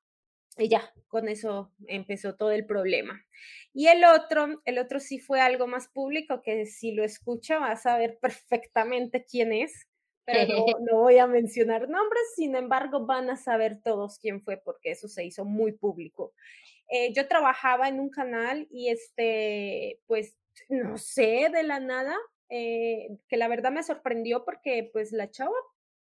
y 0.59 0.68
ya, 0.68 0.93
con 1.09 1.28
eso 1.28 1.72
empezó 1.87 2.37
todo 2.37 2.51
el 2.51 2.66
problema. 2.66 3.24
Y 3.72 3.87
el 3.87 4.05
otro, 4.05 4.61
el 4.64 4.78
otro 4.78 5.01
sí 5.01 5.18
fue 5.18 5.41
algo 5.41 5.66
más 5.66 5.89
público, 5.89 6.43
que 6.43 6.66
si 6.66 6.93
lo 6.93 7.03
escucha 7.03 7.59
vas 7.59 7.87
a 7.87 7.97
ver 7.97 8.18
perfectamente 8.20 9.24
quién 9.24 9.53
es, 9.53 9.89
pero 10.26 10.53
no, 10.53 10.64
no, 10.91 10.99
voy 10.99 11.18
a 11.18 11.26
mencionar 11.26 11.89
nombres, 11.89 12.22
sin 12.37 12.57
embargo 12.57 13.07
van 13.07 13.31
a 13.31 13.37
saber 13.37 13.81
todos 13.83 14.18
quién 14.18 14.43
fue 14.43 14.59
porque 14.59 14.91
eso 14.91 15.09
se 15.09 15.24
hizo 15.24 15.45
muy 15.45 15.72
público. 15.72 16.35
Eh, 16.89 17.12
yo 17.14 17.28
trabajaba 17.28 17.89
en 17.89 18.01
un 18.01 18.11
canal 18.11 18.66
y 18.70 18.89
este, 18.89 20.01
pues, 20.07 20.37
no 20.68 20.99
sé, 20.99 21.49
de 21.53 21.62
la 21.62 21.81
nada, 21.81 22.16
eh, 22.51 23.16
que 23.28 23.37
la 23.37 23.47
verdad 23.47 23.70
me 23.70 23.85
sorprendió 23.85 24.45
porque 24.45 24.91
pues 24.93 25.12
la 25.12 25.31
chava 25.31 25.55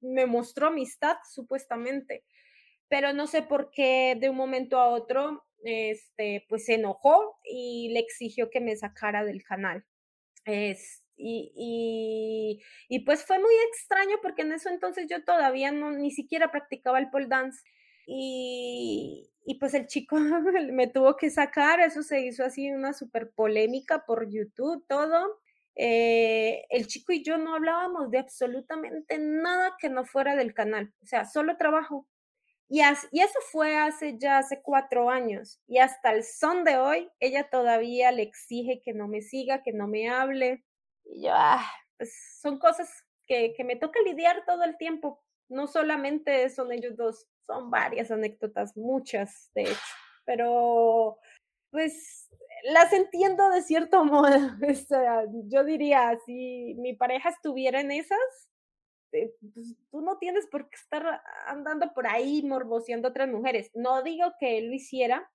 me 0.01 0.27
mostró 0.27 0.69
amistad 0.69 1.17
supuestamente, 1.33 2.25
pero 2.89 3.13
no 3.13 3.27
sé 3.27 3.43
por 3.43 3.71
qué 3.71 4.17
de 4.19 4.31
un 4.31 4.37
momento 4.37 4.79
a 4.79 4.89
otro, 4.89 5.45
este, 5.65 6.45
pues 6.49 6.67
se 6.67 6.75
enojó 6.75 7.39
y 7.45 7.91
le 7.93 8.01
exigió 8.01 8.51
que 8.51 8.61
me 8.61 8.77
sacara 8.77 9.25
del 9.25 9.43
canal. 9.43 9.85
Es, 10.45 11.03
y, 11.17 11.53
y, 11.57 12.63
y, 12.89 13.05
pues 13.05 13.25
fue 13.25 13.39
muy 13.39 13.55
extraño 13.69 14.17
porque 14.23 14.43
en 14.43 14.53
eso 14.53 14.69
entonces 14.69 15.07
yo 15.09 15.25
todavía 15.25 15.73
no 15.73 15.91
ni 15.93 16.11
siquiera 16.11 16.51
practicaba 16.51 16.99
el 16.99 17.11
pole 17.11 17.27
dance 17.27 17.63
y, 18.07 19.31
y 19.45 19.59
pues 19.59 19.75
el 19.75 19.87
chico 19.87 20.17
me 20.73 20.87
tuvo 20.89 21.17
que 21.17 21.31
sacar, 21.31 21.81
eso 21.81 22.03
se 22.03 22.21
hizo 22.21 22.45
así 22.45 22.71
una 22.71 22.93
súper 22.93 23.31
polémica 23.33 24.05
por 24.07 24.31
YouTube, 24.31 24.85
todo. 24.89 25.41
Eh, 25.79 26.65
el 26.71 26.87
chico 26.87 27.13
y 27.13 27.23
yo 27.23 27.37
no 27.37 27.55
hablábamos 27.55 28.11
de 28.11 28.19
absolutamente 28.19 29.19
nada 29.19 29.77
que 29.79 29.91
no 29.91 30.07
fuera 30.07 30.35
del 30.35 30.55
canal, 30.55 30.95
o 31.03 31.07
sea, 31.07 31.27
solo 31.27 31.57
trabajo. 31.59 32.07
Y, 32.69 32.81
eso 32.81 33.39
fue 33.53 33.77
hace 33.77 34.19
ya 34.19 34.39
hace 34.39 34.61
cuatro 34.63 35.11
años. 35.11 35.61
Y 35.69 35.79
hasta 35.79 36.11
el 36.13 36.25
son 36.25 36.65
de 36.65 36.79
hoy, 36.79 37.09
ella 37.21 37.49
todavía 37.49 38.11
le 38.13 38.23
exige 38.23 38.83
que 38.85 38.93
no 38.93 39.07
me 39.07 39.21
siga, 39.23 39.63
que 39.63 39.73
no 39.73 39.87
me 39.87 40.09
hable. 40.09 40.65
Y 41.05 41.25
yo, 41.27 41.33
ah, 41.35 41.65
pues 41.97 42.13
son 42.41 42.59
cosas 42.59 42.91
que, 43.27 43.55
que 43.57 43.65
me 43.65 43.77
toca 43.77 44.01
lidiar 44.01 44.45
todo 44.47 44.65
el 44.65 44.77
tiempo. 44.79 45.23
No 45.49 45.69
solamente 45.69 46.49
son 46.51 46.73
ellos 46.73 46.97
dos, 46.97 47.29
son 47.47 47.71
varias 47.71 48.11
anécdotas, 48.11 48.77
muchas, 48.77 49.51
de 49.55 49.63
hecho. 49.65 49.81
Pero, 50.25 51.19
pues, 51.71 52.29
las 52.65 52.93
entiendo 52.93 53.49
de 53.51 53.63
cierto 53.63 54.05
modo. 54.05 54.29
O 54.69 54.75
sea, 54.75 55.25
yo 55.45 55.65
diría, 55.65 56.19
si 56.27 56.75
mi 56.79 56.95
pareja 56.95 57.31
estuviera 57.31 57.81
en 57.81 57.91
esas, 57.91 58.19
eh, 59.13 59.33
pues, 59.55 59.75
tú 59.91 60.01
no 60.01 60.19
tienes 60.19 60.47
por 60.47 60.69
qué 60.69 60.77
estar 60.77 61.23
andando 61.47 61.93
por 61.95 62.07
ahí 62.07 62.43
morboseando 62.43 63.09
a 63.09 63.11
otras 63.11 63.29
mujeres. 63.29 63.71
No 63.75 64.03
digo 64.03 64.33
que 64.39 64.59
él 64.59 64.69
lo 64.69 64.75
hiciera, 64.75 65.31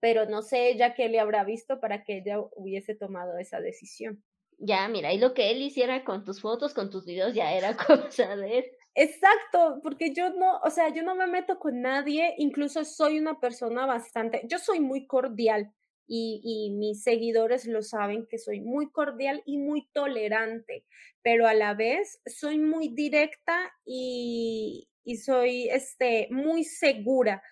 pero 0.00 0.26
no 0.26 0.42
sé 0.42 0.68
ella 0.68 0.94
qué 0.94 1.08
le 1.08 1.20
habrá 1.20 1.44
visto 1.44 1.80
para 1.80 2.04
que 2.04 2.18
ella 2.18 2.38
hubiese 2.56 2.94
tomado 2.94 3.38
esa 3.38 3.60
decisión. 3.60 4.22
Ya, 4.58 4.86
mira, 4.88 5.12
y 5.12 5.18
lo 5.18 5.34
que 5.34 5.50
él 5.50 5.60
hiciera 5.62 6.04
con 6.04 6.24
tus 6.24 6.40
fotos, 6.40 6.74
con 6.74 6.88
tus 6.90 7.04
videos, 7.04 7.34
ya 7.34 7.52
era 7.52 7.76
cosa 7.76 8.36
de 8.36 8.58
él. 8.58 8.64
Exacto, 8.94 9.80
porque 9.82 10.14
yo 10.14 10.30
no, 10.30 10.58
o 10.58 10.70
sea, 10.70 10.88
yo 10.90 11.02
no 11.02 11.16
me 11.16 11.26
meto 11.26 11.58
con 11.58 11.80
nadie, 11.80 12.34
incluso 12.38 12.84
soy 12.84 13.18
una 13.18 13.40
persona 13.40 13.86
bastante, 13.86 14.42
yo 14.48 14.58
soy 14.58 14.78
muy 14.78 15.08
cordial 15.08 15.72
y, 16.06 16.70
mis 16.78 17.02
seguidores 17.02 17.66
lo 17.66 17.82
saben 17.82 18.26
que 18.28 18.38
soy 18.38 18.60
muy 18.60 18.90
cordial 18.90 19.42
y 19.46 19.58
muy 19.58 19.88
tolerante, 19.92 20.84
pero 21.22 21.46
a 21.46 21.54
la 21.54 21.74
vez 21.74 22.20
soy 22.26 22.58
muy 22.58 22.88
directa 22.88 23.72
y, 23.84 24.88
y 25.04 25.16
soy 25.16 25.68
este, 25.70 26.28
muy 26.30 26.64
segura. 26.64 27.42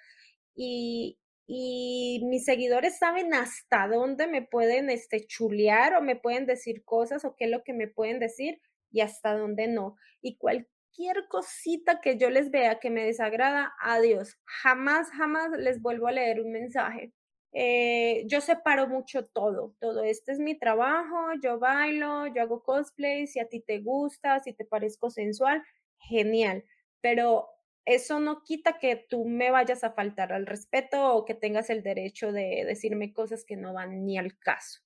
Y, 0.55 1.18
y 1.46 2.20
mis 2.24 2.44
seguidores 2.44 2.98
saben 2.98 3.34
hasta 3.34 3.88
dónde 3.88 4.26
me 4.26 4.42
pueden 4.42 4.90
este, 4.90 5.26
chulear 5.26 5.94
o 5.94 6.03
me 6.03 6.16
pueden 6.16 6.46
decir 6.46 6.84
cosas 6.84 7.24
o 7.24 7.34
qué 7.36 7.46
es 7.46 7.50
lo 7.50 7.62
que 7.64 7.72
me 7.72 7.88
pueden 7.88 8.20
decir 8.20 8.61
y 8.90 9.00
hasta 9.00 9.36
dónde 9.36 9.68
no. 9.68 9.96
Y 10.20 10.36
cualquier 10.36 11.26
cosita 11.28 12.00
que 12.00 12.18
yo 12.18 12.30
les 12.30 12.50
vea 12.50 12.78
que 12.80 12.90
me 12.90 13.05
desagrada, 13.05 13.72
adiós. 13.80 14.38
Jamás, 14.44 15.11
jamás 15.11 15.50
les 15.59 15.80
vuelvo 15.80 16.07
a 16.09 16.12
leer 16.12 16.40
un 16.40 16.53
mensaje. 16.53 17.12
Eh, 17.53 18.24
yo 18.26 18.40
separo 18.40 18.88
mucho 18.88 19.26
todo, 19.26 19.74
todo. 19.80 20.05
Este 20.05 20.32
es 20.32 20.38
mi 20.38 20.59
trabajo, 20.59 21.16
yo 21.42 21.59
bailo, 21.59 22.26
yo 22.28 22.42
hago 22.42 22.62
cosplay, 22.62 23.26
si 23.26 23.40
a 23.40 23.48
ti 23.48 23.61
te 23.61 23.80
gusta, 23.80 24.40
si 24.40 24.53
te 24.55 24.64
parezco 24.64 25.11
sensual, 25.11 25.62
genial. 25.98 26.64
Pero 27.00 27.48
eso 27.84 28.20
no 28.20 28.42
quita 28.44 28.78
que 28.78 28.96
tú 28.96 29.24
me 29.26 29.50
vayas 29.50 29.84
a 29.84 29.92
faltar 29.92 30.32
al 30.32 30.46
respeto 30.46 31.14
o 31.14 31.24
que 31.24 31.34
tengas 31.34 31.68
el 31.70 31.82
derecho 31.82 32.32
de 32.32 32.64
decirme 32.66 33.12
cosas 33.12 33.44
que 33.44 33.57
no 33.57 33.72
van 33.74 34.05
ni 34.07 34.16
al 34.18 34.38
caso. 34.38 34.80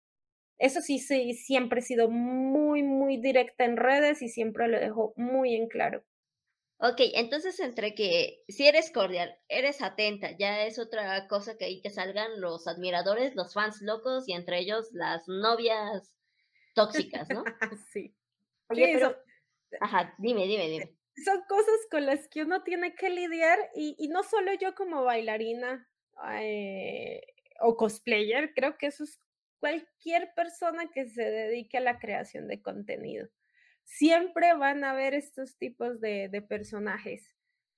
Eso 0.59 0.81
sí, 0.83 0.99
sí, 0.99 1.35
siempre 1.35 1.81
he 1.81 1.83
sido 1.83 2.11
muy, 2.11 2.83
muy 2.83 3.19
directa 3.19 3.65
en 3.65 3.77
redes 3.77 4.23
y 4.23 4.29
siempre 4.29 4.69
lo 4.69 4.81
dejo 4.81 5.15
muy 5.17 5.55
en 5.55 5.69
claro. 5.69 6.05
Ok, 6.79 7.01
entonces 7.15 7.59
entre 7.61 7.95
que 7.95 8.45
si 8.49 8.67
eres 8.67 8.91
cordial, 8.91 9.35
eres 9.49 9.81
atenta, 9.81 10.37
ya 10.37 10.67
es 10.67 10.79
otra 10.79 11.27
cosa 11.27 11.57
que 11.57 11.65
ahí 11.65 11.81
te 11.81 11.89
salgan 11.89 12.41
los 12.41 12.67
admiradores, 12.69 13.35
los 13.35 13.55
fans 13.55 13.81
locos 13.81 14.29
y 14.29 14.35
entre 14.35 14.59
ellos 14.59 14.89
las 14.93 15.27
novias 15.27 16.13
tóxicas, 16.75 17.29
¿no? 17.31 17.45
sí. 17.93 18.15
Oye, 18.69 18.87
sí, 18.87 18.93
pero... 18.93 19.09
Son... 19.09 19.17
Ajá, 19.81 20.15
dime, 20.19 20.47
dime, 20.47 20.69
dime. 20.69 20.97
Son 21.25 21.41
cosas 21.49 21.81
con 21.91 22.05
las 22.05 22.29
que 22.29 22.43
uno 22.43 22.63
tiene 22.63 22.95
que 22.95 23.09
lidiar 23.09 23.59
y, 23.75 23.97
y 23.99 24.09
no 24.09 24.23
solo 24.23 24.53
yo 24.53 24.75
como 24.75 25.03
bailarina 25.03 25.89
eh, 26.41 27.23
o 27.61 27.77
cosplayer, 27.77 28.53
creo 28.55 28.77
que 28.77 28.89
eso 28.89 29.05
es 29.05 29.19
cualquier 29.61 30.33
persona 30.35 30.91
que 30.93 31.09
se 31.09 31.23
dedique 31.23 31.79
a 31.79 31.81
la 31.81 31.99
creación 31.99 32.49
de 32.49 32.61
contenido. 32.61 33.29
Siempre 33.87 34.55
van 34.55 34.85
a 34.85 34.91
haber 34.91 35.15
estos 35.15 35.57
tipos 35.57 36.01
de, 36.01 36.45
personajes 36.49 37.35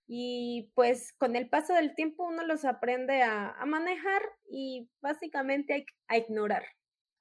y 0.08 0.72
pues 0.74 1.12
con 1.12 1.36
el 1.36 1.48
paso 1.48 1.74
del 1.74 1.94
tiempo 1.94 2.24
uno 2.24 2.44
los 2.44 2.64
aprende 2.64 3.22
a, 3.22 3.54
manejar 3.66 4.22
y 4.50 4.88
básicamente 5.00 5.86
a, 6.08 6.14
a, 6.14 6.16
ignorar. 6.16 6.64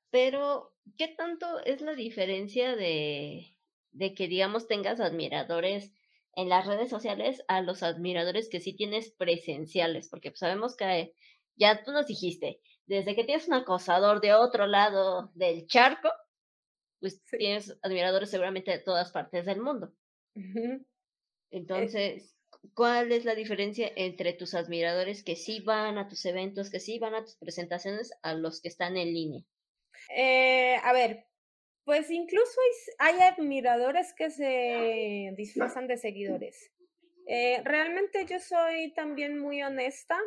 Pero, 0.09 0.73
¿qué 0.97 1.09
tanto 1.09 1.59
es 1.65 1.81
la 1.81 1.93
diferencia 1.93 2.75
de, 2.75 3.57
de 3.91 4.13
que, 4.13 4.29
digamos, 4.29 4.67
tengas 4.67 5.01
admiradores 5.01 5.91
en 6.33 6.47
las 6.47 6.65
redes 6.65 6.89
sociales 6.89 7.43
a 7.49 7.61
los 7.61 7.83
admiradores 7.83 8.47
que 8.49 8.61
sí 8.61 8.73
tienes 8.73 9.11
presenciales? 9.11 10.07
Porque 10.07 10.31
pues, 10.31 10.39
sabemos 10.39 10.77
que 10.77 11.13
ya 11.57 11.83
tú 11.83 11.91
nos 11.91 12.07
dijiste, 12.07 12.61
desde 12.85 13.15
que 13.15 13.25
tienes 13.25 13.47
un 13.47 13.55
acosador 13.55 14.21
de 14.21 14.33
otro 14.33 14.65
lado 14.65 15.29
del 15.35 15.67
charco, 15.67 16.09
pues 16.99 17.21
sí. 17.25 17.37
tienes 17.37 17.77
admiradores 17.81 18.29
seguramente 18.29 18.71
de 18.71 18.79
todas 18.79 19.11
partes 19.11 19.45
del 19.45 19.61
mundo. 19.61 19.93
Uh 20.35 20.41
-huh. 20.41 20.85
Entonces, 21.51 22.35
¿cuál 22.73 23.11
es 23.11 23.25
la 23.25 23.35
diferencia 23.35 23.91
entre 23.95 24.33
tus 24.33 24.53
admiradores 24.53 25.23
que 25.23 25.35
sí 25.35 25.61
van 25.61 25.97
a 25.97 26.07
tus 26.07 26.25
eventos, 26.25 26.69
que 26.69 26.79
sí 26.79 26.99
van 26.99 27.15
a 27.15 27.23
tus 27.23 27.35
presentaciones, 27.37 28.11
a 28.21 28.33
los 28.33 28.61
que 28.61 28.67
están 28.67 28.97
en 28.97 29.13
línea? 29.13 29.43
Eh, 30.15 30.75
a 30.83 30.93
ver, 30.93 31.25
pues 31.85 32.11
incluso 32.11 32.59
hay, 32.99 33.15
hay, 33.15 33.21
admiradores 33.21 34.13
que 34.13 34.29
se 34.29 35.33
disfrazan 35.37 35.87
de 35.87 35.97
seguidores. 35.97 36.71
Eh, 37.27 37.61
realmente 37.63 38.25
yo 38.25 38.39
soy 38.39 38.93
también 38.93 39.37
muy 39.39 39.61
honesta 39.61 40.17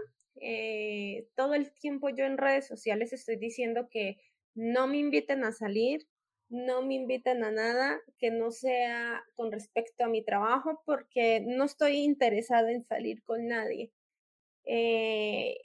eh, 0.40 1.28
todo 1.34 1.54
el 1.54 1.70
tiempo 1.72 2.08
yo 2.08 2.24
en 2.24 2.38
redes 2.38 2.66
sociales 2.66 3.12
estoy 3.12 3.36
diciendo 3.36 3.88
que 3.90 4.18
no 4.54 4.86
me 4.86 4.98
inviten 4.98 5.44
a 5.44 5.52
salir, 5.52 6.08
no 6.50 6.82
me 6.82 6.94
inviten 6.94 7.44
a 7.44 7.50
nada 7.50 8.00
que 8.18 8.30
no 8.30 8.50
sea 8.50 9.24
con 9.34 9.52
respecto 9.52 10.04
a 10.04 10.08
mi 10.08 10.22
trabajo 10.22 10.82
porque 10.84 11.40
no 11.40 11.64
estoy 11.64 11.98
interesada 11.98 12.70
en 12.70 12.84
salir 12.84 13.22
con 13.22 13.48
nadie. 13.48 13.92
Eh, 14.64 15.56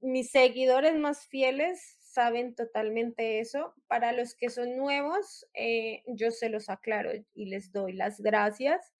mis 0.00 0.30
seguidores 0.30 0.94
más 0.96 1.26
fieles 1.26 1.96
saben 2.00 2.54
totalmente 2.54 3.40
eso. 3.40 3.74
Para 3.88 4.12
los 4.12 4.34
que 4.34 4.50
son 4.50 4.76
nuevos, 4.76 5.46
eh, 5.54 6.02
yo 6.06 6.30
se 6.30 6.50
los 6.50 6.68
aclaro 6.68 7.10
y 7.34 7.46
les 7.46 7.72
doy 7.72 7.92
las 7.92 8.20
gracias 8.20 8.92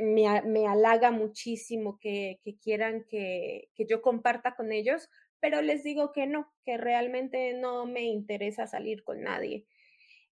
me, 0.00 0.42
me 0.42 0.66
halaga 0.66 1.10
muchísimo 1.10 1.98
que, 1.98 2.40
que 2.42 2.56
quieran 2.58 3.04
que, 3.08 3.68
que 3.74 3.86
yo 3.86 4.02
comparta 4.02 4.54
con 4.54 4.72
ellos, 4.72 5.08
pero 5.40 5.62
les 5.62 5.84
digo 5.84 6.12
que 6.12 6.26
no, 6.26 6.52
que 6.64 6.76
realmente 6.76 7.54
no 7.54 7.86
me 7.86 8.02
interesa 8.02 8.66
salir 8.66 9.04
con 9.04 9.22
nadie. 9.22 9.66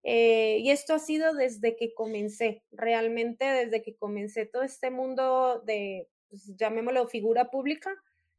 Eh, 0.05 0.59
y 0.61 0.71
esto 0.71 0.95
ha 0.95 0.99
sido 0.99 1.35
desde 1.35 1.77
que 1.77 1.95
comencé, 1.95 2.63
realmente 2.71 3.47
desde 3.47 3.83
que 3.83 3.97
comencé 3.97 4.47
todo 4.47 4.63
este 4.63 4.91
mundo 4.91 5.63
de, 5.67 6.09
pues, 6.29 6.55
llamémoslo 6.57 7.09
figura 7.09 7.51
pública, 7.51 7.91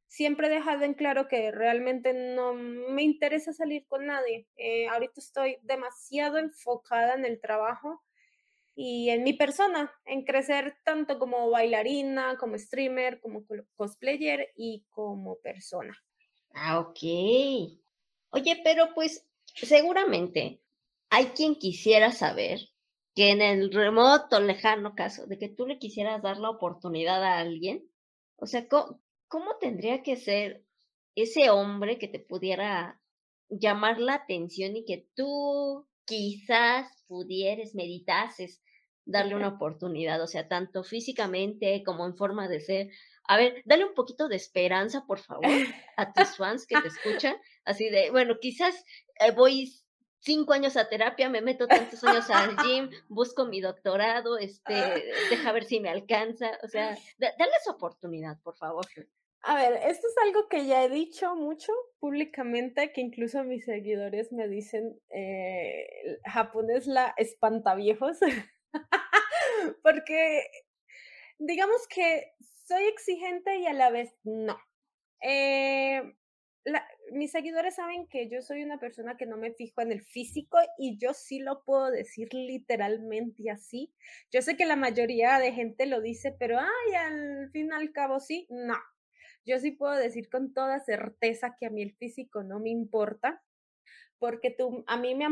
siempre 0.07 0.47
he 0.47 0.51
dejado 0.51 0.83
en 0.83 0.93
claro 0.93 1.27
que 1.27 1.51
realmente 1.51 2.13
no 2.13 2.53
me 2.53 3.01
interesa 3.03 3.51
salir 3.51 3.85
con 3.87 4.05
nadie. 4.05 4.47
Eh, 4.57 4.87
ahorita 4.87 5.13
estoy 5.17 5.57
demasiado 5.63 6.37
enfocada 6.37 7.15
en 7.15 7.25
el 7.25 7.41
trabajo 7.41 8.03
y 8.75 9.09
en 9.09 9.23
mi 9.23 9.33
persona, 9.33 9.93
en 10.05 10.23
crecer 10.25 10.77
tanto 10.83 11.17
como 11.17 11.49
bailarina, 11.49 12.37
como 12.37 12.57
streamer, 12.59 13.19
como 13.21 13.45
cosplayer 13.75 14.51
y 14.55 14.85
como 14.91 15.37
persona. 15.39 15.97
Ah, 16.53 16.79
ok. 16.79 16.99
Oye, 18.31 18.61
pero 18.63 18.93
pues 18.93 19.25
seguramente 19.45 20.64
hay 21.15 21.27
quien 21.27 21.55
quisiera 21.55 22.11
saber 22.11 22.59
que 23.15 23.29
en 23.29 23.41
el 23.41 23.71
remoto, 23.71 24.41
lejano 24.41 24.95
caso 24.95 25.25
de 25.27 25.37
que 25.37 25.47
tú 25.47 25.65
le 25.65 25.79
quisieras 25.79 26.21
dar 26.21 26.39
la 26.39 26.49
oportunidad 26.49 27.23
a 27.23 27.39
alguien, 27.39 27.89
o 28.35 28.45
sea, 28.45 28.67
¿cómo, 28.67 29.55
tendría 29.61 30.03
que 30.03 30.17
ser 30.17 30.65
ese 31.15 31.49
hombre 31.49 31.99
que 31.99 32.09
te 32.09 32.19
pudiera 32.19 33.01
llamar 33.47 34.01
la 34.01 34.15
atención 34.15 34.75
y 34.75 34.83
que 34.83 35.07
tú 35.15 35.87
quizás 36.03 36.91
pudieres, 37.07 37.75
meditases, 37.75 38.61
darle 39.05 39.35
una 39.35 39.47
oportunidad, 39.47 40.21
o 40.21 40.27
sea, 40.27 40.49
tanto 40.49 40.83
físicamente 40.83 41.81
como 41.85 42.05
en 42.05 42.17
forma 42.17 42.49
de 42.49 42.59
ser. 42.59 42.89
A 43.23 43.37
ver, 43.37 43.63
dale 43.63 43.85
un 43.85 43.93
poquito 43.93 44.27
de 44.27 44.35
esperanza, 44.35 45.05
por 45.07 45.19
favor, 45.19 45.45
a 45.95 46.11
tus 46.11 46.35
fans 46.37 46.67
que 46.67 46.75
te 46.81 46.89
escuchan, 46.89 47.37
así 47.63 47.89
de, 47.89 48.11
bueno, 48.11 48.35
quizás 48.41 48.83
eh, 49.21 49.31
voy 49.31 49.84
cinco 50.25 50.53
años 50.53 50.75
a 50.75 50.89
terapia, 50.89 51.29
me 51.29 51.41
meto 51.41 51.67
tantos 51.67 52.03
años 52.03 52.29
al 52.29 52.55
gym, 52.65 52.89
busco 53.07 53.45
mi 53.45 53.61
doctorado, 53.61 54.37
este, 54.37 54.73
deja 55.29 55.51
ver 55.51 55.65
si 55.65 55.79
me 55.79 55.89
alcanza, 55.89 56.59
o 56.63 56.67
sea, 56.67 56.97
dale 57.19 57.51
esa 57.61 57.71
oportunidad, 57.71 58.39
por 58.41 58.57
favor. 58.57 58.85
A 59.43 59.55
ver, 59.55 59.73
esto 59.83 60.07
es 60.07 60.15
algo 60.25 60.49
que 60.49 60.65
ya 60.65 60.83
he 60.83 60.89
dicho 60.89 61.35
mucho 61.35 61.71
públicamente, 61.99 62.91
que 62.91 63.01
incluso 63.01 63.43
mis 63.43 63.65
seguidores 63.65 64.31
me 64.31 64.47
dicen, 64.47 64.99
eh, 65.11 66.19
Japón 66.25 66.71
es 66.71 66.87
la 66.87 67.13
espantaviejos, 67.17 68.17
porque 69.83 70.47
digamos 71.37 71.87
que 71.87 72.33
soy 72.67 72.85
exigente 72.85 73.57
y 73.59 73.67
a 73.67 73.73
la 73.73 73.91
vez 73.91 74.15
no. 74.23 74.57
Eh, 75.21 76.01
mis 77.11 77.31
seguidores 77.31 77.75
saben 77.75 78.07
que 78.07 78.29
yo 78.29 78.41
soy 78.41 78.63
una 78.63 78.79
persona 78.79 79.17
que 79.17 79.25
no 79.25 79.37
me 79.37 79.53
fijo 79.53 79.81
en 79.81 79.91
el 79.91 80.01
físico 80.01 80.57
y 80.77 80.97
yo 80.97 81.13
sí 81.13 81.39
lo 81.39 81.63
puedo 81.63 81.91
decir 81.91 82.33
literalmente 82.33 83.49
así. 83.49 83.93
Yo 84.31 84.41
sé 84.41 84.57
que 84.57 84.65
la 84.65 84.75
mayoría 84.75 85.39
de 85.39 85.51
gente 85.51 85.85
lo 85.85 86.01
dice, 86.01 86.35
pero 86.37 86.59
ay, 86.59 86.95
al 86.95 87.49
fin 87.51 87.69
y 87.71 87.75
al 87.75 87.91
cabo 87.91 88.19
sí, 88.19 88.47
no. 88.49 88.77
Yo 89.45 89.59
sí 89.59 89.71
puedo 89.71 89.95
decir 89.95 90.29
con 90.29 90.53
toda 90.53 90.79
certeza 90.79 91.55
que 91.59 91.67
a 91.67 91.69
mí 91.69 91.83
el 91.83 91.95
físico 91.95 92.43
no 92.43 92.59
me 92.59 92.69
importa, 92.69 93.43
porque 94.17 94.49
tú, 94.49 94.83
a 94.87 94.97
mí 94.97 95.13
me 95.13 95.25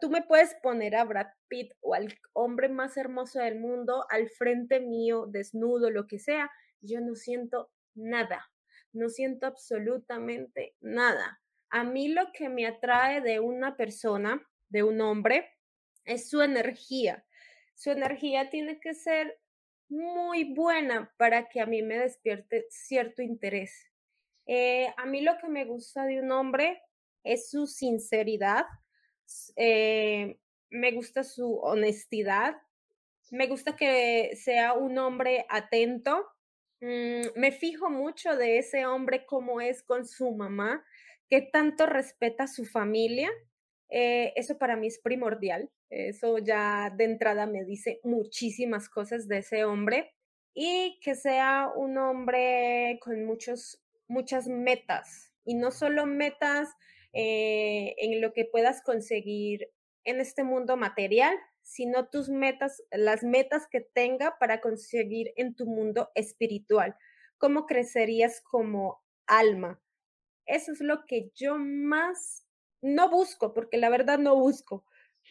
tú 0.00 0.10
me 0.10 0.22
puedes 0.22 0.54
poner 0.62 0.96
a 0.96 1.04
Brad 1.04 1.28
Pitt 1.48 1.72
o 1.80 1.94
al 1.94 2.12
hombre 2.34 2.68
más 2.68 2.96
hermoso 2.96 3.38
del 3.38 3.58
mundo 3.58 4.04
al 4.10 4.28
frente 4.28 4.80
mío, 4.80 5.26
desnudo, 5.26 5.90
lo 5.90 6.06
que 6.06 6.18
sea, 6.18 6.50
yo 6.80 7.00
no 7.00 7.14
siento 7.14 7.70
nada 7.94 8.51
no 8.92 9.08
siento 9.08 9.46
absolutamente 9.46 10.74
nada. 10.80 11.40
A 11.70 11.84
mí 11.84 12.08
lo 12.08 12.32
que 12.32 12.48
me 12.48 12.66
atrae 12.66 13.20
de 13.20 13.40
una 13.40 13.76
persona, 13.76 14.46
de 14.68 14.82
un 14.82 15.00
hombre, 15.00 15.50
es 16.04 16.28
su 16.28 16.42
energía. 16.42 17.24
Su 17.74 17.90
energía 17.90 18.50
tiene 18.50 18.78
que 18.80 18.94
ser 18.94 19.38
muy 19.88 20.54
buena 20.54 21.12
para 21.18 21.48
que 21.48 21.60
a 21.60 21.66
mí 21.66 21.82
me 21.82 21.98
despierte 21.98 22.66
cierto 22.70 23.22
interés. 23.22 23.90
Eh, 24.46 24.92
a 24.96 25.06
mí 25.06 25.20
lo 25.20 25.36
que 25.38 25.48
me 25.48 25.64
gusta 25.64 26.04
de 26.04 26.20
un 26.20 26.32
hombre 26.32 26.82
es 27.22 27.50
su 27.50 27.66
sinceridad, 27.66 28.66
eh, 29.56 30.38
me 30.70 30.92
gusta 30.92 31.22
su 31.22 31.58
honestidad, 31.58 32.56
me 33.30 33.46
gusta 33.46 33.76
que 33.76 34.36
sea 34.36 34.72
un 34.74 34.98
hombre 34.98 35.46
atento, 35.48 36.26
Mm, 36.82 37.38
me 37.38 37.52
fijo 37.52 37.90
mucho 37.90 38.36
de 38.36 38.58
ese 38.58 38.86
hombre 38.86 39.24
cómo 39.24 39.60
es 39.60 39.84
con 39.84 40.04
su 40.04 40.32
mamá, 40.32 40.84
qué 41.30 41.40
tanto 41.40 41.86
respeta 41.86 42.44
a 42.44 42.48
su 42.48 42.64
familia. 42.64 43.30
Eh, 43.88 44.32
eso 44.34 44.58
para 44.58 44.74
mí 44.74 44.88
es 44.88 44.98
primordial. 44.98 45.70
Eso 45.90 46.38
ya 46.38 46.92
de 46.96 47.04
entrada 47.04 47.46
me 47.46 47.64
dice 47.64 48.00
muchísimas 48.02 48.88
cosas 48.88 49.28
de 49.28 49.38
ese 49.38 49.64
hombre 49.64 50.12
y 50.54 50.98
que 51.04 51.14
sea 51.14 51.70
un 51.76 51.98
hombre 51.98 52.98
con 53.00 53.24
muchos, 53.24 53.80
muchas 54.08 54.48
metas 54.48 55.32
y 55.44 55.54
no 55.54 55.70
solo 55.70 56.04
metas 56.06 56.68
eh, 57.12 57.94
en 57.98 58.20
lo 58.20 58.32
que 58.32 58.44
puedas 58.44 58.82
conseguir 58.82 59.68
en 60.04 60.18
este 60.18 60.42
mundo 60.42 60.76
material, 60.76 61.36
sino 61.62 62.08
tus 62.08 62.28
metas, 62.28 62.82
las 62.90 63.22
metas 63.22 63.66
que 63.70 63.80
tenga 63.80 64.38
para 64.38 64.60
conseguir 64.60 65.32
en 65.36 65.54
tu 65.54 65.66
mundo 65.66 66.10
espiritual. 66.14 66.96
¿Cómo 67.38 67.66
crecerías 67.66 68.40
como 68.40 69.02
alma? 69.26 69.80
Eso 70.46 70.72
es 70.72 70.80
lo 70.80 71.04
que 71.06 71.30
yo 71.34 71.56
más 71.58 72.46
no 72.82 73.10
busco, 73.10 73.54
porque 73.54 73.78
la 73.78 73.90
verdad 73.90 74.18
no 74.18 74.36
busco, 74.36 74.84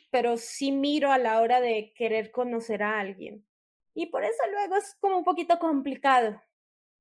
pero 0.10 0.38
sí 0.38 0.72
miro 0.72 1.12
a 1.12 1.18
la 1.18 1.42
hora 1.42 1.62
de 1.62 1.94
querer 1.96 2.32
conocer 2.32 2.82
a 2.84 3.00
alguien. 3.00 3.46
Y 3.94 4.08
por 4.08 4.24
eso 4.24 4.44
luego 4.52 4.78
es 4.78 4.96
como 5.00 5.18
un 5.18 5.24
poquito 5.24 5.60
complicado 5.60 6.42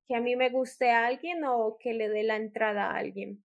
que 0.09 0.17
a 0.17 0.21
mí 0.21 0.35
me 0.35 0.51
guste 0.51 0.91
a 0.91 1.07
alguien 1.07 1.45
o 1.45 1.79
que 1.79 1.95
le 1.95 2.09
dé 2.09 2.25
la 2.25 2.37
entrada 2.37 2.91
a 2.91 2.97
alguien. 2.97 3.45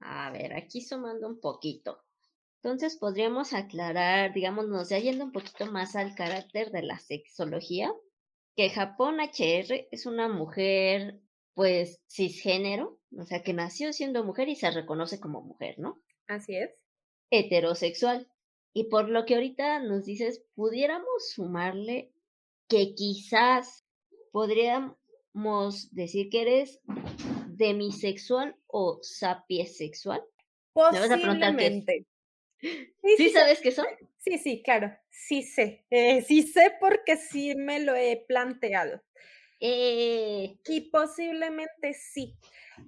A 0.00 0.30
ver, 0.30 0.54
aquí 0.54 0.80
sumando 0.80 1.28
un 1.28 1.38
poquito. 1.40 2.07
Entonces 2.62 2.96
podríamos 2.96 3.52
aclarar, 3.52 4.34
digamos, 4.34 4.68
nos 4.68 4.88
ya 4.88 4.98
yendo 4.98 5.24
un 5.24 5.32
poquito 5.32 5.66
más 5.66 5.94
al 5.94 6.14
carácter 6.14 6.72
de 6.72 6.82
la 6.82 6.98
sexología, 6.98 7.92
que 8.56 8.70
Japón 8.70 9.20
HR 9.20 9.88
es 9.92 10.06
una 10.06 10.28
mujer, 10.28 11.20
pues, 11.54 12.00
cisgénero, 12.10 12.98
o 13.16 13.24
sea, 13.24 13.42
que 13.42 13.52
nació 13.52 13.92
siendo 13.92 14.24
mujer 14.24 14.48
y 14.48 14.56
se 14.56 14.70
reconoce 14.72 15.20
como 15.20 15.40
mujer, 15.40 15.78
¿no? 15.78 16.02
Así 16.26 16.56
es. 16.56 16.74
Heterosexual. 17.30 18.28
Y 18.74 18.84
por 18.84 19.08
lo 19.08 19.24
que 19.24 19.34
ahorita 19.34 19.80
nos 19.80 20.04
dices, 20.04 20.44
pudiéramos 20.54 21.30
sumarle 21.32 22.12
que 22.68 22.94
quizás 22.94 23.84
podríamos 24.32 24.96
decir 25.92 26.28
que 26.28 26.42
eres 26.42 26.80
demisexual 27.46 28.56
o 28.66 28.98
sapiesexual. 29.02 30.22
Posiblemente. 30.72 32.06
¿Sí, 32.60 33.30
sabes 33.30 33.60
qué 33.60 33.70
son? 33.70 33.86
Sí, 34.18 34.38
sí, 34.38 34.62
claro, 34.62 34.92
sí 35.10 35.42
sé. 35.42 35.84
Eh, 35.90 36.22
sí 36.22 36.42
sé 36.42 36.72
porque 36.80 37.16
sí 37.16 37.54
me 37.56 37.80
lo 37.80 37.94
he 37.94 38.24
planteado. 38.28 39.02
Eh. 39.60 40.56
Y 40.66 40.80
posiblemente 40.90 41.94
sí, 41.94 42.36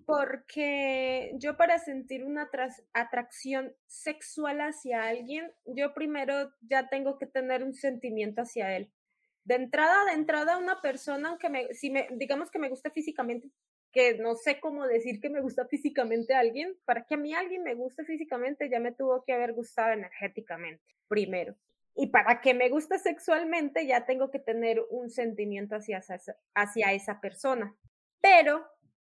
porque 0.06 1.32
yo 1.34 1.56
para 1.56 1.78
sentir 1.78 2.24
una 2.24 2.48
atracción 2.92 3.74
sexual 3.86 4.60
hacia 4.60 5.04
alguien, 5.08 5.52
yo 5.66 5.94
primero 5.94 6.52
ya 6.60 6.88
tengo 6.88 7.18
que 7.18 7.26
tener 7.26 7.64
un 7.64 7.74
sentimiento 7.74 8.42
hacia 8.42 8.76
él. 8.76 8.90
De 9.44 9.54
entrada, 9.56 10.04
de 10.04 10.12
entrada, 10.12 10.58
una 10.58 10.80
persona, 10.80 11.30
aunque 11.30 11.48
me, 11.48 11.74
si 11.74 11.90
me, 11.90 12.08
digamos 12.12 12.50
que 12.50 12.58
me 12.58 12.68
gusta 12.68 12.90
físicamente, 12.90 13.50
que 13.92 14.18
no 14.18 14.36
sé 14.36 14.60
cómo 14.60 14.86
decir 14.86 15.20
que 15.20 15.30
me 15.30 15.40
gusta 15.40 15.66
físicamente 15.66 16.34
a 16.34 16.40
alguien. 16.40 16.76
Para 16.84 17.04
que 17.04 17.14
a 17.14 17.18
mí 17.18 17.34
alguien 17.34 17.62
me 17.62 17.74
guste 17.74 18.04
físicamente, 18.04 18.68
ya 18.70 18.80
me 18.80 18.92
tuvo 18.92 19.24
que 19.24 19.32
haber 19.32 19.52
gustado 19.52 19.92
energéticamente, 19.92 20.84
primero. 21.08 21.56
Y 21.96 22.08
para 22.08 22.40
que 22.40 22.54
me 22.54 22.68
guste 22.68 22.98
sexualmente, 22.98 23.86
ya 23.86 24.06
tengo 24.06 24.30
que 24.30 24.38
tener 24.38 24.80
un 24.90 25.10
sentimiento 25.10 25.76
hacia, 25.76 26.02
hacia 26.54 26.92
esa 26.92 27.20
persona. 27.20 27.76
Pero, 28.20 28.64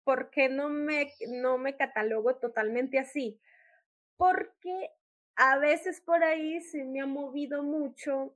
¿por 0.04 0.30
qué 0.30 0.48
no 0.48 0.68
me, 0.68 1.12
no 1.28 1.58
me 1.58 1.76
catalogo 1.76 2.36
totalmente 2.36 2.98
así? 2.98 3.38
Porque 4.16 4.90
a 5.36 5.58
veces 5.58 6.00
por 6.00 6.24
ahí 6.24 6.60
se 6.62 6.84
me 6.84 7.00
ha 7.00 7.06
movido 7.06 7.62
mucho 7.62 8.34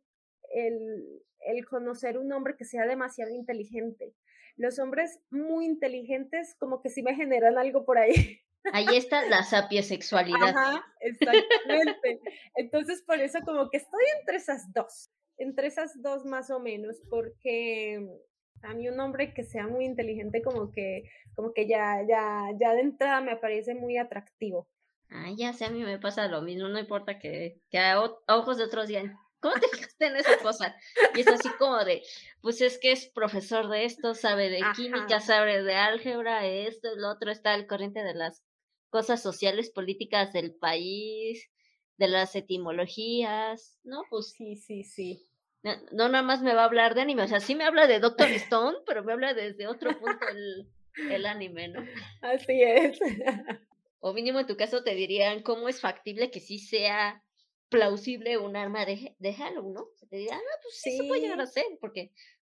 el, 0.53 1.23
el 1.41 1.67
conocer 1.67 2.19
un 2.19 2.33
hombre 2.33 2.57
que 2.57 2.65
sea 2.65 2.87
demasiado 2.87 3.33
inteligente 3.33 4.15
los 4.57 4.79
hombres 4.79 5.21
muy 5.31 5.67
inteligentes 5.67 6.55
como 6.59 6.81
que 6.81 6.91
sí 6.91 7.03
me 7.03 7.15
generan 7.15 7.59
algo 7.59 7.85
por 7.85 7.99
ahí. 7.99 8.41
Ahí 8.73 8.87
está 8.97 9.29
la 9.29 9.43
sapiosexualidad. 9.43 10.39
Ajá, 10.57 10.85
exactamente. 11.01 12.21
Entonces, 12.55 13.03
por 13.03 13.21
eso 13.21 13.41
como 13.45 13.69
que 13.69 13.79
estoy 13.79 14.05
entre 14.19 14.37
esas 14.37 14.73
dos. 14.73 15.11
entre 15.37 15.67
esas 15.67 16.01
dos 16.01 16.25
más 16.25 16.51
o 16.51 16.61
menos, 16.61 16.97
porque 17.11 18.07
a 18.63 18.75
mí 18.75 18.89
un 18.89 19.01
hombre 19.01 19.35
que 19.35 19.45
sea 19.45 19.67
muy 19.67 19.85
inteligente 19.85 20.43
como 20.43 20.71
que, 20.73 21.11
como 21.35 21.53
que 21.53 21.67
ya, 21.67 22.03
ya, 22.09 22.49
ya 22.59 22.73
de 22.73 22.81
entrada 22.81 23.21
me 23.21 23.37
parece 23.37 23.75
muy 23.75 23.99
atractivo. 23.99 24.69
Ah, 25.11 25.31
ya 25.37 25.53
sé, 25.53 25.67
a 25.67 25.71
mí 25.71 25.83
me 25.83 25.99
pasa 25.99 26.29
lo 26.29 26.43
mismo, 26.43 26.69
no 26.69 26.79
importa 26.79 27.19
que, 27.19 27.61
que 27.71 27.79
a, 27.79 28.01
ojos 28.01 28.57
de 28.57 28.65
otros 28.65 28.89
digan, 28.89 29.17
¿cómo 29.45 29.55
te 29.61 29.69
fijaste 29.77 30.07
en 30.07 30.17
esa 30.17 30.39
cosa? 30.39 30.75
Y 31.15 31.21
es 31.21 31.29
así 31.29 31.51
como 31.59 31.85
de, 31.85 32.03
pues 32.41 32.61
es 32.63 32.79
que 32.79 32.93
es 32.93 33.07
profesor 33.07 33.69
de 33.69 33.85
esto, 33.85 34.15
sabe 34.15 34.49
de 34.49 34.63
química, 34.75 35.21
sabe 35.21 35.63
de 35.63 35.75
álgebra, 35.75 36.47
esto, 36.47 36.89
el 36.95 37.05
otro, 37.05 37.31
está 37.31 37.53
al 37.53 37.67
corriente 37.67 38.03
de 38.03 38.15
las 38.15 38.43
cosas 38.89 39.23
sociales, 39.23 39.71
políticas 39.71 40.33
del 40.33 40.55
país, 40.55 41.51
de 41.99 42.09
las 42.09 42.35
etimologías, 42.35 43.79
¿no? 43.85 44.05
Pues 44.09 44.31
sí, 44.31 44.57
sí, 44.57 44.83
sí. 44.83 45.29
No, 45.63 46.09
nada 46.09 46.23
más 46.23 46.43
me 46.43 46.55
va 46.55 46.63
a 46.63 46.67
hablar 46.67 46.95
de 46.95 47.03
anime, 47.03 47.23
o 47.23 47.29
sea, 47.29 47.41
sí 47.41 47.55
me 47.55 47.65
habla 47.65 47.87
de 47.87 48.01
Doctor 48.01 48.29
Stone, 48.29 48.79
pero 48.87 49.05
me 49.05 49.13
habla 49.13 49.35
desde 49.35 49.67
otro 49.67 49.99
punto 49.99 50.27
el, 50.29 50.69
el 51.11 51.27
anime, 51.27 51.69
¿no? 51.69 51.85
Así 52.23 52.63
es. 52.63 52.99
O 54.07 54.13
mínimo 54.13 54.39
en 54.39 54.47
tu 54.47 54.55
caso 54.55 54.85
te 54.85 54.95
dirían 54.95 55.41
cómo 55.41 55.67
es 55.67 55.81
factible 55.81 56.31
que 56.31 56.39
sí 56.39 56.59
sea 56.59 57.24
plausible 57.69 58.39
un 58.39 58.57
arma 58.57 58.85
de, 58.85 59.15
de 59.19 59.35
Halo, 59.35 59.63
¿no? 59.63 59.89
Te 60.09 60.17
dirían, 60.17 60.39
ah, 60.39 60.59
pues 60.63 60.81
sí, 60.81 60.97
se 60.97 61.05
puede 61.05 61.23
llegar 61.23 61.41
a 61.41 61.47
ser, 61.47 61.65
porque, 61.81 62.13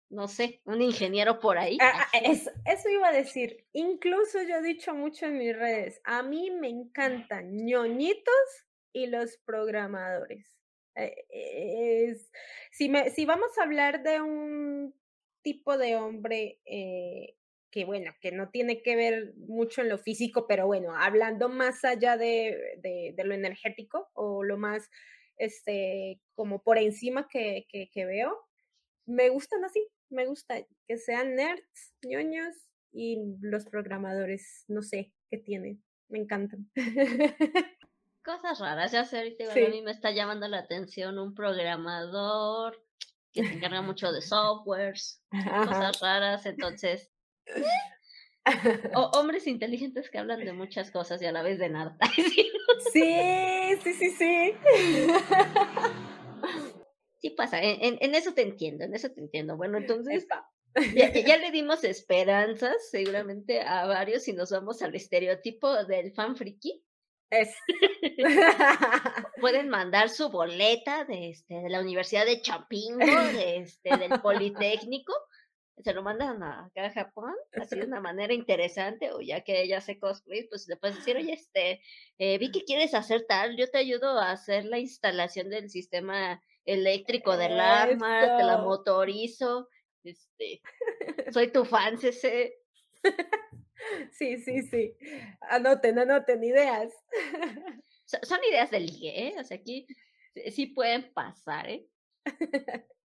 no 0.09 0.27
sé, 0.27 0.61
un 0.65 0.81
ingeniero 0.81 1.39
por 1.39 1.57
ahí. 1.57 1.77
Ah, 1.81 2.07
ah, 2.13 2.17
eso, 2.23 2.51
eso 2.65 2.89
iba 2.89 3.09
a 3.09 3.13
decir, 3.13 3.65
incluso 3.73 4.41
yo 4.43 4.57
he 4.57 4.61
dicho 4.61 4.93
mucho 4.93 5.25
en 5.25 5.37
mis 5.37 5.55
redes, 5.55 6.01
a 6.03 6.23
mí 6.23 6.51
me 6.51 6.69
encantan 6.69 7.65
ñoñitos 7.65 8.67
y 8.93 9.07
los 9.07 9.37
programadores. 9.45 10.55
Eh, 10.95 12.09
es, 12.09 12.31
si, 12.71 12.89
me, 12.89 13.09
si 13.09 13.25
vamos 13.25 13.57
a 13.57 13.63
hablar 13.63 14.03
de 14.03 14.21
un 14.21 14.93
tipo 15.41 15.77
de 15.77 15.95
hombre 15.95 16.59
eh, 16.65 17.35
que, 17.71 17.85
bueno, 17.85 18.11
que 18.21 18.31
no 18.31 18.49
tiene 18.49 18.81
que 18.81 18.95
ver 18.95 19.33
mucho 19.35 19.81
en 19.81 19.89
lo 19.89 19.97
físico, 19.97 20.47
pero 20.47 20.67
bueno, 20.67 20.95
hablando 20.95 21.49
más 21.49 21.83
allá 21.83 22.17
de, 22.17 22.57
de, 22.81 23.23
lo 23.23 23.33
energético 23.33 24.09
o 24.13 24.43
lo 24.43 24.57
más, 24.57 24.89
este, 25.37 26.19
como 26.35 26.61
por 26.63 26.77
encima 26.77 27.27
que, 27.27 27.65
que, 27.69 27.89
que 27.91 28.05
veo, 28.05 28.37
me 29.05 29.29
gustan 29.29 29.63
así, 29.65 29.87
me 30.09 30.25
gusta 30.25 30.65
que 30.87 30.97
sean 30.97 31.35
nerds, 31.35 31.95
ñoños 32.03 32.55
y 32.91 33.17
los 33.41 33.65
programadores, 33.65 34.65
no 34.67 34.81
sé 34.81 35.13
qué 35.29 35.37
tienen, 35.37 35.83
me 36.07 36.19
encantan. 36.19 36.69
cosas 38.29 38.59
raras. 38.59 38.91
Ya 38.91 39.05
sé, 39.05 39.17
ahorita 39.17 39.51
a 39.51 39.55
mí 39.55 39.81
me 39.81 39.91
está 39.91 40.11
llamando 40.11 40.47
la 40.47 40.59
atención 40.59 41.17
un 41.17 41.33
programador 41.33 42.79
que 43.31 43.43
se 43.43 43.53
encarga 43.53 43.81
mucho 43.81 44.11
de 44.11 44.21
softwares, 44.21 45.23
cosas 45.31 45.99
raras, 45.99 46.45
entonces. 46.45 47.11
O 48.95 49.01
hombres 49.19 49.47
inteligentes 49.47 50.09
que 50.09 50.17
hablan 50.17 50.43
de 50.43 50.53
muchas 50.53 50.91
cosas 50.91 51.21
y 51.21 51.25
a 51.25 51.31
la 51.31 51.43
vez 51.43 51.59
de 51.59 51.69
nada. 51.69 51.97
sí, 52.93 53.75
sí, 53.83 53.93
sí, 53.93 54.09
sí. 54.11 54.53
Sí 57.21 57.29
pasa, 57.31 57.61
en, 57.61 57.97
en, 57.99 58.15
eso 58.15 58.33
te 58.33 58.41
entiendo, 58.41 58.85
en 58.85 58.95
eso 58.95 59.11
te 59.11 59.19
entiendo. 59.19 59.57
Bueno, 59.57 59.77
entonces 59.77 60.25
ya, 60.95 61.11
ya, 61.13 61.37
le 61.37 61.51
dimos 61.51 61.83
esperanzas 61.83 62.89
seguramente 62.89 63.61
a 63.61 63.85
varios 63.85 64.27
y 64.27 64.33
nos 64.33 64.51
vamos 64.51 64.81
al 64.81 64.95
estereotipo 64.95 65.83
del 65.85 66.13
fan 66.13 66.35
friki. 66.35 66.83
Es. 67.29 67.53
Pueden 69.39 69.69
mandar 69.69 70.09
su 70.09 70.29
boleta 70.29 71.05
de, 71.05 71.29
este, 71.29 71.55
de 71.61 71.69
la 71.69 71.79
Universidad 71.79 72.25
de 72.25 72.41
Chapingo, 72.41 73.05
de, 73.05 73.57
este, 73.57 73.97
del 73.97 74.19
Politécnico. 74.19 75.13
Se 75.83 75.93
lo 75.93 76.03
mandan 76.03 76.43
acá 76.43 76.85
a 76.85 76.91
Japón, 76.91 77.33
así 77.53 77.75
de 77.75 77.85
una 77.87 78.01
manera 78.01 78.33
interesante, 78.33 79.11
o 79.11 79.21
ya 79.21 79.41
que 79.41 79.61
ella 79.61 79.77
hace 79.77 79.99
cosplay, 79.99 80.47
pues 80.47 80.67
le 80.67 80.75
puedes 80.75 80.97
decir, 80.97 81.15
oye, 81.15 81.33
este, 81.33 81.81
eh, 82.17 82.37
vi 82.37 82.51
que 82.51 82.65
quieres 82.65 82.93
hacer 82.93 83.25
tal, 83.27 83.55
yo 83.57 83.69
te 83.69 83.77
ayudo 83.77 84.19
a 84.19 84.31
hacer 84.31 84.65
la 84.65 84.79
instalación 84.79 85.49
del 85.49 85.69
sistema 85.69 86.41
eléctrico 86.65 87.37
del 87.37 87.59
arma, 87.59 88.37
te 88.37 88.43
la 88.43 88.57
motorizo, 88.57 89.69
este, 90.03 90.61
soy 91.33 91.51
tu 91.51 91.65
fan, 91.65 91.97
ese. 92.01 92.55
Sí, 94.11 94.37
sí, 94.37 94.61
sí. 94.63 94.97
Anoten, 95.41 95.99
anoten 95.99 96.43
ideas. 96.43 96.93
Son 98.05 98.39
ideas 98.49 98.71
del 98.71 98.87
ligue, 98.87 99.27
¿eh? 99.27 99.35
O 99.39 99.43
sea, 99.43 99.57
aquí 99.57 99.87
sí 100.51 100.67
pueden 100.67 101.13
pasar, 101.13 101.69
¿eh? 101.69 101.87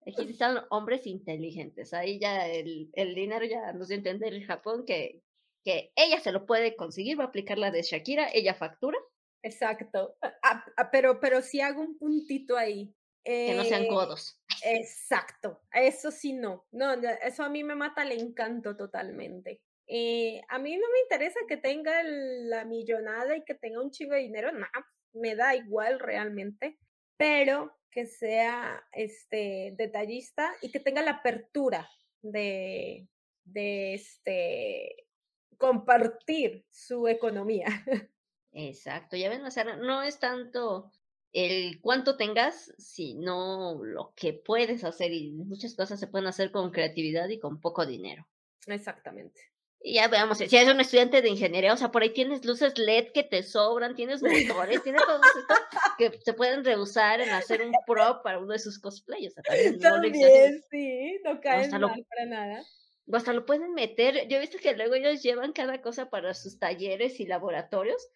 Aquí 0.07 0.31
están 0.31 0.65
hombres 0.69 1.05
inteligentes. 1.05 1.93
Ahí 1.93 2.19
ya 2.19 2.47
el, 2.47 2.89
el 2.93 3.13
dinero 3.13 3.45
ya 3.45 3.71
nos 3.73 3.87
dio 3.87 3.95
a 3.95 3.99
entender 3.99 4.33
en 4.33 4.45
Japón 4.45 4.83
que, 4.85 5.21
que 5.63 5.91
ella 5.95 6.19
se 6.19 6.31
lo 6.31 6.45
puede 6.45 6.75
conseguir, 6.75 7.19
va 7.19 7.25
a 7.25 7.27
aplicar 7.27 7.57
la 7.57 7.71
de 7.71 7.83
Shakira, 7.83 8.29
ella 8.33 8.55
factura. 8.55 8.97
Exacto. 9.43 10.15
Ah, 10.21 10.63
ah, 10.77 10.89
pero, 10.91 11.19
pero 11.19 11.41
si 11.41 11.61
hago 11.61 11.81
un 11.81 11.97
puntito 11.97 12.57
ahí. 12.57 12.93
que 13.23 13.53
no 13.55 13.63
sean 13.63 13.87
codos. 13.87 14.39
Eh, 14.63 14.77
exacto. 14.77 15.61
Eso 15.73 16.11
sí 16.11 16.33
no. 16.33 16.65
No, 16.71 16.93
eso 16.93 17.43
a 17.43 17.49
mí 17.49 17.63
me 17.63 17.75
mata 17.75 18.03
el 18.03 18.11
encanto 18.11 18.75
totalmente. 18.75 19.61
Eh, 19.87 20.41
a 20.47 20.57
mí 20.57 20.77
no 20.77 20.87
me 20.89 20.99
interesa 21.01 21.39
que 21.47 21.57
tenga 21.57 22.01
la 22.03 22.65
millonada 22.65 23.35
y 23.35 23.43
que 23.43 23.55
tenga 23.55 23.81
un 23.81 23.91
chingo 23.91 24.13
de 24.13 24.21
dinero, 24.21 24.51
no, 24.53 24.65
me 25.13 25.35
da 25.35 25.53
igual 25.55 25.99
realmente, 25.99 26.77
pero 27.21 27.77
que 27.91 28.07
sea 28.07 28.83
este 28.93 29.75
detallista 29.77 30.51
y 30.59 30.71
que 30.71 30.79
tenga 30.79 31.03
la 31.03 31.11
apertura 31.11 31.87
de, 32.23 33.07
de 33.43 33.93
este 33.93 35.07
compartir 35.55 36.65
su 36.71 37.07
economía. 37.07 37.67
Exacto, 38.53 39.17
ya 39.17 39.29
ven, 39.29 39.43
no 39.83 40.01
es 40.01 40.19
tanto 40.19 40.91
el 41.31 41.79
cuánto 41.79 42.17
tengas, 42.17 42.73
sino 42.79 43.83
lo 43.83 44.13
que 44.15 44.33
puedes 44.33 44.83
hacer 44.83 45.13
y 45.13 45.29
muchas 45.31 45.75
cosas 45.75 45.99
se 45.99 46.07
pueden 46.07 46.27
hacer 46.27 46.51
con 46.51 46.71
creatividad 46.71 47.29
y 47.29 47.39
con 47.39 47.61
poco 47.61 47.85
dinero. 47.85 48.27
Exactamente. 48.65 49.50
Ya 49.83 50.07
veamos, 50.07 50.37
si 50.37 50.43
eres 50.55 50.71
un 50.71 50.79
estudiante 50.79 51.23
de 51.23 51.29
ingeniería, 51.29 51.73
o 51.73 51.77
sea, 51.77 51.91
por 51.91 52.03
ahí 52.03 52.11
tienes 52.11 52.45
luces 52.45 52.77
LED 52.77 53.13
que 53.13 53.23
te 53.23 53.41
sobran, 53.41 53.95
tienes 53.95 54.21
motores, 54.21 54.83
tienes 54.83 55.01
todo 55.03 55.19
esto 55.23 55.55
que 55.97 56.19
se 56.23 56.33
pueden 56.33 56.63
reusar 56.63 57.19
en 57.19 57.29
hacer 57.29 57.63
un 57.63 57.73
prop 57.87 58.23
para 58.23 58.37
uno 58.37 58.53
de 58.53 58.59
sus 58.59 58.79
cosplays. 58.79 59.33
O 59.37 59.41
sea, 59.41 59.43
también, 59.79 60.61
sí, 60.69 61.19
no 61.23 61.41
caen 61.41 61.71
mal 61.71 62.05
para 62.09 62.25
nada. 62.27 62.63
O 63.11 63.15
hasta 63.15 63.33
lo 63.33 63.45
pueden 63.45 63.73
meter, 63.73 64.27
yo 64.27 64.37
he 64.37 64.41
visto 64.41 64.59
que 64.59 64.75
luego 64.75 64.93
ellos 64.93 65.23
llevan 65.23 65.51
cada 65.51 65.81
cosa 65.81 66.09
para 66.09 66.33
sus 66.35 66.59
talleres 66.59 67.19
y 67.19 67.25
laboratorios. 67.25 68.07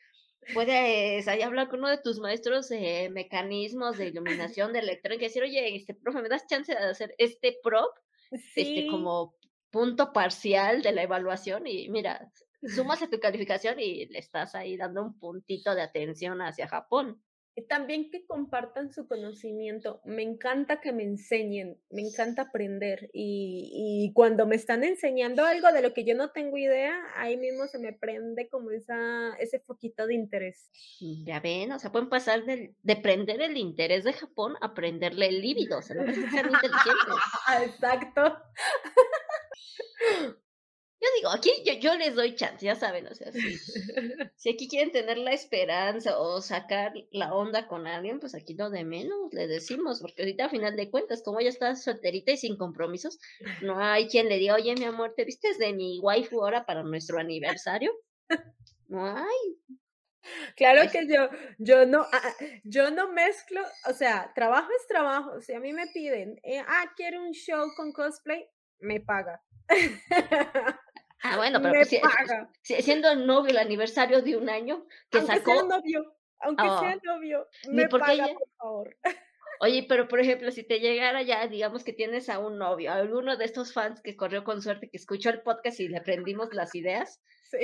Puedes 0.53 1.27
ahí 1.27 1.41
hablar 1.41 1.69
con 1.69 1.79
uno 1.79 1.89
de 1.89 1.97
tus 1.97 2.19
maestros 2.19 2.69
de 2.69 3.09
mecanismos 3.09 3.97
de 3.97 4.07
iluminación, 4.07 4.71
de 4.71 4.79
electrónica, 4.79 5.25
y 5.25 5.27
decir, 5.29 5.41
oye, 5.41 5.75
este 5.75 5.95
profe, 5.95 6.21
¿me 6.21 6.29
das 6.29 6.45
chance 6.45 6.71
de 6.71 6.77
hacer 6.77 7.15
este 7.17 7.57
prop? 7.63 7.91
Este, 8.31 8.87
como 8.87 9.35
punto 9.75 10.13
parcial 10.13 10.81
de 10.81 10.93
la 10.93 11.03
evaluación 11.03 11.67
y 11.67 11.89
mira, 11.89 12.31
sumas 12.65 13.01
a 13.01 13.09
tu 13.09 13.19
calificación 13.19 13.77
y 13.77 14.05
le 14.05 14.19
estás 14.19 14.55
ahí 14.55 14.77
dando 14.77 15.03
un 15.03 15.19
puntito 15.19 15.75
de 15.75 15.81
atención 15.81 16.41
hacia 16.41 16.69
Japón. 16.69 17.21
También 17.67 18.09
que 18.09 18.25
compartan 18.25 18.93
su 18.93 19.05
conocimiento. 19.05 20.01
Me 20.05 20.23
encanta 20.23 20.79
que 20.79 20.93
me 20.93 21.03
enseñen, 21.03 21.77
me 21.89 22.01
encanta 22.03 22.43
aprender 22.43 23.09
y, 23.13 24.07
y, 24.07 24.13
cuando 24.13 24.45
me 24.45 24.55
están 24.55 24.85
enseñando 24.85 25.45
algo 25.45 25.69
de 25.73 25.81
lo 25.81 25.93
que 25.93 26.05
yo 26.05 26.15
no 26.15 26.31
tengo 26.31 26.57
idea, 26.57 26.97
ahí 27.15 27.35
mismo 27.35 27.67
se 27.67 27.79
me 27.79 27.91
prende 27.91 28.47
como 28.49 28.71
esa, 28.71 29.35
ese 29.39 29.59
foquito 29.59 30.07
de 30.07 30.15
interés. 30.15 30.69
Ya 31.25 31.41
ven, 31.41 31.73
o 31.73 31.79
sea, 31.79 31.91
pueden 31.91 32.09
pasar 32.09 32.45
de, 32.45 32.75
de 32.81 32.95
prender 32.95 33.41
el 33.41 33.57
interés 33.57 34.05
de 34.05 34.13
Japón 34.13 34.55
a 34.61 34.73
prenderle 34.73 35.27
el 35.27 35.41
líbido, 35.41 35.79
o 35.79 35.81
sea, 35.81 35.95
no 35.95 36.03
inteligentes. 36.03 36.71
Exacto. 37.63 38.37
Digo, 41.15 41.29
aquí 41.29 41.51
yo, 41.65 41.73
yo, 41.73 41.95
les 41.95 42.15
doy 42.15 42.35
chance, 42.35 42.65
ya 42.65 42.75
saben, 42.75 43.07
o 43.07 43.15
sea, 43.15 43.31
si, 43.31 43.39
si, 44.35 44.49
aquí 44.49 44.67
quieren 44.67 44.91
tener 44.91 45.17
la 45.17 45.31
esperanza 45.31 46.17
o 46.19 46.41
sacar 46.41 46.93
la 47.11 47.33
onda 47.33 47.67
con 47.67 47.87
alguien, 47.87 48.19
pues 48.19 48.35
aquí 48.35 48.53
no 48.53 48.69
de 48.69 48.83
menos 48.83 49.33
le 49.33 49.47
decimos, 49.47 50.01
porque 50.01 50.23
ahorita 50.23 50.45
a 50.45 50.49
final 50.49 50.75
de 50.75 50.89
cuentas, 50.89 51.21
como 51.23 51.39
ella 51.39 51.49
está 51.49 51.75
solterita 51.75 52.31
y 52.31 52.37
sin 52.37 52.57
compromisos, 52.57 53.19
no 53.61 53.79
hay 53.79 54.07
quien 54.07 54.29
le 54.29 54.37
diga, 54.37 54.55
oye, 54.55 54.75
mi 54.75 54.85
amor, 54.85 55.13
¿te 55.15 55.25
vistes 55.25 55.57
de 55.57 55.73
mi 55.73 55.99
waifu 55.99 56.41
ahora 56.41 56.65
para 56.65 56.83
nuestro 56.83 57.19
aniversario? 57.19 57.91
No 58.87 59.05
hay. 59.05 59.79
Claro 60.55 60.89
que 60.91 61.07
yo, 61.07 61.29
yo 61.59 61.85
no, 61.85 62.05
ah, 62.11 62.35
yo 62.63 62.91
no 62.91 63.11
mezclo, 63.11 63.61
o 63.87 63.93
sea, 63.93 64.31
trabajo 64.33 64.69
es 64.79 64.87
trabajo. 64.87 65.41
Si 65.41 65.53
a 65.53 65.59
mí 65.59 65.73
me 65.73 65.87
piden, 65.87 66.39
eh, 66.43 66.59
ah, 66.59 66.91
quiero 66.95 67.23
un 67.23 67.31
show 67.31 67.67
con 67.75 67.91
cosplay, 67.91 68.47
me 68.79 69.01
paga. 69.01 69.41
Ah, 71.27 71.37
bueno, 71.37 71.59
pero 71.59 71.73
pues, 71.73 71.89
si, 72.61 72.81
siendo 72.83 73.09
el 73.09 73.25
novio 73.25 73.49
el 73.49 73.57
aniversario 73.57 74.21
de 74.21 74.37
un 74.37 74.47
año 74.47 74.85
que 75.09 75.17
aunque 75.17 75.33
sacó. 75.33 75.53
Sea 75.53 75.63
novio, 75.63 76.15
aunque 76.39 76.63
sea 76.63 76.99
oh, 77.01 77.15
novio, 77.15 77.47
me 77.69 77.89
paga, 77.89 78.27
por 78.27 78.49
favor. 78.57 78.97
Oye, 79.61 79.85
pero 79.89 80.07
por 80.07 80.19
ejemplo, 80.19 80.51
si 80.51 80.63
te 80.63 80.79
llegara 80.79 81.23
ya, 81.23 81.47
digamos 81.47 81.83
que 81.83 81.93
tienes 81.93 82.29
a 82.29 82.39
un 82.39 82.59
novio, 82.59 82.91
a 82.91 82.95
alguno 82.95 83.37
de 83.37 83.45
estos 83.45 83.73
fans 83.73 84.01
que 84.01 84.15
corrió 84.15 84.43
con 84.43 84.61
suerte, 84.61 84.89
que 84.89 84.97
escuchó 84.97 85.29
el 85.29 85.41
podcast 85.41 85.79
y 85.79 85.87
le 85.87 85.97
aprendimos 85.97 86.53
las 86.53 86.75
ideas, 86.75 87.21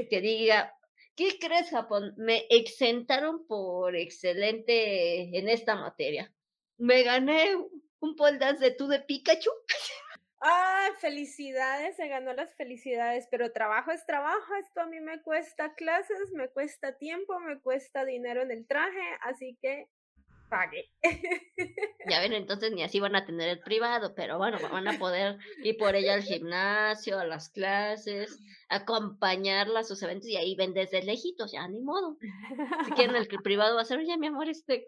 que 0.10 0.22
diga, 0.22 0.74
¿qué 1.16 1.38
crees, 1.40 1.70
Japón? 1.70 2.14
Me 2.18 2.48
exentaron 2.50 3.46
por 3.46 3.96
excelente 3.96 5.38
en 5.38 5.50
esta 5.50 5.76
materia. 5.76 6.34
Me 6.78 7.04
gané 7.04 7.56
un 8.00 8.16
pole 8.16 8.40
dance 8.40 8.64
de 8.64 8.72
tú 8.72 8.88
de 8.88 9.02
Pikachu. 9.02 9.52
Ah, 10.44 10.90
felicidades, 11.00 11.96
se 11.96 12.08
ganó 12.08 12.34
las 12.34 12.56
felicidades, 12.56 13.28
pero 13.30 13.52
trabajo 13.52 13.92
es 13.92 14.06
trabajo, 14.08 14.56
esto 14.56 14.82
a 14.82 14.88
mí 14.88 15.00
me 15.00 15.22
cuesta 15.22 15.76
clases, 15.76 16.32
me 16.34 16.50
cuesta 16.50 16.98
tiempo, 16.98 17.40
me 17.40 17.60
cuesta 17.60 18.06
dinero 18.06 18.42
en 18.42 18.52
el 18.52 18.66
traje, 18.66 19.04
así 19.22 19.58
que 19.62 19.88
pague. 20.50 20.92
Ya 22.10 22.20
ven, 22.20 22.34
entonces 22.34 22.72
ni 22.72 22.84
así 22.84 23.00
van 23.00 23.16
a 23.16 23.26
tener 23.26 23.50
el 23.50 23.60
privado, 23.60 24.14
pero 24.16 24.38
bueno, 24.38 24.58
van 24.72 24.88
a 24.88 24.98
poder 25.00 25.38
ir 25.64 25.78
por 25.78 25.96
ella 25.96 26.16
al 26.16 26.24
gimnasio, 26.24 27.20
a 27.20 27.26
las 27.26 27.50
clases, 27.50 28.40
acompañarla 28.68 29.80
a 29.80 29.84
sus 29.84 30.02
eventos 30.04 30.28
y 30.28 30.38
ahí 30.38 30.56
ven 30.56 30.74
desde 30.74 31.04
lejitos, 31.04 31.52
ya 31.54 31.68
ni 31.68 31.82
modo. 31.82 32.18
Si 32.86 32.92
quieren 32.92 33.16
el 33.16 33.28
privado 33.44 33.76
va 33.76 33.84
a 33.84 33.86
ser, 33.86 34.00
oye, 34.00 34.18
mi 34.18 34.28
amor, 34.28 34.50
este, 34.50 34.84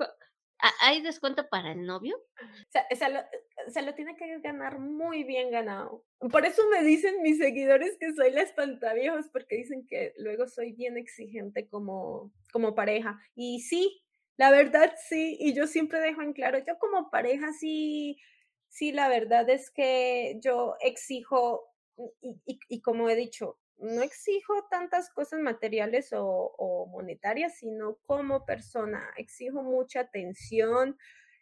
¿hay 0.82 1.02
descuento 1.02 1.50
para 1.50 1.72
el 1.72 1.86
novio? 1.86 2.18
O 2.18 2.72
sea, 2.72 2.86
se, 2.92 3.10
lo, 3.10 3.20
se 3.68 3.82
lo 3.82 3.94
tiene 3.96 4.16
que 4.16 4.40
ganar 4.40 4.80
muy 4.80 5.24
bien 5.24 5.52
ganado. 5.52 6.04
Por 6.32 6.46
eso 6.46 6.62
me 6.70 6.84
dicen 6.84 7.22
mis 7.22 7.38
seguidores 7.38 7.98
que 8.00 8.14
soy 8.14 8.32
la 8.32 8.42
espantaviejos, 8.42 9.28
porque 9.30 9.58
dicen 9.58 9.86
que 9.88 10.14
luego 10.18 10.48
soy 10.48 10.74
bien 10.74 10.98
exigente 10.98 11.68
como, 11.68 12.32
como 12.52 12.76
pareja. 12.76 13.20
Y 13.36 13.62
sí, 13.62 14.04
la 14.38 14.52
verdad 14.52 14.94
sí, 15.08 15.38
y 15.40 15.54
yo 15.54 15.68
siempre 15.68 16.00
dejo 16.00 16.22
en 16.22 16.34
claro, 16.34 16.60
yo 16.66 16.78
como 16.80 17.10
pareja 17.12 17.52
sí, 17.54 18.20
sí, 18.68 18.92
la 18.92 19.08
verdad 19.08 19.48
es 19.50 19.70
que 19.70 20.40
yo 20.42 20.76
exijo, 20.82 21.64
y, 22.44 22.82
como 22.82 23.10
he 23.10 23.16
dicho, 23.16 23.60
no 23.78 24.02
exijo 24.02 24.66
tantas 24.70 25.10
cosas 25.10 25.40
materiales 25.40 26.10
o, 26.14 26.88
monetarias, 26.92 27.58
sino 27.58 27.98
como 28.06 28.46
persona, 28.46 29.14
exijo 29.18 29.64
mucha 29.64 30.02
atención, 30.02 30.98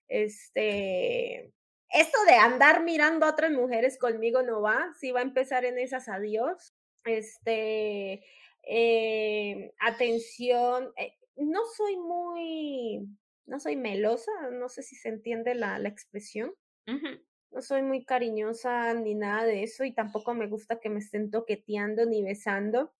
este, 0.07 1.53
esto 1.89 2.17
de 2.27 2.34
andar 2.34 2.84
mirando 2.84 3.25
a 3.25 3.32
otras 3.32 3.51
mujeres 3.51 3.97
conmigo 3.97 4.41
no 4.43 4.61
va, 4.61 4.93
sí 4.99 5.11
va 5.11 5.19
a 5.19 5.23
empezar 5.23 5.65
en 5.65 5.77
esas 5.77 6.07
adiós, 6.09 6.73
este, 7.05 8.23
eh, 8.63 9.73
atención, 9.79 10.91
eh, 10.97 11.15
no 11.36 11.61
soy 11.75 11.97
muy, 11.97 13.07
no 13.45 13.59
soy 13.59 13.75
melosa, 13.75 14.32
no 14.51 14.69
sé 14.69 14.84
si 14.84 14.95
se 14.95 15.09
entiende 15.09 15.55
la, 15.55 15.79
la 15.79 15.89
expresión. 15.89 16.53
No 17.52 17.62
soy 17.62 17.82
muy 17.82 18.06
cariñosa 18.06 18.93
ni 18.93 19.14
nada 19.14 19.45
de 19.45 19.64
eso 19.64 19.84
y 19.84 19.93
tampoco 19.93 20.34
me 20.34 20.47
gusta 20.47 20.80
que 20.80 20.89
me 20.89 20.99
estén 20.99 21.30
toqueteando 21.32 22.06
ni 22.06 22.24
besando. 22.24 22.93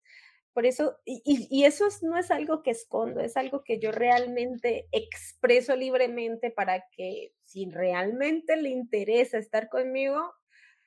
Por 0.54 0.66
eso, 0.66 1.00
y, 1.06 1.22
y, 1.26 1.64
eso 1.64 1.88
no 2.02 2.18
es 2.18 2.30
algo 2.30 2.62
que 2.62 2.72
escondo, 2.72 3.22
es 3.22 3.38
algo 3.38 3.64
que 3.64 3.80
yo 3.80 3.94
realmente 3.94 4.90
expreso 4.92 5.78
libremente 5.78 6.52
para 6.52 6.84
que 6.92 7.34
si 7.46 7.70
realmente 7.72 8.58
le 8.58 8.70
interesa 8.70 9.38
estar 9.38 9.70
conmigo, 9.70 10.34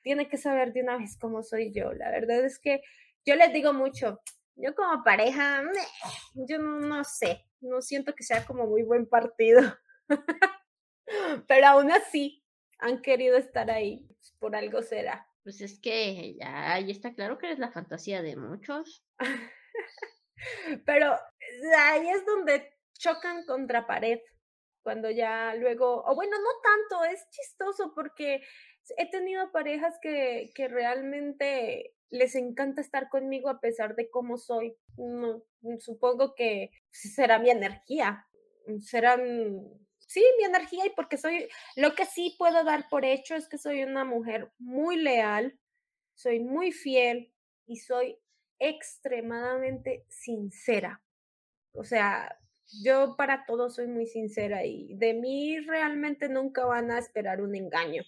tiene 0.03 0.27
que 0.29 0.37
saber 0.37 0.71
de 0.71 0.83
una 0.83 0.97
vez 0.97 1.17
cómo 1.17 1.41
soy 1.41 1.73
yo. 1.73 1.93
La 1.93 2.11
verdad 2.11 2.45
es 2.45 2.59
que 2.59 2.81
yo 3.25 3.35
les 3.35 3.51
digo 3.53 3.73
mucho, 3.73 4.21
yo 4.55 4.75
como 4.75 5.03
pareja, 5.03 5.63
yo 6.35 6.59
no, 6.59 6.79
no 6.79 7.03
sé, 7.03 7.43
no 7.59 7.81
siento 7.81 8.13
que 8.13 8.23
sea 8.23 8.45
como 8.45 8.67
muy 8.67 8.83
buen 8.83 9.07
partido. 9.07 9.61
Pero 11.47 11.67
aún 11.67 11.91
así, 11.91 12.44
han 12.85 13.01
querido 13.01 13.37
estar 13.37 13.71
ahí, 13.71 14.05
pues, 14.07 14.31
por 14.39 14.55
algo 14.55 14.81
será. 14.81 15.27
Pues 15.43 15.61
es 15.61 15.79
que 15.79 16.35
ya 16.39 16.73
ahí 16.73 16.91
está 16.91 17.13
claro 17.13 17.37
que 17.37 17.47
eres 17.47 17.59
la 17.59 17.71
fantasía 17.71 18.21
de 18.21 18.35
muchos. 18.35 19.03
Pero 20.85 21.15
ahí 21.77 22.09
es 22.09 22.25
donde 22.25 22.73
chocan 22.93 23.45
contra 23.45 23.87
pared, 23.87 24.19
cuando 24.83 25.09
ya 25.09 25.55
luego, 25.55 26.03
o 26.05 26.15
bueno, 26.15 26.37
no 26.37 26.49
tanto, 26.63 27.05
es 27.05 27.27
chistoso 27.31 27.93
porque 27.95 28.41
he 28.97 29.09
tenido 29.09 29.51
parejas 29.51 29.97
que, 30.01 30.51
que 30.53 30.67
realmente 30.67 31.95
les 32.09 32.35
encanta 32.35 32.81
estar 32.81 33.09
conmigo 33.09 33.49
a 33.49 33.59
pesar 33.59 33.95
de 33.95 34.09
cómo 34.09 34.37
soy. 34.37 34.75
No, 34.97 35.43
supongo 35.79 36.35
que 36.35 36.69
será 36.91 37.39
mi 37.39 37.49
energía, 37.49 38.27
serán, 38.79 39.63
sí, 40.05 40.23
mi 40.37 40.45
energía 40.45 40.85
y 40.85 40.91
porque 40.91 41.17
soy, 41.17 41.47
lo 41.75 41.95
que 41.95 42.05
sí 42.05 42.35
puedo 42.37 42.63
dar 42.63 42.87
por 42.89 43.05
hecho 43.05 43.35
es 43.35 43.47
que 43.47 43.57
soy 43.57 43.83
una 43.83 44.05
mujer 44.05 44.51
muy 44.57 44.97
leal, 44.97 45.59
soy 46.13 46.39
muy 46.39 46.71
fiel 46.71 47.33
y 47.65 47.77
soy 47.77 48.17
extremadamente 48.59 50.05
sincera. 50.07 51.01
O 51.73 51.83
sea, 51.83 52.39
yo 52.83 53.15
para 53.17 53.45
todo 53.45 53.69
soy 53.69 53.87
muy 53.87 54.07
sincera 54.07 54.65
y 54.65 54.95
de 54.95 55.13
mí 55.13 55.59
realmente 55.59 56.29
nunca 56.29 56.65
van 56.65 56.91
a 56.91 56.99
esperar 56.99 57.41
un 57.41 57.55
engaño 57.55 58.03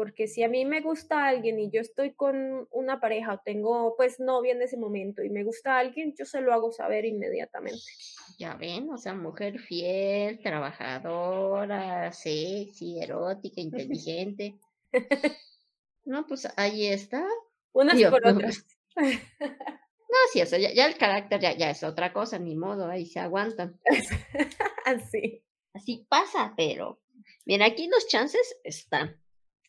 porque 0.00 0.28
si 0.28 0.42
a 0.42 0.48
mí 0.48 0.64
me 0.64 0.80
gusta 0.80 1.26
alguien 1.26 1.60
y 1.60 1.70
yo 1.70 1.82
estoy 1.82 2.14
con 2.14 2.66
una 2.70 3.00
pareja 3.00 3.34
o 3.34 3.42
tengo 3.44 3.94
pues 3.98 4.18
novia 4.18 4.52
en 4.52 4.62
ese 4.62 4.78
momento 4.78 5.22
y 5.22 5.28
me 5.28 5.44
gusta 5.44 5.76
alguien, 5.76 6.14
yo 6.18 6.24
se 6.24 6.40
lo 6.40 6.54
hago 6.54 6.72
saber 6.72 7.04
inmediatamente. 7.04 7.82
Ya 8.38 8.54
ven, 8.54 8.90
o 8.90 8.96
sea, 8.96 9.12
mujer 9.12 9.58
fiel, 9.58 10.40
trabajadora, 10.40 12.10
sexy, 12.12 12.98
erótica, 12.98 13.60
inteligente. 13.60 14.58
no, 16.06 16.26
pues 16.26 16.48
ahí 16.56 16.86
está. 16.86 17.22
Unas 17.72 18.02
por 18.04 18.26
otras. 18.26 18.64
No, 18.96 20.16
sí, 20.32 20.40
eso 20.40 20.56
ya, 20.56 20.72
ya 20.72 20.86
el 20.86 20.96
carácter 20.96 21.40
ya, 21.42 21.54
ya, 21.54 21.68
es 21.68 21.82
otra 21.82 22.14
cosa, 22.14 22.38
ni 22.38 22.56
modo, 22.56 22.88
ahí 22.88 23.04
se 23.04 23.20
aguantan. 23.20 23.78
Así. 24.86 25.44
Así 25.74 26.06
pasa, 26.08 26.54
pero 26.56 27.02
bien, 27.44 27.60
aquí 27.60 27.86
los 27.86 28.08
chances 28.08 28.56
están. 28.64 29.20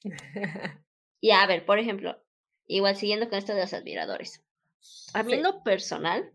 y 1.22 1.32
a 1.32 1.46
ver, 1.48 1.66
por 1.66 1.80
ejemplo, 1.80 2.22
igual 2.68 2.96
siguiendo 2.96 3.30
con 3.30 3.38
esto 3.38 3.54
de 3.54 3.62
los 3.62 3.74
admiradores. 3.74 4.44
A 5.14 5.24
mí 5.24 5.34
en 5.34 5.44
lo 5.44 5.64
personal, 5.64 6.32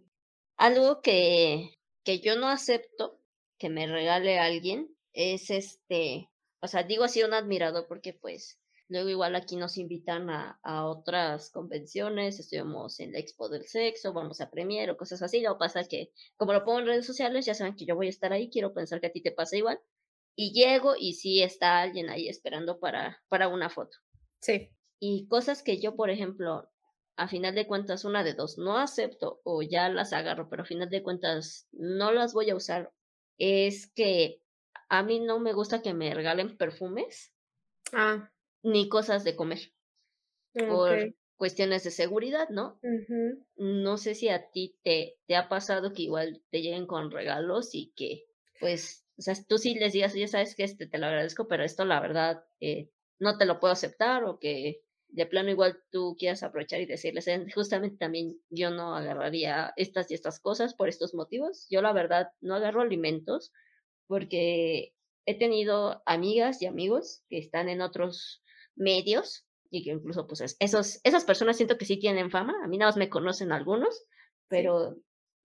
algo 0.56 1.00
que, 1.00 1.74
que 2.04 2.20
yo 2.20 2.36
no 2.36 2.48
acepto 2.48 3.20
que 3.58 3.68
me 3.68 3.86
regale 3.86 4.38
alguien 4.38 4.94
es 5.12 5.50
este, 5.50 6.30
o 6.60 6.68
sea, 6.68 6.82
digo 6.82 7.04
así 7.04 7.22
un 7.22 7.34
admirador 7.34 7.86
porque 7.88 8.12
pues 8.12 8.60
luego 8.88 9.08
igual 9.08 9.34
aquí 9.34 9.56
nos 9.56 9.78
invitan 9.78 10.30
a, 10.30 10.60
a 10.62 10.86
otras 10.86 11.50
convenciones, 11.50 12.38
estuvimos 12.38 13.00
en 13.00 13.12
la 13.12 13.18
Expo 13.18 13.48
del 13.48 13.66
Sexo, 13.66 14.12
vamos 14.12 14.40
a 14.40 14.50
Premier 14.50 14.90
o 14.90 14.96
cosas 14.96 15.22
así, 15.22 15.40
lo 15.40 15.58
pasa 15.58 15.84
que 15.84 16.12
como 16.36 16.52
lo 16.52 16.64
pongo 16.64 16.80
en 16.80 16.86
redes 16.86 17.06
sociales, 17.06 17.46
ya 17.46 17.54
saben 17.54 17.74
que 17.74 17.86
yo 17.86 17.96
voy 17.96 18.06
a 18.06 18.10
estar 18.10 18.32
ahí, 18.32 18.48
quiero 18.50 18.72
pensar 18.72 19.00
que 19.00 19.08
a 19.08 19.12
ti 19.12 19.22
te 19.22 19.32
pasa 19.32 19.56
igual, 19.56 19.80
y 20.36 20.52
llego 20.52 20.94
y 20.96 21.14
sí 21.14 21.42
está 21.42 21.80
alguien 21.80 22.10
ahí 22.10 22.28
esperando 22.28 22.78
para, 22.78 23.22
para 23.28 23.48
una 23.48 23.70
foto. 23.70 23.96
Sí. 24.40 24.70
Y 25.00 25.26
cosas 25.26 25.62
que 25.62 25.80
yo, 25.80 25.96
por 25.96 26.10
ejemplo, 26.10 26.68
a 27.16 27.26
final 27.26 27.54
de 27.54 27.66
cuentas, 27.66 28.04
una 28.04 28.22
de 28.22 28.34
dos, 28.34 28.58
no 28.58 28.78
acepto 28.78 29.40
o 29.44 29.62
ya 29.62 29.88
las 29.88 30.12
agarro, 30.12 30.48
pero 30.48 30.62
a 30.62 30.66
final 30.66 30.90
de 30.90 31.02
cuentas 31.02 31.66
no 31.72 32.12
las 32.12 32.34
voy 32.34 32.50
a 32.50 32.56
usar, 32.56 32.92
es 33.38 33.86
que 33.88 34.42
a 34.88 35.02
mí 35.02 35.20
no 35.20 35.40
me 35.40 35.54
gusta 35.54 35.82
que 35.82 35.94
me 35.94 36.14
regalen 36.14 36.56
perfumes 36.56 37.32
ah. 37.92 38.30
ni 38.62 38.88
cosas 38.88 39.24
de 39.24 39.34
comer. 39.34 39.72
Por 40.52 41.14
cuestiones 41.36 41.84
de 41.84 41.90
seguridad, 41.90 42.48
¿no? 42.48 42.80
No 43.56 43.98
sé 43.98 44.14
si 44.14 44.28
a 44.30 44.50
ti 44.50 44.78
te, 44.82 45.18
te 45.26 45.36
ha 45.36 45.48
pasado 45.48 45.92
que 45.92 46.02
igual 46.02 46.42
te 46.50 46.62
lleguen 46.62 46.86
con 46.86 47.10
regalos 47.10 47.74
y 47.74 47.92
que 47.94 48.24
pues 48.58 49.05
o 49.18 49.22
sea, 49.22 49.34
tú 49.48 49.58
sí 49.58 49.74
les 49.74 49.92
digas, 49.92 50.14
ya 50.14 50.28
sabes 50.28 50.54
que 50.54 50.64
este 50.64 50.86
te 50.86 50.98
lo 50.98 51.06
agradezco, 51.06 51.48
pero 51.48 51.64
esto 51.64 51.84
la 51.84 52.00
verdad 52.00 52.44
eh, 52.60 52.90
no 53.18 53.38
te 53.38 53.46
lo 53.46 53.60
puedo 53.60 53.72
aceptar 53.72 54.24
o 54.24 54.38
que 54.38 54.82
de 55.08 55.26
plano 55.26 55.50
igual 55.50 55.82
tú 55.90 56.16
quieras 56.18 56.42
aprovechar 56.42 56.80
y 56.80 56.86
decirles, 56.86 57.26
eh, 57.28 57.46
justamente 57.54 57.96
también 57.96 58.38
yo 58.50 58.70
no 58.70 58.94
agarraría 58.94 59.72
estas 59.76 60.10
y 60.10 60.14
estas 60.14 60.40
cosas 60.40 60.74
por 60.74 60.88
estos 60.88 61.14
motivos. 61.14 61.66
Yo 61.70 61.80
la 61.80 61.92
verdad 61.92 62.28
no 62.40 62.54
agarro 62.54 62.82
alimentos 62.82 63.52
porque 64.06 64.94
he 65.24 65.38
tenido 65.38 66.02
amigas 66.06 66.60
y 66.62 66.66
amigos 66.66 67.22
que 67.28 67.38
están 67.38 67.68
en 67.68 67.80
otros 67.80 68.42
medios 68.74 69.46
y 69.70 69.82
que 69.82 69.90
incluso 69.90 70.26
pues 70.26 70.56
esos, 70.58 71.00
esas 71.02 71.24
personas 71.24 71.56
siento 71.56 71.78
que 71.78 71.86
sí 71.86 71.98
tienen 71.98 72.30
fama, 72.30 72.54
a 72.62 72.68
mí 72.68 72.78
nada 72.78 72.90
más 72.90 72.96
me 72.96 73.08
conocen 73.08 73.52
algunos, 73.52 74.04
pero 74.48 74.96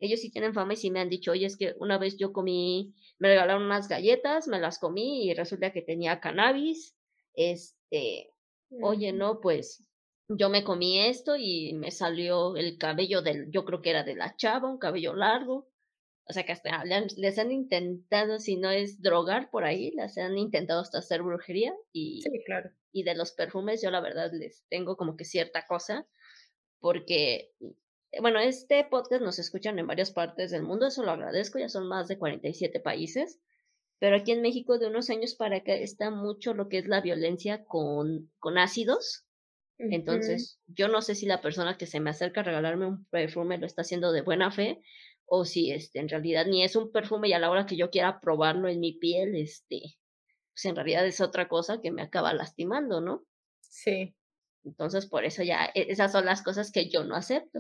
ellos 0.02 0.20
sí 0.20 0.32
tienen 0.32 0.54
fama 0.54 0.74
y 0.74 0.78
sí 0.78 0.92
me 0.92 1.00
han 1.00 1.10
dicho, 1.10 1.32
oye, 1.32 1.46
es 1.46 1.56
que 1.56 1.76
una 1.80 1.98
vez 1.98 2.18
yo 2.18 2.34
comí, 2.34 2.94
me 3.20 3.30
regalaron 3.30 3.64
unas 3.64 3.88
galletas, 3.88 4.48
me 4.48 4.60
las 4.60 4.80
comí 4.80 5.30
y 5.30 5.34
resulta 5.34 5.72
que 5.72 5.84
tenía 5.84 6.20
cannabis, 6.20 6.98
este, 7.34 8.34
oye, 8.82 9.14
no, 9.14 9.40
pues 9.40 9.88
yo 10.28 10.50
me 10.50 10.64
comí 10.64 11.00
esto 11.00 11.36
y 11.38 11.74
me 11.74 11.92
salió 11.92 12.56
el 12.56 12.78
cabello 12.78 13.22
del, 13.22 13.52
yo 13.52 13.64
creo 13.64 13.82
que 13.82 13.92
era 13.92 14.04
de 14.04 14.16
la 14.16 14.36
chava, 14.36 14.70
un 14.70 14.80
cabello 14.80 15.14
largo, 15.14 15.70
O 16.28 16.34
sea, 16.34 16.46
que 16.46 16.54
hasta 16.54 16.84
les 17.18 17.38
han 17.40 17.52
intentado, 17.52 18.40
si 18.40 18.56
no 18.56 18.70
es 18.72 19.02
drogar 19.02 19.50
por 19.52 19.66
ahí, 19.66 19.92
les 19.92 20.18
han 20.18 20.38
intentado 20.38 20.80
hasta 20.82 21.00
hacer 21.00 21.22
brujería. 21.24 21.74
Y, 21.92 22.22
sí, 22.22 22.44
claro. 22.46 22.72
Y 22.94 23.04
de 23.04 23.16
los 23.16 23.34
perfumes, 23.34 23.82
yo 23.82 23.92
la 23.92 24.00
verdad 24.02 24.32
les 24.32 24.64
tengo 24.70 24.96
como 24.96 25.18
que 25.18 25.26
cierta 25.26 25.66
cosa, 25.68 26.08
porque, 26.80 27.52
bueno, 28.20 28.40
este 28.40 28.84
podcast 28.84 29.22
nos 29.24 29.40
escuchan 29.40 29.80
en 29.80 29.88
varias 29.88 30.12
partes 30.12 30.52
del 30.52 30.64
mundo, 30.64 30.88
eso 30.88 31.04
lo 31.04 31.12
agradezco, 31.12 31.60
ya 31.60 31.70
son 31.70 31.88
más 31.88 32.08
de 32.08 32.18
47 32.18 32.80
países. 32.80 33.40
Pero 34.00 34.16
aquí 34.16 34.32
en 34.32 34.42
México, 34.42 34.80
de 34.80 34.88
unos 34.88 35.10
años 35.10 35.36
para 35.36 35.58
acá, 35.58 35.74
está 35.74 36.10
mucho 36.10 36.54
lo 36.54 36.70
que 36.70 36.80
es 36.80 36.88
la 36.88 37.02
violencia 37.02 37.64
con, 37.66 38.32
con 38.40 38.58
ácidos. 38.58 39.26
Entonces, 39.78 40.60
yo 40.68 40.88
no 40.88 41.02
sé 41.02 41.16
si 41.16 41.26
la 41.26 41.42
persona 41.42 41.78
que 41.78 41.88
se 41.88 42.00
me 42.00 42.12
acerca 42.12 42.42
a 42.42 42.44
regalarme 42.44 42.86
un 42.86 43.06
perfume 43.06 43.58
lo 43.58 43.66
está 43.66 43.82
haciendo 43.82 44.12
de 44.12 44.22
buena 44.22 44.52
fe 44.52 44.80
o 45.26 45.46
si 45.46 45.72
este, 45.72 46.00
en 46.00 46.10
realidad 46.10 46.46
ni 46.46 46.64
es 46.64 46.76
un 46.76 46.92
perfume 46.92 47.30
y 47.30 47.34
a 47.34 47.40
la 47.40 47.50
hora 47.50 47.66
que 47.66 47.78
yo 47.78 47.90
quiera 47.90 48.20
probarlo 48.20 48.68
en 48.68 48.80
mi 48.80 48.94
piel, 48.94 49.34
este, 49.36 49.98
pues 50.54 50.66
en 50.66 50.76
realidad 50.76 51.06
es 51.08 51.22
otra 51.22 51.48
cosa 51.48 51.82
que 51.82 51.90
me 51.90 52.02
acaba 52.02 52.34
lastimando, 52.34 53.02
¿no? 53.02 53.24
Sí. 53.62 54.14
Entonces, 54.64 55.08
por 55.08 55.26
eso 55.26 55.42
ya, 55.42 55.72
e, 55.74 55.88
esas 55.90 56.12
son 56.12 56.26
las 56.26 56.44
cosas 56.44 56.72
que 56.72 56.90
yo 56.90 57.04
no 57.04 57.16
acepto. 57.16 57.60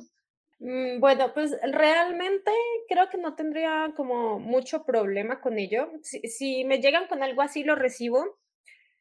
Mm, 0.61 0.99
bueno, 0.99 1.33
pues 1.33 1.57
realmente 1.63 2.51
creo 2.87 3.09
que 3.09 3.17
no 3.17 3.35
tendría 3.35 3.93
como 3.95 4.39
mucho 4.39 4.85
problema 4.85 5.41
con 5.41 5.57
ello. 5.57 5.91
Si, 6.03 6.63
me 6.65 6.79
llegan 6.79 7.07
con 7.07 7.23
algo 7.23 7.41
así, 7.41 7.63
lo 7.63 7.75
recibo. 7.75 8.37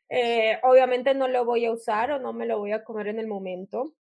Eh, 0.08 0.58
obviamente 0.62 1.14
no 1.14 1.28
lo 1.28 1.44
voy 1.44 1.66
a 1.66 1.72
usar 1.72 2.12
o 2.12 2.18
no 2.18 2.32
me 2.32 2.46
lo 2.46 2.58
voy 2.58 2.72
a 2.72 2.82
comer 2.82 3.08
en 3.08 3.18
el 3.18 3.26
momento. 3.26 3.94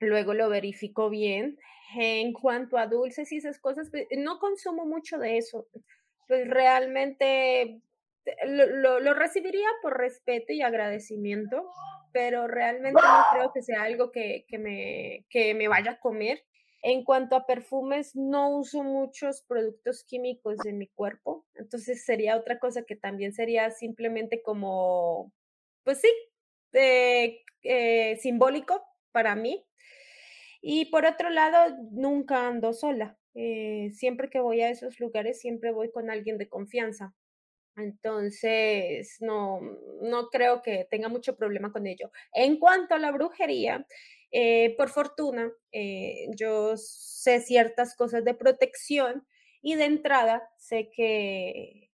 Luego 0.00 0.32
lo 0.34 0.48
verifico 0.48 1.10
bien. 1.10 1.58
En 1.96 2.32
cuanto 2.32 2.78
a 2.78 2.86
dulces 2.86 3.32
y 3.32 3.38
esas 3.38 3.58
cosas, 3.58 3.90
pues, 3.90 4.06
no 4.16 4.38
consumo 4.38 4.86
mucho 4.86 5.18
de 5.18 5.38
eso. 5.38 5.66
Pues 6.28 6.48
realmente 6.48 7.62
eh, 7.62 7.80
lo, 8.46 9.00
lo, 9.00 9.14
recibiría 9.14 9.68
por 9.82 9.98
respeto 9.98 10.52
y 10.52 10.62
agradecimiento, 10.62 11.68
pero 12.12 12.46
realmente 12.46 13.02
no 13.02 13.24
creo 13.32 13.52
que 13.52 13.62
sea 13.62 13.82
algo 13.82 14.12
que, 14.12 14.44
que, 14.48 14.58
me, 14.58 15.26
que 15.30 15.54
me 15.54 15.66
vaya 15.68 15.92
a 15.92 16.00
comer. 16.00 16.44
En 16.82 17.04
cuanto 17.04 17.36
a 17.36 17.46
perfumes, 17.46 18.16
no 18.16 18.56
uso 18.56 18.82
muchos 18.82 19.42
productos 19.42 20.04
químicos 20.04 20.56
en 20.64 20.78
mi 20.78 20.88
cuerpo, 20.88 21.46
entonces 21.54 22.04
sería 22.04 22.36
otra 22.36 22.58
cosa 22.58 22.84
que 22.84 22.96
también 22.96 23.34
sería 23.34 23.70
simplemente 23.70 24.42
como, 24.42 25.32
pues 25.84 26.00
sí, 26.00 26.08
eh, 26.72 28.16
simbólico 28.20 28.82
para 29.12 29.34
mí, 29.36 29.66
y 30.62 30.86
por 30.86 31.06
otro 31.06 31.30
lado, 31.30 31.76
nunca 31.92 32.46
ando 32.48 32.72
sola. 32.72 33.18
Eh, 33.34 33.90
siempre 33.94 34.28
que 34.30 34.40
voy 34.40 34.60
a 34.62 34.70
esos 34.70 35.00
lugares, 35.00 35.40
siempre 35.40 35.72
voy 35.72 35.90
con 35.90 36.10
alguien 36.10 36.38
de 36.38 36.48
confianza. 36.48 37.14
Entonces, 37.76 39.16
no, 39.20 39.60
no 40.02 40.28
creo 40.28 40.62
que 40.62 40.86
tenga 40.90 41.08
mucho 41.08 41.36
problema 41.36 41.72
con 41.72 41.86
ello. 41.86 42.10
En 42.34 42.58
cuanto 42.58 42.94
a 42.94 42.98
la 42.98 43.12
brujería, 43.12 43.86
eh, 44.30 44.74
por 44.76 44.90
fortuna, 44.90 45.52
eh, 45.72 46.26
yo 46.36 46.76
sé 46.76 47.40
ciertas 47.40 47.96
cosas 47.96 48.24
de 48.24 48.34
protección 48.34 49.26
y 49.62 49.74
de 49.74 49.84
entrada 49.84 50.48
sé 50.56 50.90
que 50.94 51.90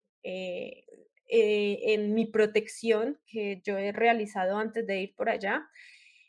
en 1.29 2.15
mi 2.15 2.27
protección 2.27 3.19
que 3.27 3.61
yo 3.65 3.79
he 3.79 3.93
realizado 3.93 4.59
antes 4.59 4.87
de 4.87 5.01
ir 5.01 5.15
por 5.15 5.29
allá, 5.29 5.69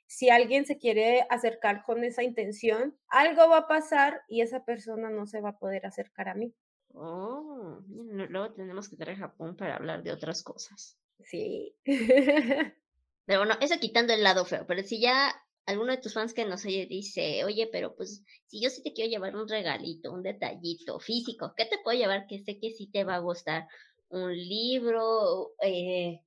si 0.08 0.30
alguien 0.30 0.66
se 0.66 0.78
quiere 0.78 1.28
acercar 1.30 1.84
con 1.84 2.04
esa 2.04 2.24
intención, 2.24 2.98
algo 3.10 3.50
va 3.50 3.58
a 3.58 3.68
pasar 3.68 4.22
y 4.28 4.42
esa 4.42 4.64
persona 4.64 5.10
no 5.10 5.28
se 5.28 5.42
va 5.42 5.50
a 5.50 5.60
poder 5.60 5.86
acercar 5.86 6.30
a 6.30 6.34
mí. 6.34 6.54
Oh, 6.94 7.82
luego 7.88 8.54
tenemos 8.54 8.90
que 8.90 8.96
traer 8.96 9.18
a 9.18 9.28
Japón 9.28 9.56
para 9.56 9.76
hablar 9.76 10.02
de 10.04 10.12
otras 10.14 10.42
cosas. 10.42 10.98
Sí. 11.26 11.76
pero 11.86 13.40
bueno, 13.40 13.56
eso 13.60 13.76
quitando 13.80 14.14
el 14.14 14.24
lado 14.24 14.46
feo, 14.46 14.66
pero 14.66 14.82
si 14.82 15.02
ya 15.02 15.36
alguno 15.68 15.92
de 15.92 16.02
tus 16.02 16.14
fans 16.14 16.34
que 16.34 16.46
nos 16.46 16.66
oye 16.66 16.88
dice, 16.88 17.44
oye, 17.44 17.68
pero 17.72 17.94
pues 17.96 18.24
si 18.46 18.62
yo 18.62 18.70
sí 18.70 18.82
te 18.82 18.94
quiero 18.94 19.12
llevar 19.12 19.36
un 19.36 19.48
regalito, 19.48 20.14
un 20.14 20.24
detallito 20.24 21.00
físico, 21.00 21.54
¿qué 21.56 21.66
te 21.66 21.78
puedo 21.84 22.00
llevar 22.00 22.26
que 22.26 22.40
sé 22.40 22.58
que 22.58 22.72
sí 22.72 22.90
te 22.90 23.04
va 23.04 23.16
a 23.16 23.20
gustar? 23.20 23.68
Un 24.10 24.34
libro, 24.34 25.52
eh, 25.62 26.22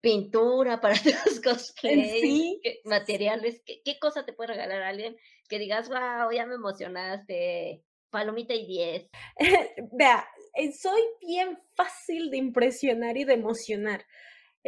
pintura 0.00 0.80
para 0.80 0.94
tus 1.24 1.40
cosplays, 1.40 2.12
¿Sí? 2.12 2.60
materiales, 2.84 3.60
¿qué, 3.66 3.82
¿qué, 3.84 3.98
cosa 3.98 4.24
te 4.24 4.32
puede 4.32 4.52
regalar 4.52 4.82
a 4.82 4.88
alguien 4.88 5.16
que 5.48 5.58
digas, 5.58 5.88
wow, 5.88 6.30
ya 6.32 6.46
me 6.46 6.54
emocionaste, 6.54 7.82
palomita 8.10 8.54
y 8.54 8.66
10? 8.66 9.10
Vea, 9.98 10.28
eh, 10.54 10.70
soy 10.72 11.02
bien 11.20 11.58
fácil 11.74 12.30
de 12.30 12.36
impresionar 12.36 13.16
y 13.16 13.24
de 13.24 13.34
emocionar. 13.34 14.06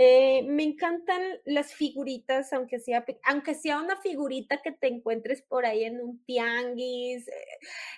Eh, 0.01 0.45
me 0.45 0.63
encantan 0.63 1.21
las 1.45 1.75
figuritas, 1.75 2.53
aunque 2.53 2.79
sea, 2.79 3.05
aunque 3.25 3.55
sea 3.57 3.81
una 3.81 3.97
figurita 4.01 4.63
que 4.63 4.71
te 4.71 4.87
encuentres 4.87 5.43
por 5.43 5.67
ahí 5.67 5.83
en 5.83 6.01
un 6.01 6.25
tianguis. 6.25 7.27
Eh, 7.27 7.33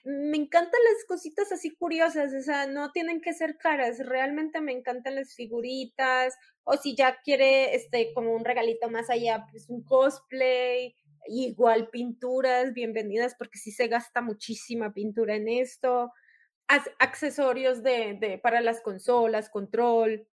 me 0.04 0.38
encantan 0.38 0.80
las 0.94 1.04
cositas 1.06 1.52
así 1.52 1.76
curiosas, 1.76 2.32
o 2.32 2.40
sea, 2.40 2.66
no 2.66 2.90
tienen 2.92 3.20
que 3.20 3.34
ser 3.34 3.58
caras. 3.58 3.98
Realmente 3.98 4.62
me 4.62 4.72
encantan 4.72 5.14
las 5.16 5.34
figuritas. 5.34 6.38
O 6.64 6.78
si 6.78 6.96
ya 6.96 7.20
quiere, 7.22 7.74
este, 7.74 8.14
como 8.14 8.32
un 8.34 8.46
regalito 8.46 8.88
más 8.88 9.10
allá, 9.10 9.46
pues 9.50 9.68
un 9.68 9.84
cosplay, 9.84 10.96
igual 11.26 11.90
pinturas, 11.90 12.72
bienvenidas, 12.72 13.34
porque 13.36 13.58
sí 13.58 13.72
se 13.72 13.88
gasta 13.88 14.22
muchísima 14.22 14.94
pintura 14.94 15.36
en 15.36 15.48
esto. 15.48 16.12
accesorios 16.98 17.82
de, 17.82 18.16
de, 18.18 18.38
para 18.38 18.62
las 18.62 18.80
consolas, 18.80 19.50
control 19.50 20.26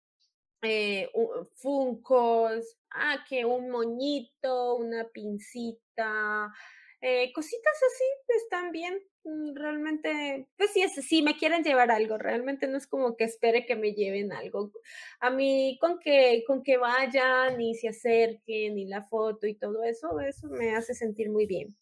eh, 0.62 1.10
funcos, 1.54 2.76
ah, 2.90 3.24
que 3.28 3.44
un 3.44 3.70
moñito, 3.70 4.76
una 4.76 5.08
pincita, 5.08 6.52
eh, 7.00 7.32
cositas 7.32 7.74
así 7.74 8.04
están 8.42 8.72
bien. 8.72 9.00
Mm, 9.24 9.54
realmente, 9.54 10.48
pues 10.56 10.72
sí, 10.72 10.88
si 10.88 11.22
me 11.22 11.36
quieren 11.36 11.62
llevar 11.62 11.90
algo, 11.90 12.16
realmente 12.18 12.68
no 12.68 12.78
es 12.78 12.86
como 12.86 13.16
que 13.16 13.24
espere 13.24 13.66
que 13.66 13.76
me 13.76 13.92
lleven 13.92 14.32
algo. 14.32 14.72
A 15.20 15.30
mí 15.30 15.78
con 15.80 15.98
que, 15.98 16.44
con 16.46 16.62
que 16.62 16.78
vayan 16.78 17.60
y 17.60 17.74
se 17.74 17.88
acerquen 17.88 18.78
y 18.78 18.86
la 18.86 19.04
foto 19.08 19.46
y 19.46 19.54
todo 19.54 19.84
eso, 19.84 20.20
eso 20.20 20.48
me 20.48 20.74
hace 20.74 20.94
sentir 20.94 21.30
muy 21.30 21.46
bien. 21.46 21.76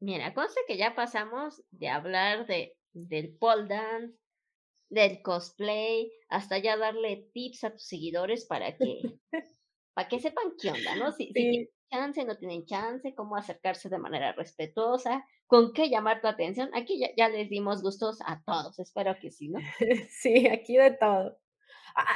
Mira, 0.00 0.34
cosa 0.34 0.60
que 0.66 0.76
ya 0.76 0.94
pasamos 0.94 1.62
de 1.70 1.88
hablar 1.88 2.46
de, 2.46 2.74
del 2.92 3.36
pole 3.36 3.68
dance, 3.68 4.18
del 4.88 5.22
cosplay, 5.22 6.12
hasta 6.28 6.58
ya 6.58 6.76
darle 6.76 7.28
tips 7.32 7.64
a 7.64 7.72
tus 7.72 7.86
seguidores 7.86 8.46
para 8.46 8.76
que, 8.76 9.00
para 9.94 10.08
que 10.08 10.20
sepan 10.20 10.52
qué 10.60 10.70
onda, 10.70 10.96
¿no? 10.96 11.12
Si, 11.12 11.32
tienen 11.32 11.68
chance, 11.90 12.24
no 12.24 12.36
tienen 12.36 12.64
chance, 12.66 13.14
cómo 13.14 13.36
acercarse 13.36 13.88
de 13.88 13.98
manera 13.98 14.32
respetuosa, 14.32 15.24
con 15.46 15.72
qué 15.72 15.88
llamar 15.88 16.20
tu 16.20 16.28
atención. 16.28 16.70
Aquí 16.74 16.98
ya, 16.98 17.08
ya 17.16 17.28
les 17.28 17.48
dimos 17.48 17.82
gustos 17.82 18.18
a 18.26 18.42
todos, 18.44 18.78
espero 18.78 19.16
que 19.20 19.30
sí, 19.30 19.48
¿no? 19.48 19.58
Sí, 20.10 20.46
aquí 20.48 20.76
de 20.76 20.92
todo. 20.92 21.38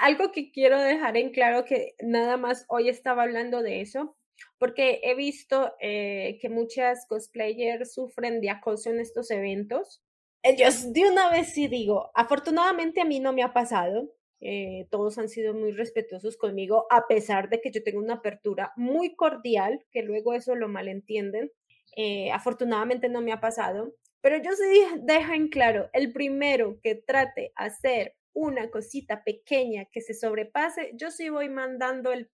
Algo 0.02 0.30
que 0.30 0.52
quiero 0.52 0.78
dejar 0.78 1.16
en 1.16 1.32
claro 1.32 1.64
que 1.64 1.94
nada 2.00 2.36
más 2.36 2.66
hoy 2.68 2.88
estaba 2.88 3.22
hablando 3.22 3.62
de 3.62 3.80
eso, 3.80 4.16
porque 4.58 5.00
he 5.02 5.14
visto 5.14 5.72
eh, 5.80 6.38
que 6.40 6.50
muchas 6.50 7.06
cosplayers 7.08 7.94
sufren 7.94 8.40
de 8.40 8.50
acoso 8.50 8.90
en 8.90 9.00
estos 9.00 9.30
eventos 9.30 10.02
ellos 10.42 10.92
de 10.92 11.10
una 11.10 11.30
vez 11.30 11.52
sí 11.52 11.68
digo, 11.68 12.10
afortunadamente 12.14 13.00
a 13.00 13.04
mí 13.04 13.20
no 13.20 13.32
me 13.32 13.42
ha 13.42 13.52
pasado, 13.52 14.10
eh, 14.40 14.86
todos 14.90 15.18
han 15.18 15.28
sido 15.28 15.52
muy 15.52 15.72
respetuosos 15.72 16.36
conmigo, 16.36 16.86
a 16.90 17.06
pesar 17.06 17.50
de 17.50 17.60
que 17.60 17.70
yo 17.70 17.82
tengo 17.82 17.98
una 17.98 18.14
apertura 18.14 18.72
muy 18.76 19.14
cordial, 19.14 19.84
que 19.92 20.02
luego 20.02 20.32
eso 20.32 20.54
lo 20.54 20.68
malentienden. 20.68 21.52
Eh, 21.96 22.30
afortunadamente 22.30 23.08
no 23.08 23.20
me 23.20 23.32
ha 23.32 23.40
pasado, 23.40 23.94
pero 24.20 24.36
yo 24.38 24.52
sí 24.52 24.82
dejo 25.02 25.32
en 25.32 25.48
claro, 25.48 25.90
el 25.92 26.12
primero 26.12 26.78
que 26.82 26.94
trate 26.94 27.52
hacer 27.56 28.14
una 28.32 28.70
cosita 28.70 29.24
pequeña 29.24 29.86
que 29.86 30.00
se 30.00 30.14
sobrepase, 30.14 30.92
yo 30.94 31.10
sí 31.10 31.28
voy 31.28 31.48
mandando 31.48 32.12
el 32.12 32.30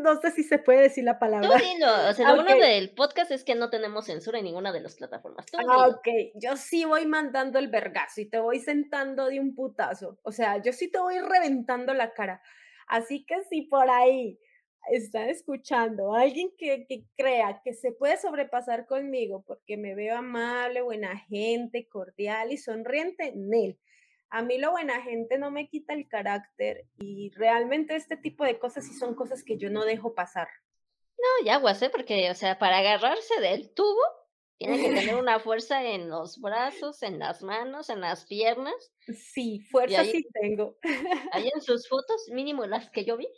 no 0.00 0.20
sé 0.20 0.30
si 0.30 0.42
se 0.42 0.58
puede 0.58 0.82
decir 0.82 1.04
la 1.04 1.18
palabra. 1.18 1.48
Tú 1.48 1.64
dilo, 1.64 2.08
o 2.08 2.12
sea, 2.12 2.28
lo 2.34 2.44
bueno 2.44 2.64
del 2.64 2.90
podcast 2.94 3.30
es 3.30 3.44
que 3.44 3.54
no 3.54 3.70
tenemos 3.70 4.06
censura 4.06 4.38
en 4.38 4.44
ninguna 4.44 4.72
de 4.72 4.80
las 4.80 4.96
plataformas. 4.96 5.46
ah, 5.68 5.88
ok, 5.88 6.08
yo 6.34 6.56
sí 6.56 6.84
voy 6.84 7.06
mandando 7.06 7.58
el 7.58 7.68
vergazo 7.68 8.20
y 8.20 8.26
te 8.26 8.38
voy 8.38 8.60
sentando 8.60 9.26
de 9.26 9.40
un 9.40 9.54
putazo. 9.54 10.18
O 10.22 10.32
sea, 10.32 10.62
yo 10.62 10.72
sí 10.72 10.90
te 10.90 10.98
voy 10.98 11.18
reventando 11.18 11.94
la 11.94 12.12
cara. 12.12 12.42
Así 12.86 13.24
que 13.26 13.42
si 13.44 13.62
por 13.62 13.90
ahí 13.90 14.38
están 14.90 15.28
escuchando 15.28 16.14
alguien 16.14 16.50
que, 16.56 16.86
que 16.86 17.04
crea 17.16 17.60
que 17.62 17.74
se 17.74 17.92
puede 17.92 18.16
sobrepasar 18.16 18.86
conmigo 18.86 19.44
porque 19.46 19.76
me 19.76 19.94
veo 19.94 20.16
amable, 20.16 20.80
buena 20.80 21.18
gente, 21.18 21.86
cordial 21.88 22.52
y 22.52 22.56
sonriente, 22.56 23.28
en 23.28 23.52
él 23.52 23.78
a 24.30 24.42
mí 24.42 24.58
lo 24.58 24.70
buena 24.70 25.02
gente 25.02 25.38
no 25.38 25.50
me 25.50 25.68
quita 25.68 25.94
el 25.94 26.08
carácter 26.08 26.84
y 26.98 27.30
realmente 27.30 27.96
este 27.96 28.16
tipo 28.16 28.44
de 28.44 28.58
cosas 28.58 28.86
sí 28.86 28.94
son 28.94 29.14
cosas 29.14 29.42
que 29.42 29.56
yo 29.56 29.70
no 29.70 29.84
dejo 29.84 30.14
pasar. 30.14 30.48
No, 31.18 31.46
ya 31.46 31.56
guasé, 31.56 31.90
porque, 31.90 32.30
o 32.30 32.34
sea, 32.34 32.58
para 32.58 32.78
agarrarse 32.78 33.40
del 33.40 33.72
tubo, 33.74 34.00
Tiene 34.58 34.80
que 34.80 34.94
tener 34.94 35.14
una 35.22 35.38
fuerza 35.40 35.84
en 35.84 36.08
los 36.08 36.40
brazos, 36.40 37.02
en 37.02 37.18
las 37.18 37.42
manos, 37.42 37.90
en 37.90 38.00
las 38.00 38.26
piernas. 38.26 38.92
Sí, 39.06 39.60
fuerza 39.70 40.04
sí 40.04 40.24
tengo. 40.32 40.76
Ahí 41.32 41.50
en 41.52 41.60
sus 41.60 41.88
fotos, 41.88 42.28
mínimo 42.32 42.66
las 42.66 42.90
que 42.90 43.04
yo 43.04 43.16
vi, 43.16 43.28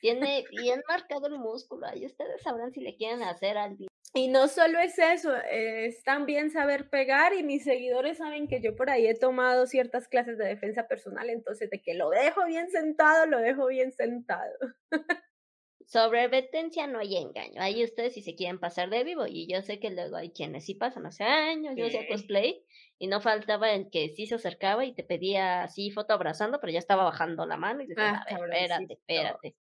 tiene 0.00 0.44
bien 0.50 0.82
marcado 0.88 1.26
el 1.26 1.38
músculo. 1.38 1.86
Ahí 1.86 2.06
ustedes 2.06 2.42
sabrán 2.42 2.72
si 2.72 2.80
le 2.80 2.96
quieren 2.96 3.22
hacer 3.22 3.58
al 3.58 3.76
y 4.14 4.28
no 4.28 4.48
solo 4.48 4.78
es 4.78 4.98
eso, 4.98 5.34
es 5.50 6.02
también 6.02 6.50
saber 6.50 6.88
pegar 6.88 7.34
y 7.34 7.42
mis 7.42 7.64
seguidores 7.64 8.18
saben 8.18 8.48
que 8.48 8.60
yo 8.60 8.74
por 8.74 8.90
ahí 8.90 9.06
he 9.06 9.14
tomado 9.14 9.66
ciertas 9.66 10.08
clases 10.08 10.38
de 10.38 10.46
defensa 10.46 10.88
personal, 10.88 11.28
entonces 11.30 11.70
de 11.70 11.82
que 11.82 11.94
lo 11.94 12.10
dejo 12.10 12.44
bien 12.46 12.70
sentado, 12.70 13.26
lo 13.26 13.38
dejo 13.38 13.66
bien 13.66 13.92
sentado. 13.92 14.52
Sobre 15.86 16.20
advertencia 16.20 16.86
no 16.86 16.98
hay 16.98 17.16
engaño. 17.16 17.62
Ahí 17.62 17.82
ustedes 17.82 18.12
si 18.12 18.20
se 18.20 18.34
quieren 18.34 18.58
pasar 18.58 18.90
de 18.90 19.04
vivo. 19.04 19.26
Y 19.26 19.50
yo 19.50 19.62
sé 19.62 19.80
que 19.80 19.88
luego 19.88 20.16
hay 20.16 20.32
quienes 20.32 20.66
sí 20.66 20.74
pasan 20.74 21.06
hace 21.06 21.24
años. 21.24 21.74
Yo 21.78 21.86
hacía 21.86 22.06
cosplay 22.06 22.62
y 22.98 23.06
no 23.06 23.22
faltaba 23.22 23.72
el 23.72 23.88
que 23.88 24.10
sí 24.10 24.26
se 24.26 24.34
acercaba 24.34 24.84
y 24.84 24.92
te 24.92 25.02
pedía 25.02 25.62
así 25.62 25.90
foto 25.90 26.12
abrazando, 26.12 26.60
pero 26.60 26.74
ya 26.74 26.78
estaba 26.78 27.04
bajando 27.04 27.46
la 27.46 27.56
mano 27.56 27.82
y 27.82 27.86
decía, 27.86 28.22
ah, 28.22 28.26
espérate, 28.28 28.92
espérate 28.92 29.56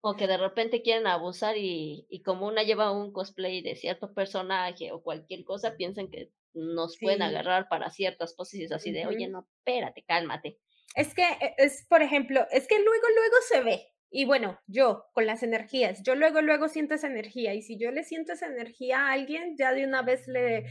o 0.00 0.14
que 0.16 0.26
de 0.26 0.36
repente 0.36 0.82
quieren 0.82 1.06
abusar 1.06 1.56
y, 1.56 2.06
y, 2.08 2.22
como 2.22 2.46
una 2.46 2.62
lleva 2.62 2.92
un 2.92 3.12
cosplay 3.12 3.62
de 3.62 3.74
cierto 3.74 4.14
personaje 4.14 4.92
o 4.92 5.02
cualquier 5.02 5.44
cosa, 5.44 5.76
piensan 5.76 6.08
que 6.08 6.30
nos 6.54 6.98
pueden 6.98 7.22
agarrar 7.22 7.68
para 7.68 7.90
ciertas 7.90 8.34
poses 8.34 8.70
así 8.72 8.92
de, 8.92 9.06
oye, 9.06 9.28
no, 9.28 9.48
espérate, 9.58 10.02
cálmate. 10.02 10.58
Es 10.94 11.14
que, 11.14 11.22
e, 11.22 11.54
es, 11.58 11.86
por 11.88 12.02
ejemplo, 12.02 12.46
es 12.50 12.66
que 12.66 12.76
luego, 12.76 13.06
luego 13.14 13.36
se 13.48 13.62
ve. 13.62 13.92
Y 14.10 14.24
bueno, 14.24 14.58
yo 14.66 15.04
con 15.12 15.26
las 15.26 15.42
energías, 15.42 16.02
yo 16.02 16.14
luego, 16.14 16.40
luego 16.40 16.68
siento 16.68 16.94
esa 16.94 17.08
energía. 17.08 17.54
Y 17.54 17.62
si 17.62 17.78
yo 17.78 17.90
le 17.90 18.04
siento 18.04 18.32
esa 18.32 18.46
energía 18.46 19.00
a 19.00 19.12
alguien, 19.12 19.56
ya 19.58 19.72
de 19.72 19.84
una 19.84 20.02
vez 20.02 20.26
le 20.28 20.64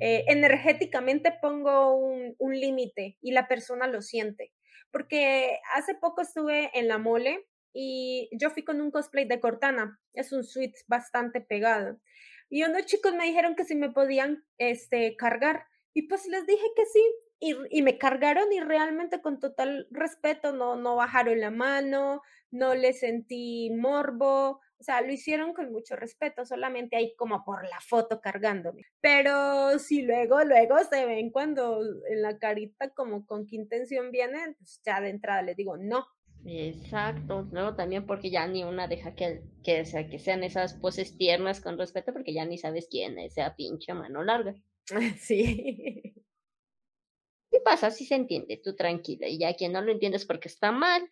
eh, 0.00 0.24
energéticamente 0.28 1.34
pongo 1.42 1.94
un, 1.96 2.34
un 2.38 2.58
límite 2.58 3.18
y 3.20 3.32
la 3.32 3.46
persona 3.46 3.86
lo 3.86 4.00
siente. 4.00 4.52
Porque 4.90 5.58
hace 5.74 5.94
poco 5.94 6.22
estuve 6.22 6.70
en 6.72 6.88
la 6.88 6.96
mole 6.96 7.46
y 7.80 8.28
yo 8.32 8.50
fui 8.50 8.64
con 8.64 8.80
un 8.80 8.90
cosplay 8.90 9.24
de 9.24 9.38
Cortana, 9.38 10.00
es 10.12 10.32
un 10.32 10.42
suite 10.42 10.80
bastante 10.88 11.40
pegado. 11.40 12.00
Y 12.50 12.64
unos 12.64 12.86
chicos 12.86 13.14
me 13.14 13.26
dijeron 13.26 13.54
que 13.54 13.64
si 13.64 13.76
me 13.76 13.92
podían 13.92 14.44
este, 14.58 15.14
cargar 15.14 15.64
y 15.94 16.08
pues 16.08 16.26
les 16.26 16.44
dije 16.44 16.66
que 16.74 16.86
sí 16.86 17.00
y, 17.38 17.54
y, 17.70 17.82
me 17.82 17.96
cargaron 17.96 18.52
y 18.52 18.58
realmente 18.58 19.22
con 19.22 19.38
total 19.38 19.86
respeto 19.92 20.52
no, 20.52 20.74
no 20.74 20.96
bajaron 20.96 21.38
la 21.38 21.52
mano, 21.52 22.20
no 22.50 22.74
le 22.74 22.92
sentí 22.94 23.70
morbo, 23.70 24.60
o 24.80 24.82
sea, 24.82 25.00
lo 25.00 25.12
hicieron 25.12 25.54
con 25.54 25.70
mucho 25.70 25.94
respeto, 25.94 26.44
solamente 26.44 26.96
ahí 26.96 27.14
como 27.14 27.44
por 27.44 27.62
la 27.62 27.78
foto 27.80 28.20
cargándome. 28.20 28.86
Pero 29.00 29.78
si 29.78 30.02
luego, 30.02 30.42
luego 30.42 30.78
se 30.90 31.06
ven 31.06 31.30
cuando 31.30 31.80
en 32.08 32.22
la 32.22 32.38
carita 32.38 32.90
como 32.90 33.24
con 33.24 33.46
qué 33.46 33.54
intención 33.54 34.10
vienen, 34.10 34.56
pues 34.58 34.80
ya 34.84 35.00
de 35.00 35.10
entrada 35.10 35.42
les 35.42 35.56
digo, 35.56 35.76
no, 35.76 36.08
Exacto, 36.44 37.48
¿no? 37.52 37.74
También 37.74 38.06
porque 38.06 38.30
ya 38.30 38.46
ni 38.46 38.64
una 38.64 38.88
deja 38.88 39.14
que, 39.14 39.42
que, 39.62 39.84
sea, 39.84 40.08
que 40.08 40.18
sean 40.18 40.44
esas 40.44 40.74
poses 40.74 41.16
tiernas 41.16 41.60
con 41.60 41.78
respeto, 41.78 42.12
porque 42.12 42.32
ya 42.32 42.44
ni 42.44 42.58
sabes 42.58 42.88
quién 42.90 43.18
es 43.18 43.32
esa 43.32 43.54
pinche 43.54 43.92
mano 43.94 44.22
larga. 44.22 44.54
Sí. 45.18 46.14
¿Qué 47.50 47.60
pasa? 47.60 47.90
Si 47.90 48.04
se 48.04 48.14
entiende, 48.14 48.60
tú 48.62 48.74
tranquila. 48.74 49.26
Y 49.28 49.38
ya 49.38 49.54
quien 49.54 49.72
no 49.72 49.82
lo 49.82 49.92
entiende 49.92 50.16
es 50.16 50.26
porque 50.26 50.48
está 50.48 50.70
mal. 50.72 51.02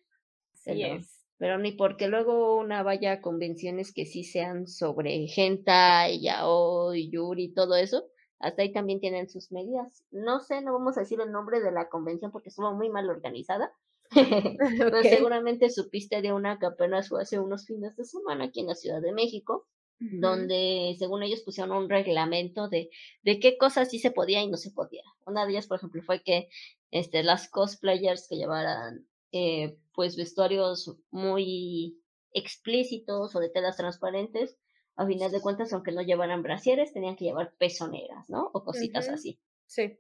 Sí 0.53 0.71
pero, 0.73 0.97
es. 0.97 1.27
Pero 1.39 1.59
ni 1.59 1.73
porque 1.73 2.09
luego 2.09 2.57
una 2.59 2.83
vaya 2.83 3.13
a 3.13 3.21
convenciones 3.21 3.93
que 3.93 4.07
sí 4.07 4.25
sean 4.25 4.67
sobre 4.67 5.27
hentai, 5.35 6.21
yaoi, 6.21 7.11
yuri, 7.11 7.53
todo 7.53 7.77
eso. 7.77 8.07
Hasta 8.39 8.63
ahí 8.63 8.73
también 8.73 9.01
tienen 9.01 9.29
sus 9.29 9.51
medidas. 9.51 10.05
No 10.11 10.41
sé, 10.41 10.61
no 10.63 10.73
vamos 10.73 10.97
a 10.97 11.01
decir 11.01 11.21
el 11.21 11.33
nombre 11.33 11.61
de 11.61 11.73
la 11.73 11.89
convención 11.89 12.31
porque 12.33 12.51
estuvo 12.51 12.73
muy 12.75 12.91
mal 12.91 13.09
organizada 13.09 13.73
Pero 14.79 15.03
seguramente 15.03 15.71
supiste 15.71 16.23
de 16.23 16.33
una 16.33 16.59
que 16.59 16.67
apenas 16.67 17.09
fue 17.09 17.23
hace 17.23 17.39
unos 17.39 17.67
fines 17.67 17.97
de 17.97 18.05
semana 18.05 18.45
aquí 18.47 18.61
en 18.61 18.69
la 18.69 18.75
Ciudad 18.75 19.01
de 19.01 19.13
México, 19.13 19.67
donde 19.99 20.95
según 20.99 21.23
ellos 21.23 21.41
pusieron 21.41 21.75
un 21.75 21.89
reglamento 21.89 22.69
de, 22.69 22.91
de 23.23 23.41
qué 23.41 23.57
cosas 23.57 23.91
sí 23.91 23.99
se 23.99 24.11
podía 24.11 24.43
y 24.43 24.49
no 24.49 24.59
se 24.59 24.71
podía. 24.71 25.03
Una 25.25 25.47
de 25.47 25.53
ellas, 25.53 25.67
por 25.67 25.79
ejemplo, 25.79 26.03
fue 26.03 26.23
que 26.23 26.49
este, 26.91 27.23
las 27.23 27.49
cosplayers 27.49 28.29
que 28.29 28.37
llevaran 28.37 29.07
eh, 29.33 29.79
pues 29.95 30.17
vestuarios 30.17 30.95
muy 31.11 31.99
explícitos 32.33 33.35
o 33.35 33.41
de 33.41 33.49
telas 33.49 33.77
transparentes, 33.77 34.59
a 34.97 35.07
final 35.07 35.31
de 35.31 35.41
cuentas, 35.41 35.73
aunque 35.73 35.93
no 35.93 36.03
llevaran 36.03 36.43
brasieres, 36.43 36.93
tenían 36.93 37.17
que 37.17 37.25
llevar 37.25 37.55
pezoneras, 37.59 38.29
¿no? 38.29 38.51
O 38.53 38.65
cositas 38.65 39.09
así. 39.09 39.41
Sí. 39.67 39.99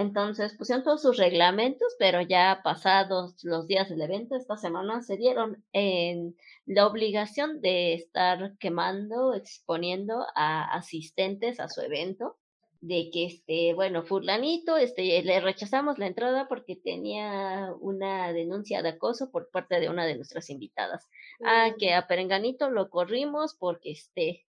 Entonces 0.00 0.56
pusieron 0.56 0.82
todos 0.82 1.02
sus 1.02 1.18
reglamentos, 1.18 1.94
pero 1.98 2.22
ya 2.22 2.62
pasados 2.64 3.44
los 3.44 3.66
días 3.66 3.90
del 3.90 4.00
evento, 4.00 4.34
esta 4.34 4.56
semana 4.56 5.02
se 5.02 5.18
dieron 5.18 5.62
en 5.74 6.36
la 6.64 6.86
obligación 6.86 7.60
de 7.60 7.92
estar 7.92 8.56
quemando, 8.58 9.34
exponiendo 9.34 10.24
a 10.34 10.72
asistentes 10.74 11.60
a 11.60 11.68
su 11.68 11.82
evento, 11.82 12.38
de 12.80 13.10
que 13.12 13.26
este, 13.26 13.74
bueno, 13.74 14.02
fulanito, 14.02 14.78
este, 14.78 15.22
le 15.22 15.38
rechazamos 15.40 15.98
la 15.98 16.06
entrada 16.06 16.48
porque 16.48 16.76
tenía 16.76 17.70
una 17.78 18.32
denuncia 18.32 18.82
de 18.82 18.88
acoso 18.88 19.30
por 19.30 19.50
parte 19.50 19.80
de 19.80 19.90
una 19.90 20.06
de 20.06 20.16
nuestras 20.16 20.48
invitadas. 20.48 21.10
Ah, 21.44 21.74
que 21.78 21.92
a 21.92 22.06
Perenganito 22.06 22.70
lo 22.70 22.88
corrimos 22.88 23.54
porque 23.54 23.90
este, 23.90 24.46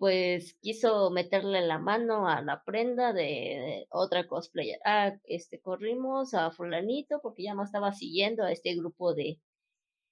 pues 0.00 0.54
quiso 0.62 1.10
meterle 1.10 1.60
la 1.60 1.78
mano 1.78 2.26
a 2.26 2.40
la 2.40 2.64
prenda 2.64 3.12
de, 3.12 3.86
otra 3.90 4.26
cosplayer. 4.26 4.80
Ah, 4.82 5.12
este, 5.24 5.60
corrimos 5.60 6.32
a 6.32 6.50
fulanito 6.52 7.20
porque 7.20 7.42
ya 7.42 7.52
no 7.52 7.64
estaba 7.64 7.92
siguiendo 7.92 8.42
a 8.42 8.50
este 8.50 8.74
grupo 8.76 9.12
de, 9.12 9.38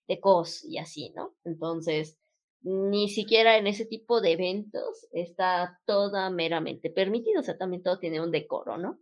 de 0.07 0.21
cos 0.21 0.63
y 0.63 0.77
así, 0.77 1.11
¿no? 1.17 1.35
Entonces, 1.43 2.19
ni 2.61 3.09
siquiera 3.09 3.57
en 3.57 3.67
ese 3.67 3.87
tipo 3.87 4.21
de 4.21 4.33
eventos 4.33 5.09
está 5.11 5.81
toda 5.87 6.29
meramente 6.29 6.91
permitido, 6.91 7.41
o 7.41 7.43
sea, 7.43 7.57
también 7.57 7.83
todo 7.83 7.99
tiene 7.99 8.21
un 8.21 8.31
decoro, 8.31 8.77
¿no? 8.77 9.01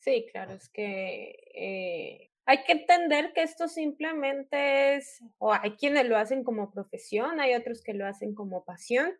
Sí, 0.00 0.26
claro, 0.30 0.52
es 0.52 0.68
que 0.68 1.34
eh, 1.54 2.30
hay 2.44 2.62
que 2.64 2.72
entender 2.72 3.32
que 3.32 3.42
esto 3.42 3.68
simplemente 3.68 4.96
es, 4.96 5.22
o 5.38 5.54
hay 5.54 5.76
quienes 5.76 6.06
lo 6.06 6.18
hacen 6.18 6.44
como 6.44 6.70
profesión, 6.70 7.40
hay 7.40 7.54
otros 7.54 7.82
que 7.82 7.94
lo 7.94 8.06
hacen 8.06 8.34
como 8.34 8.66
pasión, 8.66 9.14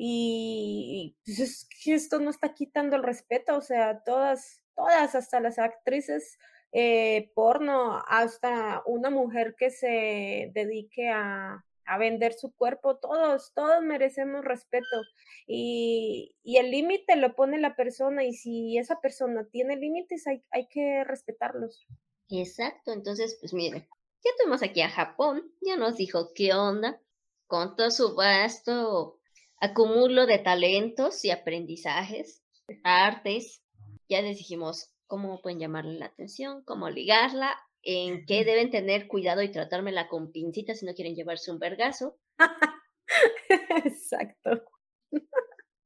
y 0.00 1.16
pues 1.24 1.40
es 1.40 1.68
que 1.82 1.94
esto 1.94 2.20
no 2.20 2.30
está 2.30 2.54
quitando 2.54 2.94
el 2.94 3.02
respeto, 3.02 3.56
o 3.56 3.60
sea, 3.60 4.04
todas, 4.04 4.62
todas, 4.76 5.16
hasta 5.16 5.40
las 5.40 5.58
actrices 5.58 6.38
eh, 6.70 7.32
porno, 7.34 8.00
hasta 8.06 8.80
una 8.86 9.10
mujer 9.10 9.56
que 9.58 9.70
se 9.70 10.52
dedique 10.54 11.08
a, 11.08 11.64
a 11.84 11.98
vender 11.98 12.32
su 12.34 12.54
cuerpo, 12.54 12.98
todos, 12.98 13.52
todos 13.56 13.82
merecemos 13.82 14.44
respeto. 14.44 15.02
Y, 15.48 16.36
y 16.44 16.58
el 16.58 16.70
límite 16.70 17.16
lo 17.16 17.34
pone 17.34 17.58
la 17.58 17.74
persona 17.74 18.22
y 18.22 18.34
si 18.34 18.78
esa 18.78 19.00
persona 19.00 19.48
tiene 19.50 19.74
límites 19.74 20.28
hay, 20.28 20.44
hay 20.52 20.68
que 20.68 21.02
respetarlos. 21.02 21.88
Exacto, 22.30 22.92
entonces, 22.92 23.36
pues 23.40 23.52
mire, 23.52 23.88
ya 24.24 24.30
tuvimos 24.38 24.62
aquí 24.62 24.80
a 24.80 24.90
Japón, 24.90 25.50
ya 25.60 25.76
nos 25.76 25.96
dijo 25.96 26.32
qué 26.34 26.54
onda 26.54 27.00
con 27.48 27.74
todo 27.74 27.90
su 27.90 28.14
vasto 28.14 29.17
acumulo 29.60 30.26
de 30.26 30.38
talentos 30.38 31.24
y 31.24 31.30
aprendizajes, 31.30 32.42
artes. 32.84 33.62
Ya 34.08 34.22
les 34.22 34.38
dijimos 34.38 34.92
cómo 35.06 35.40
pueden 35.40 35.58
llamarle 35.58 35.98
la 35.98 36.06
atención, 36.06 36.62
cómo 36.64 36.88
ligarla, 36.90 37.56
en 37.82 38.26
qué 38.26 38.44
deben 38.44 38.70
tener 38.70 39.08
cuidado 39.08 39.42
y 39.42 39.50
tratármela 39.50 40.08
con 40.08 40.32
pincita 40.32 40.74
si 40.74 40.86
no 40.86 40.94
quieren 40.94 41.14
llevarse 41.14 41.50
un 41.50 41.58
vergazo. 41.58 42.18
Exacto. 43.84 44.64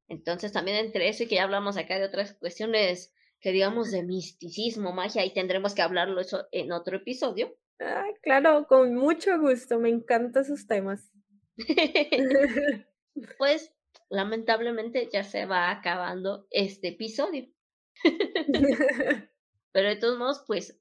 Entonces 0.08 0.52
también 0.52 0.78
entre 0.78 1.08
eso 1.08 1.22
y 1.22 1.28
que 1.28 1.36
ya 1.36 1.44
hablamos 1.44 1.76
acá 1.76 1.98
de 1.98 2.04
otras 2.04 2.34
cuestiones 2.34 3.14
que 3.40 3.50
digamos 3.50 3.90
de 3.90 4.04
misticismo, 4.04 4.92
magia, 4.92 5.24
y 5.24 5.32
tendremos 5.32 5.74
que 5.74 5.82
hablarlo 5.82 6.20
eso 6.20 6.46
en 6.52 6.70
otro 6.70 6.98
episodio. 6.98 7.56
Ah, 7.80 8.06
claro, 8.22 8.66
con 8.68 8.94
mucho 8.94 9.38
gusto, 9.40 9.80
me 9.80 9.88
encantan 9.88 10.44
esos 10.44 10.66
temas. 10.66 11.10
pues 13.38 13.72
lamentablemente 14.08 15.08
ya 15.12 15.24
se 15.24 15.46
va 15.46 15.70
acabando 15.70 16.46
este 16.50 16.88
episodio. 16.88 17.48
Pero 19.72 19.88
de 19.88 19.96
todos 19.96 20.18
modos, 20.18 20.44
pues 20.46 20.78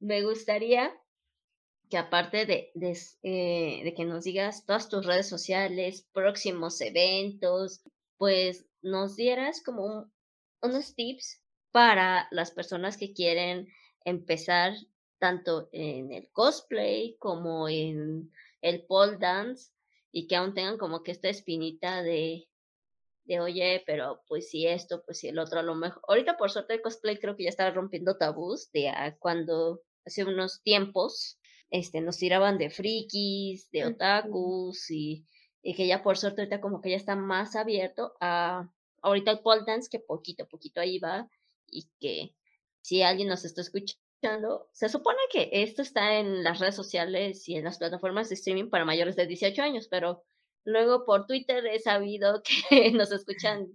me 0.00 0.22
gustaría 0.22 0.92
que 1.88 1.98
aparte 1.98 2.46
de, 2.46 2.70
de, 2.74 2.98
eh, 3.22 3.84
de, 3.84 3.94
que 3.94 4.04
nos 4.04 4.24
digas 4.24 4.64
todas 4.66 4.88
tus 4.88 5.04
redes 5.04 5.28
sociales, 5.28 6.08
próximos 6.12 6.80
eventos, 6.80 7.82
pues 8.16 8.64
nos 8.80 9.14
dieras 9.16 9.62
como 9.62 10.10
unos 10.62 10.94
tips 10.94 11.42
para 11.70 12.28
las 12.30 12.50
personas 12.50 12.96
que 12.96 13.12
quieren 13.12 13.68
empezar 14.04 14.74
tanto 15.18 15.68
en 15.72 16.12
el 16.12 16.30
cosplay 16.32 17.16
como 17.18 17.68
en 17.68 18.32
el 18.60 18.84
pole 18.86 19.18
dance 19.18 19.72
y 20.12 20.26
que 20.26 20.36
aún 20.36 20.54
tengan 20.54 20.78
como 20.78 21.02
que 21.02 21.10
esta 21.10 21.28
espinita 21.28 22.02
de, 22.02 22.48
de 23.24 23.40
oye, 23.40 23.82
pero 23.86 24.22
pues 24.28 24.50
si 24.50 24.66
esto, 24.66 25.02
pues 25.04 25.18
si 25.18 25.28
el 25.28 25.38
otro, 25.38 25.58
a 25.58 25.62
lo 25.62 25.74
mejor. 25.74 26.02
Ahorita 26.06 26.36
por 26.36 26.50
suerte 26.50 26.74
el 26.74 26.82
cosplay 26.82 27.18
creo 27.18 27.36
que 27.36 27.44
ya 27.44 27.48
está 27.48 27.70
rompiendo 27.70 28.18
tabús 28.18 28.70
de 28.72 28.90
a 28.90 29.16
cuando 29.18 29.80
hace 30.04 30.24
unos 30.24 30.62
tiempos 30.62 31.38
este, 31.70 32.02
nos 32.02 32.18
tiraban 32.18 32.58
de 32.58 32.70
frikis, 32.70 33.70
de 33.70 33.86
otakus 33.86 34.90
y, 34.90 35.26
y 35.62 35.74
que 35.74 35.86
ya 35.86 36.02
por 36.02 36.18
suerte 36.18 36.42
ahorita 36.42 36.60
como 36.60 36.82
que 36.82 36.90
ya 36.90 36.96
está 36.96 37.16
más 37.16 37.56
abierto 37.56 38.12
a 38.20 38.70
ahorita 39.00 39.30
el 39.30 39.40
pole 39.40 39.62
dance 39.66 39.88
que 39.90 39.98
poquito 39.98 40.44
a 40.44 40.46
poquito 40.46 40.80
ahí 40.80 40.98
va 40.98 41.28
y 41.66 41.88
que 41.98 42.34
si 42.82 43.02
alguien 43.02 43.28
nos 43.28 43.44
está 43.44 43.62
escuchando, 43.62 44.01
se 44.72 44.88
supone 44.88 45.18
que 45.30 45.48
esto 45.52 45.82
está 45.82 46.18
en 46.18 46.44
las 46.44 46.60
redes 46.60 46.76
sociales 46.76 47.48
y 47.48 47.56
en 47.56 47.64
las 47.64 47.78
plataformas 47.78 48.28
de 48.28 48.36
streaming 48.36 48.70
para 48.70 48.84
mayores 48.84 49.16
de 49.16 49.26
18 49.26 49.62
años, 49.62 49.88
pero 49.90 50.24
luego 50.64 51.04
por 51.04 51.26
Twitter 51.26 51.66
he 51.66 51.80
sabido 51.80 52.42
que 52.70 52.92
nos 52.92 53.12
escuchan 53.12 53.66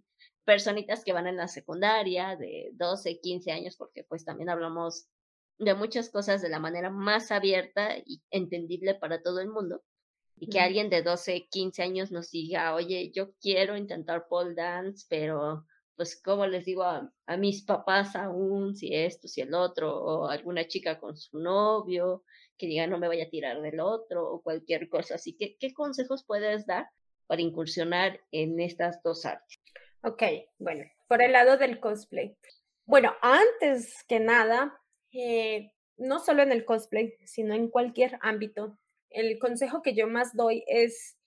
personitas 0.45 1.03
que 1.03 1.11
van 1.11 1.27
en 1.27 1.35
la 1.35 1.49
secundaria 1.49 2.37
de 2.37 2.69
12, 2.73 3.19
15 3.19 3.51
años, 3.51 3.75
porque 3.75 4.05
pues 4.05 4.23
también 4.23 4.49
hablamos 4.49 5.07
de 5.59 5.73
muchas 5.73 6.09
cosas 6.09 6.41
de 6.41 6.49
la 6.49 6.59
manera 6.59 6.89
más 6.89 7.31
abierta 7.31 7.97
y 7.97 8.21
entendible 8.29 8.95
para 8.95 9.21
todo 9.21 9.41
el 9.41 9.49
mundo. 9.49 9.83
Y 10.39 10.49
que 10.49 10.59
alguien 10.59 10.89
de 10.89 11.01
12, 11.01 11.47
15 11.49 11.83
años 11.83 12.11
nos 12.11 12.31
diga, 12.31 12.75
oye, 12.75 13.11
yo 13.13 13.33
quiero 13.41 13.75
intentar 13.75 14.27
pole 14.29 14.53
dance, 14.53 15.05
pero 15.09 15.65
pues 15.97 16.21
como 16.21 16.45
les 16.45 16.63
digo 16.63 16.83
a, 16.83 17.11
mis 17.37 17.63
papás 17.63 18.15
aún, 18.15 18.75
si 18.75 18.93
esto, 18.93 19.27
si 19.27 19.41
el 19.41 19.53
otro, 19.55 19.93
o 19.93 20.27
alguna 20.27 20.67
chica 20.67 20.99
con 20.99 21.17
su 21.17 21.39
novio, 21.39 22.23
que 22.55 22.67
diga 22.67 22.85
no 22.85 22.99
me 22.99 23.07
vaya 23.07 23.25
a 23.25 23.29
tirar 23.29 23.61
del 23.61 23.79
otro, 23.79 24.31
o 24.31 24.41
cualquier 24.43 24.87
cosa. 24.89 25.15
Así 25.15 25.35
que, 25.35 25.57
¿qué 25.57 25.73
consejos 25.73 26.23
puedes 26.23 26.67
dar 26.67 26.87
para 27.25 27.41
incursionar 27.41 28.21
en 28.31 28.59
estas 28.59 29.01
dos 29.01 29.25
artes? 29.25 29.59
Ok, 30.03 30.23
bueno, 30.59 30.85
por 31.07 31.23
el 31.23 31.31
lado 31.31 31.57
del 31.57 31.79
cosplay. 31.79 32.37
Bueno, 32.85 33.15
antes 33.21 34.05
que 34.07 34.19
nada, 34.19 34.79
eh, 35.11 35.73
no 35.97 36.19
solo 36.19 36.43
en 36.43 36.51
el 36.51 36.63
cosplay, 36.63 37.15
sino 37.25 37.55
en 37.55 37.69
cualquier 37.69 38.19
ámbito, 38.21 38.77
el 39.09 39.39
consejo 39.39 39.81
que 39.81 39.95
yo 39.95 40.07
más 40.07 40.35
doy 40.35 40.63
es, 40.67 41.17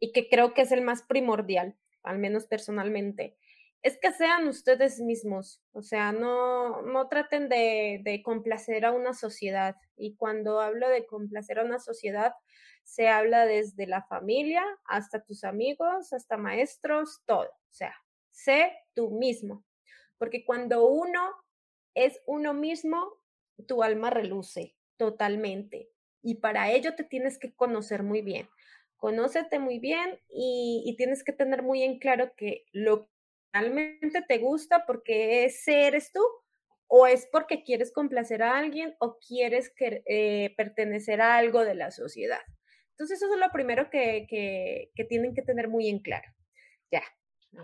y 0.00 0.12
que 0.12 0.28
creo 0.30 0.54
que 0.54 0.62
es 0.62 0.72
el 0.72 0.80
más 0.80 1.02
primordial, 1.02 1.76
al 2.02 2.18
menos 2.18 2.46
personalmente, 2.46 3.36
es 3.82 3.98
que 3.98 4.12
sean 4.12 4.48
ustedes 4.48 5.00
mismos, 5.00 5.62
o 5.72 5.82
sea, 5.82 6.12
no, 6.12 6.82
no 6.82 7.08
traten 7.08 7.48
de, 7.48 8.20
complacer 8.24 8.84
a 8.84 8.92
una 8.92 9.14
sociedad. 9.14 9.76
Y 9.96 10.16
cuando 10.16 10.60
hablo 10.60 10.88
de 10.88 11.06
complacer 11.06 11.60
a 11.60 11.64
una 11.64 11.78
sociedad, 11.78 12.34
se 12.82 13.08
habla 13.08 13.46
desde 13.46 13.86
la 13.86 14.02
familia 14.02 14.64
hasta 14.86 15.24
tus 15.24 15.44
amigos, 15.44 16.12
hasta 16.12 16.36
maestros, 16.36 17.22
todo. 17.26 17.46
O 17.46 17.72
sea, 17.72 17.94
sé 18.30 18.72
tú 18.94 19.10
mismo. 19.10 19.64
Porque 20.18 20.44
cuando 20.44 20.86
uno 20.86 21.20
es 21.94 22.20
uno 22.26 22.54
mismo, 22.54 23.20
tu 23.68 23.82
alma 23.82 24.10
reluce 24.10 24.74
totalmente. 24.96 25.90
Y 26.22 26.36
para 26.36 26.70
ello 26.72 26.94
te 26.96 27.04
tienes 27.04 27.38
que 27.38 27.54
conocer 27.54 28.02
muy 28.02 28.22
bien. 28.22 28.48
Conócete 28.96 29.58
muy 29.58 29.78
bien 29.78 30.18
y, 30.28 30.82
y 30.86 30.96
tienes 30.96 31.22
que 31.22 31.32
tener 31.32 31.62
muy 31.62 31.82
en 31.82 31.98
claro 31.98 32.32
que 32.36 32.64
lo 32.72 33.08
realmente 33.60 34.22
te 34.26 34.38
gusta 34.38 34.84
porque 34.86 35.50
eres 35.66 36.12
tú 36.12 36.22
o 36.88 37.06
es 37.06 37.26
porque 37.32 37.64
quieres 37.64 37.92
complacer 37.92 38.42
a 38.42 38.56
alguien 38.56 38.94
o 39.00 39.18
quieres 39.18 39.72
que, 39.74 40.02
eh, 40.06 40.54
pertenecer 40.56 41.20
a 41.20 41.36
algo 41.36 41.64
de 41.64 41.74
la 41.74 41.90
sociedad. 41.90 42.40
Entonces 42.90 43.20
eso 43.20 43.32
es 43.34 43.40
lo 43.40 43.50
primero 43.50 43.90
que, 43.90 44.26
que, 44.28 44.90
que 44.94 45.04
tienen 45.04 45.34
que 45.34 45.42
tener 45.42 45.68
muy 45.68 45.88
en 45.88 46.00
claro. 46.00 46.30
Ya, 46.90 47.02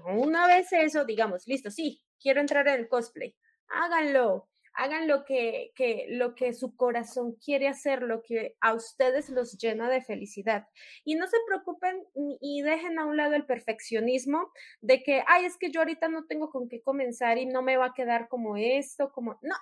una 0.07 0.47
vez 0.47 0.72
eso, 0.72 1.05
digamos, 1.05 1.47
listo, 1.47 1.70
sí, 1.70 2.03
quiero 2.20 2.40
entrar 2.40 2.66
en 2.68 2.80
el 2.80 2.88
cosplay, 2.88 3.36
háganlo, 3.68 4.49
hagan 4.74 5.08
lo 5.08 5.24
que, 5.24 5.72
que, 5.74 6.06
lo 6.10 6.34
que 6.34 6.52
su 6.54 6.76
corazón 6.76 7.36
quiere 7.36 7.68
hacer, 7.68 8.02
lo 8.02 8.22
que 8.22 8.56
a 8.60 8.74
ustedes 8.74 9.28
los 9.28 9.58
llena 9.58 9.90
de 9.90 10.02
felicidad. 10.02 10.66
Y 11.04 11.14
no 11.14 11.26
se 11.26 11.36
preocupen 11.46 12.04
y 12.40 12.62
dejen 12.62 12.98
a 12.98 13.06
un 13.06 13.16
lado 13.16 13.34
el 13.34 13.46
perfeccionismo 13.46 14.50
de 14.80 15.02
que, 15.02 15.22
ay, 15.26 15.44
es 15.44 15.56
que 15.58 15.70
yo 15.70 15.80
ahorita 15.80 16.08
no 16.08 16.26
tengo 16.26 16.50
con 16.50 16.68
qué 16.68 16.82
comenzar 16.82 17.38
y 17.38 17.46
no 17.46 17.62
me 17.62 17.76
va 17.76 17.86
a 17.86 17.94
quedar 17.94 18.28
como 18.28 18.56
esto, 18.56 19.12
como, 19.12 19.38
no, 19.42 19.56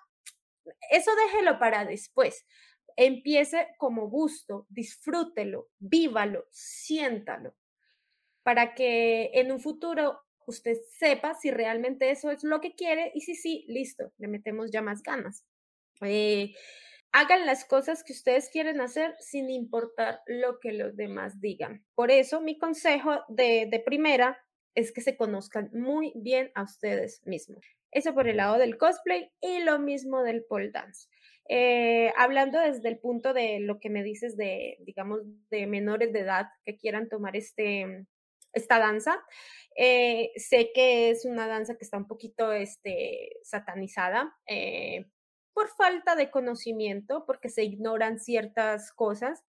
eso 0.90 1.10
déjelo 1.26 1.58
para 1.58 1.84
después. 1.84 2.46
Empiece 2.96 3.68
como 3.78 4.08
gusto, 4.08 4.66
disfrútelo, 4.68 5.68
vívalo, 5.78 6.46
siéntalo, 6.50 7.54
para 8.42 8.74
que 8.74 9.30
en 9.34 9.52
un 9.52 9.60
futuro 9.60 10.20
usted 10.50 10.76
sepa 10.98 11.34
si 11.34 11.50
realmente 11.50 12.10
eso 12.10 12.30
es 12.30 12.44
lo 12.44 12.60
que 12.60 12.74
quiere 12.74 13.10
y 13.14 13.22
si 13.22 13.34
sí, 13.34 13.64
listo, 13.68 14.12
le 14.18 14.28
metemos 14.28 14.70
ya 14.70 14.82
más 14.82 15.02
ganas. 15.02 15.46
Eh, 16.02 16.54
hagan 17.12 17.46
las 17.46 17.64
cosas 17.64 18.04
que 18.04 18.12
ustedes 18.12 18.50
quieren 18.50 18.80
hacer 18.80 19.14
sin 19.18 19.50
importar 19.50 20.20
lo 20.26 20.60
que 20.60 20.72
los 20.72 20.96
demás 20.96 21.40
digan. 21.40 21.84
Por 21.94 22.10
eso 22.10 22.40
mi 22.40 22.58
consejo 22.58 23.22
de, 23.28 23.66
de 23.70 23.80
primera 23.80 24.38
es 24.74 24.92
que 24.92 25.00
se 25.00 25.16
conozcan 25.16 25.70
muy 25.72 26.12
bien 26.14 26.52
a 26.54 26.62
ustedes 26.62 27.26
mismos. 27.26 27.64
Eso 27.90 28.14
por 28.14 28.28
el 28.28 28.36
lado 28.36 28.58
del 28.58 28.76
cosplay 28.76 29.30
y 29.40 29.60
lo 29.60 29.78
mismo 29.78 30.22
del 30.22 30.44
pole 30.44 30.70
dance. 30.70 31.08
Eh, 31.48 32.12
hablando 32.16 32.60
desde 32.60 32.88
el 32.88 33.00
punto 33.00 33.32
de 33.34 33.58
lo 33.58 33.80
que 33.80 33.90
me 33.90 34.04
dices 34.04 34.36
de, 34.36 34.76
digamos, 34.86 35.20
de 35.50 35.66
menores 35.66 36.12
de 36.12 36.20
edad 36.20 36.46
que 36.64 36.76
quieran 36.76 37.08
tomar 37.08 37.34
este, 37.34 38.06
esta 38.52 38.78
danza, 38.78 39.22
eh, 39.76 40.32
sé 40.36 40.72
que 40.74 41.10
es 41.10 41.24
una 41.24 41.46
danza 41.46 41.76
que 41.76 41.84
está 41.84 41.96
un 41.96 42.06
poquito 42.06 42.52
este, 42.52 43.38
satanizada 43.42 44.36
eh, 44.46 45.06
por 45.52 45.68
falta 45.68 46.16
de 46.16 46.30
conocimiento, 46.30 47.24
porque 47.26 47.48
se 47.48 47.64
ignoran 47.64 48.18
ciertas 48.18 48.92
cosas. 48.92 49.44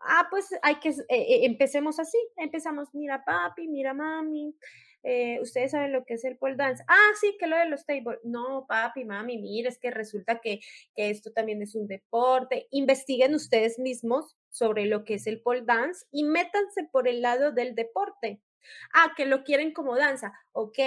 Ah, 0.00 0.26
pues 0.30 0.48
hay 0.62 0.76
que, 0.76 0.90
eh, 0.90 1.44
empecemos 1.44 1.98
así, 1.98 2.18
empezamos, 2.36 2.88
mira 2.94 3.24
papi, 3.24 3.68
mira 3.68 3.94
mami, 3.94 4.54
ustedes 5.40 5.72
saben 5.72 5.92
lo 5.92 6.04
que 6.04 6.14
es 6.14 6.24
el 6.24 6.36
pole 6.38 6.56
dance. 6.56 6.84
Ah, 6.88 7.10
sí, 7.20 7.36
que 7.38 7.46
lo 7.46 7.56
de 7.56 7.68
los 7.68 7.84
tables. 7.84 8.18
No, 8.24 8.66
papi, 8.66 9.04
mami, 9.04 9.38
mira, 9.38 9.68
es 9.68 9.78
que 9.78 9.90
resulta 9.90 10.40
que, 10.40 10.60
que, 10.94 11.10
esto 11.10 11.30
también 11.32 11.62
es 11.62 11.74
un 11.74 11.86
deporte. 11.86 12.68
Investiguen 12.70 13.34
ustedes 13.34 13.78
mismos 13.78 14.36
sobre 14.54 14.86
lo 14.86 15.04
que 15.04 15.14
es 15.14 15.26
el 15.26 15.42
pole 15.42 15.62
dance 15.62 16.06
y 16.12 16.22
métanse 16.22 16.88
por 16.92 17.08
el 17.08 17.22
lado 17.22 17.50
del 17.50 17.74
deporte. 17.74 18.40
Ah, 18.92 19.12
que 19.16 19.26
lo 19.26 19.42
quieren 19.42 19.72
como 19.72 19.96
danza. 19.96 20.32
Ok, 20.52 20.78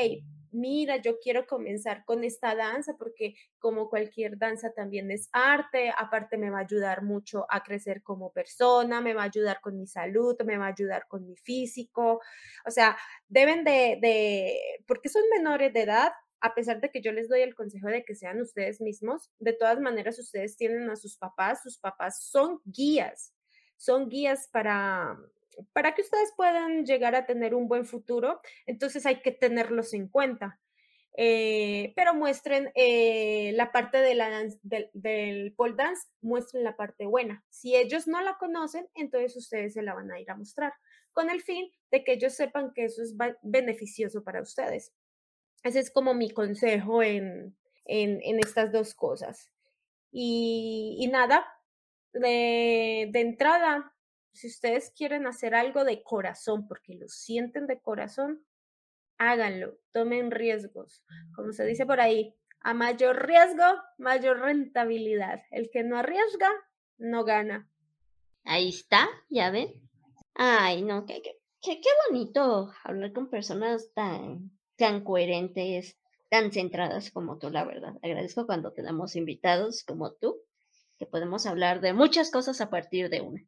mira, 0.51 0.95
yo 0.97 1.19
quiero 1.19 1.45
comenzar 1.45 2.05
con 2.05 2.23
esta 2.23 2.55
danza 2.55 2.95
porque 2.97 3.35
como 3.59 3.89
cualquier 3.89 4.37
danza 4.37 4.71
también 4.73 5.11
es 5.11 5.27
arte, 5.33 5.93
aparte 5.97 6.37
me 6.37 6.49
va 6.49 6.59
a 6.59 6.61
ayudar 6.61 7.03
mucho 7.03 7.45
a 7.49 7.61
crecer 7.61 8.01
como 8.03 8.31
persona, 8.31 9.01
me 9.01 9.13
va 9.13 9.23
a 9.23 9.25
ayudar 9.25 9.59
con 9.61 9.77
mi 9.77 9.85
salud, 9.85 10.37
me 10.45 10.57
va 10.57 10.67
a 10.67 10.69
ayudar 10.69 11.05
con 11.09 11.27
mi 11.27 11.35
físico. 11.35 12.21
O 12.65 12.71
sea, 12.71 12.97
deben 13.27 13.65
de, 13.65 13.99
de 14.01 14.57
porque 14.87 15.09
son 15.09 15.23
menores 15.35 15.73
de 15.73 15.81
edad, 15.81 16.13
a 16.39 16.55
pesar 16.55 16.79
de 16.79 16.89
que 16.89 17.01
yo 17.01 17.11
les 17.11 17.27
doy 17.27 17.41
el 17.41 17.53
consejo 17.53 17.87
de 17.87 18.05
que 18.05 18.15
sean 18.15 18.39
ustedes 18.41 18.79
mismos, 18.79 19.29
de 19.39 19.53
todas 19.53 19.79
maneras 19.81 20.17
ustedes 20.19 20.55
tienen 20.55 20.89
a 20.89 20.95
sus 20.95 21.17
papás, 21.17 21.63
sus 21.63 21.79
papás 21.79 22.23
son 22.23 22.61
guías, 22.63 23.33
son 23.77 24.09
guías 24.09 24.49
para, 24.51 25.17
para 25.73 25.95
que 25.95 26.01
ustedes 26.01 26.33
puedan 26.35 26.85
llegar 26.85 27.15
a 27.15 27.25
tener 27.25 27.55
un 27.55 27.67
buen 27.67 27.85
futuro, 27.85 28.41
entonces 28.65 29.05
hay 29.05 29.21
que 29.21 29.31
tenerlos 29.31 29.93
en 29.93 30.07
cuenta. 30.07 30.59
Eh, 31.19 31.93
pero 31.95 32.13
muestren 32.13 32.71
eh, 32.75 33.51
la 33.55 33.71
parte 33.71 33.97
de 33.97 34.13
la 34.13 34.43
del, 34.61 34.91
del 34.93 35.51
pole 35.53 35.73
dance, 35.75 36.07
muestren 36.21 36.63
la 36.63 36.75
parte 36.75 37.07
buena. 37.07 37.43
Si 37.49 37.75
ellos 37.75 38.07
no 38.07 38.21
la 38.21 38.37
conocen, 38.37 38.87
entonces 38.93 39.35
ustedes 39.35 39.73
se 39.73 39.81
la 39.81 39.95
van 39.95 40.11
a 40.11 40.19
ir 40.19 40.29
a 40.29 40.35
mostrar, 40.35 40.73
con 41.13 41.31
el 41.31 41.41
fin 41.41 41.71
de 41.89 42.03
que 42.03 42.13
ellos 42.13 42.33
sepan 42.33 42.71
que 42.75 42.85
eso 42.85 43.01
es 43.01 43.15
beneficioso 43.41 44.23
para 44.23 44.43
ustedes. 44.43 44.93
Ese 45.63 45.79
es 45.79 45.89
como 45.89 46.13
mi 46.13 46.29
consejo 46.29 47.01
en, 47.01 47.57
en, 47.85 48.39
estas 48.39 48.71
dos 48.71 48.93
cosas. 48.93 49.49
Y 50.11 51.09
nada, 51.11 51.47
de, 52.13 53.09
de 53.11 53.21
entrada, 53.21 53.93
si 54.31 54.47
ustedes 54.47 54.91
quieren 54.95 55.25
hacer 55.25 55.55
algo 55.55 55.83
de 55.83 56.03
corazón, 56.03 56.67
porque 56.67 56.95
lo 56.95 57.07
sienten 57.07 57.67
de 57.67 57.79
corazón, 57.79 58.45
háganlo, 59.17 59.77
tomen 59.91 60.31
riesgos. 60.31 61.03
Como 61.35 61.51
se 61.51 61.65
dice 61.65 61.85
por 61.85 61.99
ahí, 61.99 62.35
a 62.61 62.73
mayor 62.73 63.25
riesgo, 63.25 63.63
mayor 63.97 64.39
rentabilidad. 64.39 65.41
El 65.51 65.69
que 65.71 65.83
no 65.83 65.97
arriesga, 65.97 66.49
no 66.97 67.23
gana. 67.23 67.69
Ahí 68.43 68.69
está, 68.69 69.07
ya 69.29 69.49
ven. 69.49 69.73
Ay, 70.35 70.83
no, 70.83 71.05
qué, 71.05 71.21
qué, 71.21 71.81
qué 71.81 71.89
bonito 72.09 72.71
hablar 72.83 73.13
con 73.13 73.29
personas 73.29 73.91
tan, 73.93 74.51
tan 74.75 75.03
coherentes, 75.03 75.97
tan 76.29 76.51
centradas 76.51 77.11
como 77.11 77.37
tú, 77.37 77.49
la 77.49 77.65
verdad. 77.65 77.95
Agradezco 78.03 78.45
cuando 78.45 78.71
tenemos 78.71 79.15
invitados 79.15 79.83
como 79.83 80.13
tú, 80.13 80.37
que 80.97 81.05
podemos 81.05 81.45
hablar 81.45 81.81
de 81.81 81.93
muchas 81.93 82.31
cosas 82.31 82.61
a 82.61 82.69
partir 82.69 83.09
de 83.09 83.21
una. 83.21 83.41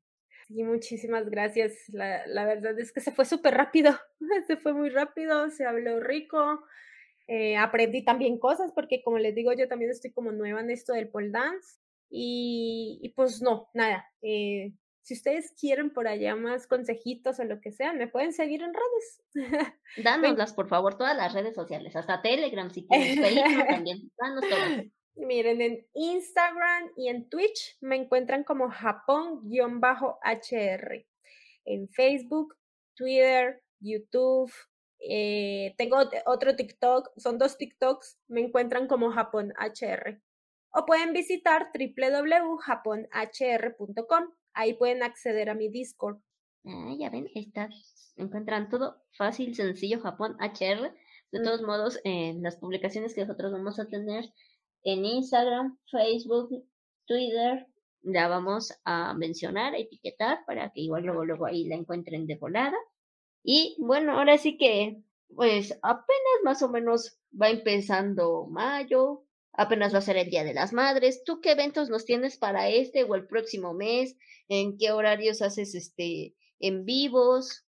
Sí, 0.48 0.64
muchísimas 0.64 1.30
gracias. 1.30 1.74
La, 1.90 2.26
la 2.28 2.46
verdad 2.46 2.78
es 2.80 2.92
que 2.92 3.02
se 3.02 3.12
fue 3.12 3.26
súper 3.26 3.54
rápido, 3.54 3.98
se 4.48 4.58
fue 4.58 4.74
muy 4.74 4.90
rápido, 4.90 5.50
se 5.50 5.66
habló 5.66 6.00
rico, 6.00 6.64
eh, 7.28 7.58
aprendí 7.58 8.04
también 8.04 8.40
cosas 8.40 8.72
porque 8.74 9.04
como 9.04 9.20
les 9.20 9.36
digo, 9.36 9.54
yo 9.54 9.68
también 9.68 9.92
estoy 9.92 10.12
como 10.12 10.32
nueva 10.32 10.62
en 10.62 10.72
esto 10.72 10.94
del 10.94 11.10
pole 11.10 11.30
dance 11.30 11.78
y, 12.10 13.00
y 13.04 13.10
pues 13.10 13.42
no, 13.42 13.70
nada. 13.74 14.06
Eh, 14.22 14.74
si 15.04 15.16
ustedes 15.16 15.54
quieren 15.60 15.92
por 15.92 16.08
allá 16.08 16.36
más 16.36 16.68
consejitos 16.68 17.40
o 17.40 17.44
lo 17.44 17.60
que 17.62 17.72
sea, 17.72 17.94
me 17.94 18.08
pueden 18.08 18.34
seguir 18.34 18.62
en 18.62 18.74
redes. 18.74 19.24
Dánoslas, 20.04 20.54
por 20.54 20.68
favor, 20.68 20.98
todas 20.98 21.18
las 21.18 21.34
redes 21.34 21.56
sociales, 21.56 21.96
hasta 21.96 22.22
Telegram 22.22 22.70
si 22.70 22.86
quieres, 22.88 23.20
Facebook 23.20 23.68
también, 23.68 24.12
danos 24.20 24.44
todas. 24.48 24.86
Miren, 25.20 25.62
en 25.62 25.86
Instagram 25.94 26.91
y 26.96 27.10
en 27.10 27.30
Twitch 27.30 27.78
me 27.82 27.98
encuentran 27.98 28.46
como 28.46 28.70
Japón-HR. 28.70 31.06
En 31.66 31.90
Facebook, 31.90 32.56
Twitter, 32.96 33.62
YouTube. 33.82 34.50
Eh, 35.02 35.76
tengo 35.78 35.98
otro 36.26 36.56
TikTok, 36.56 37.10
son 37.18 37.38
dos 37.38 37.58
TikToks, 37.58 38.18
me 38.30 38.40
encuentran 38.40 38.88
como 38.88 39.12
Japón 39.12 39.52
HR. 39.60 40.22
O 40.72 40.86
pueden 40.86 41.12
visitar 41.12 41.70
www.japonhr.com. 41.74 44.24
Ahí 44.54 44.74
pueden 44.74 45.04
acceder 45.04 45.50
a 45.50 45.56
mi 45.56 45.68
Discord. 45.68 46.22
Ah, 46.66 46.96
ya 46.98 47.10
ven, 47.10 47.30
está, 47.36 47.68
encuentran 48.16 48.70
todo 48.70 49.04
fácil, 49.18 49.54
sencillo, 49.54 50.00
Japón 50.00 50.38
HR. 50.40 50.94
De 51.32 51.44
todos 51.44 51.62
modos, 51.62 52.00
en 52.06 52.41
las 52.41 52.56
publicaciones 52.56 53.14
que 53.14 53.22
nosotros 53.22 53.52
vamos 53.52 53.80
a 53.80 53.88
tener 53.88 54.34
en 54.84 55.06
Instagram, 55.06 55.78
Facebook, 55.92 56.50
Twitter, 57.06 57.68
la 58.02 58.28
vamos 58.28 58.74
a 58.86 59.14
mencionar, 59.14 59.76
etiquetar 59.76 60.40
para 60.46 60.72
que 60.72 60.82
igual 60.82 61.04
luego, 61.04 61.26
luego 61.26 61.46
ahí 61.46 61.66
la 61.66 61.76
encuentren 61.76 62.28
de 62.28 62.36
volada. 62.36 62.78
Y 63.44 63.76
bueno, 63.80 64.18
ahora 64.18 64.38
sí 64.38 64.58
que, 64.58 65.02
pues 65.36 65.78
apenas 65.82 66.44
más 66.44 66.62
o 66.62 66.70
menos 66.70 67.20
va 67.40 67.50
empezando 67.50 68.48
mayo, 68.48 69.26
apenas 69.54 69.94
va 69.94 70.00
a 70.00 70.02
ser 70.02 70.18
el 70.18 70.30
Día 70.30 70.44
de 70.44 70.54
las 70.54 70.74
Madres. 70.74 71.24
¿Tú 71.24 71.42
qué 71.42 71.52
eventos 71.52 71.90
nos 71.90 72.06
tienes 72.06 72.38
para 72.38 72.70
este 72.70 73.04
o 73.04 73.16
el 73.16 73.28
próximo 73.28 73.74
mes? 73.74 74.16
¿En 74.48 74.78
qué 74.78 74.92
horarios 74.92 75.42
haces 75.42 75.76
este 75.76 76.36
en 76.60 76.86
vivos? 76.86 77.66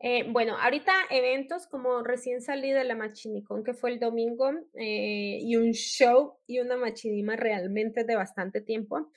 Eh, 0.00 0.24
bueno, 0.30 0.56
ahorita 0.56 0.92
eventos 1.10 1.66
como 1.66 2.04
recién 2.04 2.40
salí 2.40 2.70
de 2.70 2.84
la 2.84 2.94
Machinicón, 2.94 3.64
que 3.64 3.74
fue 3.74 3.90
el 3.90 3.98
domingo, 3.98 4.50
eh, 4.74 5.38
y 5.40 5.56
un 5.56 5.72
show 5.72 6.38
y 6.46 6.60
una 6.60 6.76
machinima 6.76 7.34
realmente 7.34 8.04
de 8.04 8.14
bastante 8.14 8.60
tiempo. 8.60 9.10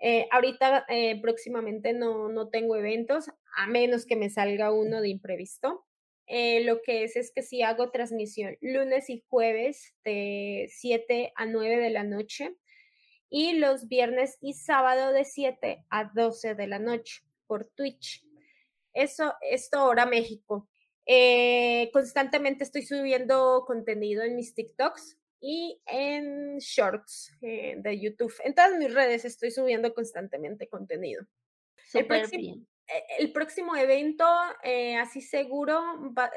Eh, 0.00 0.28
ahorita 0.30 0.86
próximamente 1.22 1.92
no, 1.92 2.28
no 2.28 2.48
tengo 2.48 2.76
eventos, 2.76 3.30
a 3.56 3.66
menos 3.66 4.06
que 4.06 4.16
me 4.16 4.30
salga 4.30 4.72
uno 4.72 5.00
de 5.00 5.08
imprevisto. 5.08 5.84
lo 6.28 6.82
que 6.82 7.04
es 7.04 7.16
es 7.16 7.32
que 7.32 7.42
sí 7.42 7.62
hago 7.62 7.90
transmisión 7.90 8.56
lunes 8.60 9.10
y 9.10 9.24
jueves 9.28 9.94
de 10.04 10.66
7 10.70 11.32
a 11.36 11.46
9 11.46 11.78
de 11.78 11.90
la 11.90 12.04
noche 12.04 12.56
y 13.30 13.54
los 13.54 13.88
viernes 13.88 14.38
y 14.40 14.54
sábado 14.54 15.12
de 15.12 15.24
7 15.24 15.84
a 15.90 16.10
12 16.14 16.54
de 16.54 16.66
la 16.66 16.78
noche 16.78 17.22
por 17.46 17.68
Twitch. 17.74 18.27
Eso, 18.92 19.34
esto 19.40 19.78
ahora 19.78 20.06
México. 20.06 20.68
Eh, 21.10 21.88
constantemente 21.92 22.64
estoy 22.64 22.82
subiendo 22.82 23.64
contenido 23.66 24.22
en 24.22 24.36
mis 24.36 24.54
TikToks 24.54 25.18
y 25.40 25.80
en 25.86 26.58
Shorts 26.58 27.32
eh, 27.40 27.76
de 27.78 27.98
YouTube. 27.98 28.34
En 28.44 28.54
todas 28.54 28.76
mis 28.76 28.92
redes 28.92 29.24
estoy 29.24 29.50
subiendo 29.50 29.94
constantemente 29.94 30.68
contenido. 30.68 31.24
el, 31.94 32.06
próximo, 32.06 32.66
e, 32.86 33.22
el 33.22 33.32
próximo 33.32 33.74
evento, 33.76 34.26
eh, 34.62 34.96
así 34.96 35.22
seguro, 35.22 35.80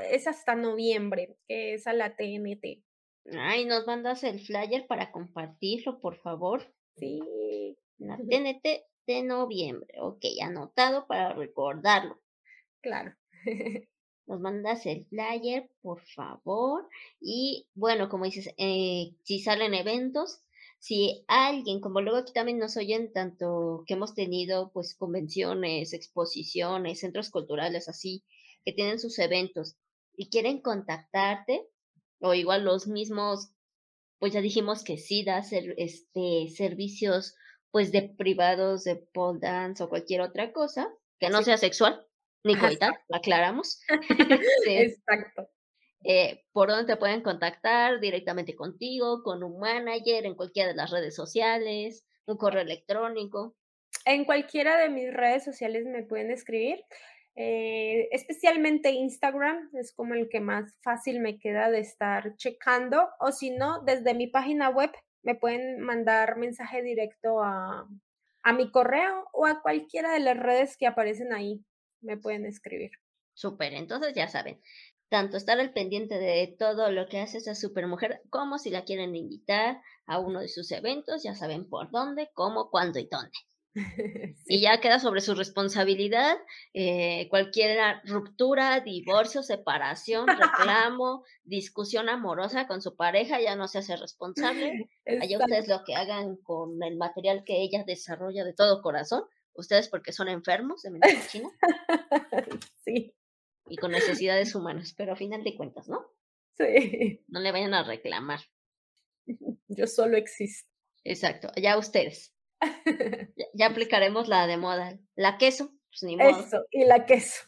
es 0.10 0.28
hasta 0.28 0.56
noviembre, 0.56 1.36
que 1.48 1.74
es 1.74 1.86
a 1.86 1.94
la 1.94 2.16
TNT. 2.16 2.82
Ay, 3.38 3.66
nos 3.66 3.86
mandas 3.86 4.24
el 4.24 4.40
flyer 4.40 4.88
para 4.88 5.12
compartirlo, 5.12 6.00
por 6.00 6.16
favor. 6.16 6.74
Sí. 6.96 7.20
La 7.98 8.18
TNT 8.30 8.86
de 9.08 9.24
noviembre. 9.24 9.94
Ok, 10.00 10.24
anotado 10.42 11.08
para 11.08 11.34
recordarlo. 11.34 12.21
Claro. 12.82 13.14
Nos 14.28 14.40
mandas 14.40 14.86
el 14.86 15.06
flyer, 15.08 15.70
por 15.82 16.02
favor. 16.02 16.88
Y 17.20 17.68
bueno, 17.74 18.08
como 18.10 18.26
dices, 18.26 18.50
eh, 18.58 19.16
si 19.24 19.40
salen 19.40 19.74
eventos, 19.74 20.42
si 20.80 21.24
alguien, 21.28 21.80
como 21.82 22.02
luego 22.02 22.20
aquí 22.20 22.34
también 22.34 22.58
nos 22.58 22.78
oyen 22.78 23.12
tanto 23.14 23.84
que 23.86 23.94
hemos 23.96 24.16
tenido 24.16 24.72
pues 24.72 24.96
convenciones, 24.96 25.94
exposiciones, 25.94 27.00
centros 27.02 27.30
culturales 27.30 27.88
así, 27.90 28.24
que 28.66 28.74
tienen 28.74 29.00
sus 29.00 29.20
eventos 29.20 29.76
y 30.16 30.30
quieren 30.30 30.62
contactarte, 30.62 31.68
o 32.20 32.34
igual 32.34 32.64
los 32.64 32.88
mismos, 32.88 33.52
pues 34.20 34.34
ya 34.34 34.42
dijimos 34.42 34.84
que 34.84 34.98
sí 34.98 35.24
da 35.24 35.44
ser, 35.44 35.76
este, 35.78 36.48
servicios 36.56 37.36
pues 37.72 37.92
de 37.92 38.04
privados, 38.04 38.84
de 38.84 38.96
pole 38.96 39.40
dance 39.40 39.84
o 39.84 39.90
cualquier 39.90 40.22
otra 40.22 40.52
cosa, 40.52 40.90
que 41.20 41.30
no 41.30 41.44
sea 41.44 41.58
sexual, 41.58 42.06
ni 42.44 42.56
coital, 42.56 42.98
aclaramos. 43.12 43.82
Exacto. 44.68 45.50
Eh, 46.04 46.44
por 46.52 46.70
dónde 46.70 46.94
te 46.94 47.00
pueden 47.00 47.22
contactar 47.22 48.00
directamente 48.00 48.56
contigo, 48.56 49.22
con 49.24 49.44
un 49.44 49.60
manager, 49.60 50.26
en 50.26 50.36
cualquiera 50.36 50.70
de 50.70 50.76
las 50.76 50.90
redes 50.90 51.16
sociales, 51.16 52.06
un 52.26 52.38
correo 52.38 52.62
electrónico. 52.62 53.56
En 54.06 54.26
cualquiera 54.26 54.78
de 54.78 54.90
mis 54.90 55.14
redes 55.14 55.44
sociales 55.44 55.86
me 55.86 56.04
pueden 56.04 56.32
escribir. 56.32 56.84
Eh, 57.36 58.10
especialmente 58.12 58.92
Instagram 58.92 59.70
es 59.74 59.94
como 59.94 60.16
el 60.16 60.28
que 60.28 60.42
más 60.42 60.76
fácil 60.82 61.22
me 61.22 61.40
queda 61.40 61.70
de 61.70 61.80
estar 61.80 62.36
checando 62.36 63.08
o 63.20 63.32
si 63.32 63.52
no, 63.52 63.82
desde 63.84 64.14
mi 64.14 64.28
página 64.28 64.70
web 64.70 64.92
me 65.24 65.36
pueden 65.36 65.80
mandar 65.80 66.36
mensaje 66.38 66.82
directo 66.82 67.42
a, 67.42 67.88
a 68.44 68.54
mi 68.54 68.70
correo 68.70 69.30
o 69.32 69.46
a 69.46 69.62
cualquiera 69.62 70.12
de 70.12 70.20
las 70.20 70.38
redes 70.38 70.76
que 70.76 70.88
aparecen 70.88 71.32
ahí 71.32 71.64
me 72.02 72.18
pueden 72.18 72.46
escribir. 72.46 72.92
Súper, 73.34 73.74
entonces 73.74 74.14
ya 74.14 74.28
saben, 74.28 74.62
tanto 75.10 75.38
estar 75.38 75.60
al 75.60 75.74
pendiente 75.74 76.18
de 76.18 76.56
todo 76.58 76.90
lo 76.92 77.08
que 77.08 77.20
hace 77.20 77.40
esa 77.40 77.54
supermujer, 77.56 78.22
como 78.30 78.58
si 78.58 78.70
la 78.70 78.86
quieren 78.86 79.16
invitar 79.16 79.82
a 80.06 80.20
uno 80.20 80.40
de 80.40 80.48
sus 80.48 80.72
eventos, 80.72 81.24
ya 81.24 81.36
saben 81.36 81.68
por 81.68 81.92
dónde, 81.92 82.30
cómo, 82.34 82.70
cuándo 82.70 83.00
y 83.00 83.10
dónde. 83.12 83.32
Y 84.48 84.62
ya 84.62 84.80
queda 84.82 85.00
sobre 85.00 85.22
su 85.22 85.34
responsabilidad 85.34 86.38
eh, 86.74 87.28
cualquier 87.30 88.02
ruptura, 88.06 88.80
divorcio, 88.82 89.44
separación, 89.44 90.28
reclamo, 90.88 91.24
discusión 91.44 92.10
amorosa 92.10 92.68
con 92.68 92.82
su 92.82 92.96
pareja, 92.96 93.40
ya 93.40 93.56
no 93.56 93.68
se 93.68 93.80
hace 93.80 93.96
responsable. 93.98 94.90
Allá 95.22 95.40
ustedes 95.40 95.68
lo 95.68 95.84
que 95.86 95.96
hagan 95.96 96.38
con 96.38 96.82
el 96.84 96.98
material 96.98 97.44
que 97.46 97.62
ella 97.62 97.84
desarrolla 97.86 98.44
de 98.44 98.54
todo 98.54 98.82
corazón, 98.82 99.24
ustedes 99.54 99.90
porque 99.90 100.12
son 100.12 100.28
enfermos 100.28 100.82
de 100.82 100.92
mente 100.92 101.20
china. 101.30 101.50
sí. 102.86 103.14
Y 103.68 103.78
con 103.78 103.92
necesidades 103.92 104.54
humanas, 104.56 104.94
pero 104.98 105.14
a 105.14 105.16
final 105.16 105.44
de 105.44 105.56
cuentas, 105.56 105.88
¿no? 105.88 106.12
Sí. 106.58 107.24
No 107.28 107.40
le 107.40 107.52
vayan 107.52 107.74
a 107.74 107.84
reclamar. 107.84 108.42
Yo 109.68 109.88
solo 109.88 110.18
existo. 110.18 110.70
Exacto, 111.04 111.50
ya 111.56 111.78
ustedes. 111.78 112.36
ya, 113.54 113.68
aplicaremos 113.68 114.28
la 114.28 114.46
de 114.46 114.58
moda. 114.58 115.00
La 115.16 115.38
queso, 115.38 115.72
pues 115.90 116.04
ni 116.04 116.16
modo. 116.16 116.30
Eso, 116.30 116.64
y 116.70 116.86
la 116.86 117.06
queso. 117.06 117.44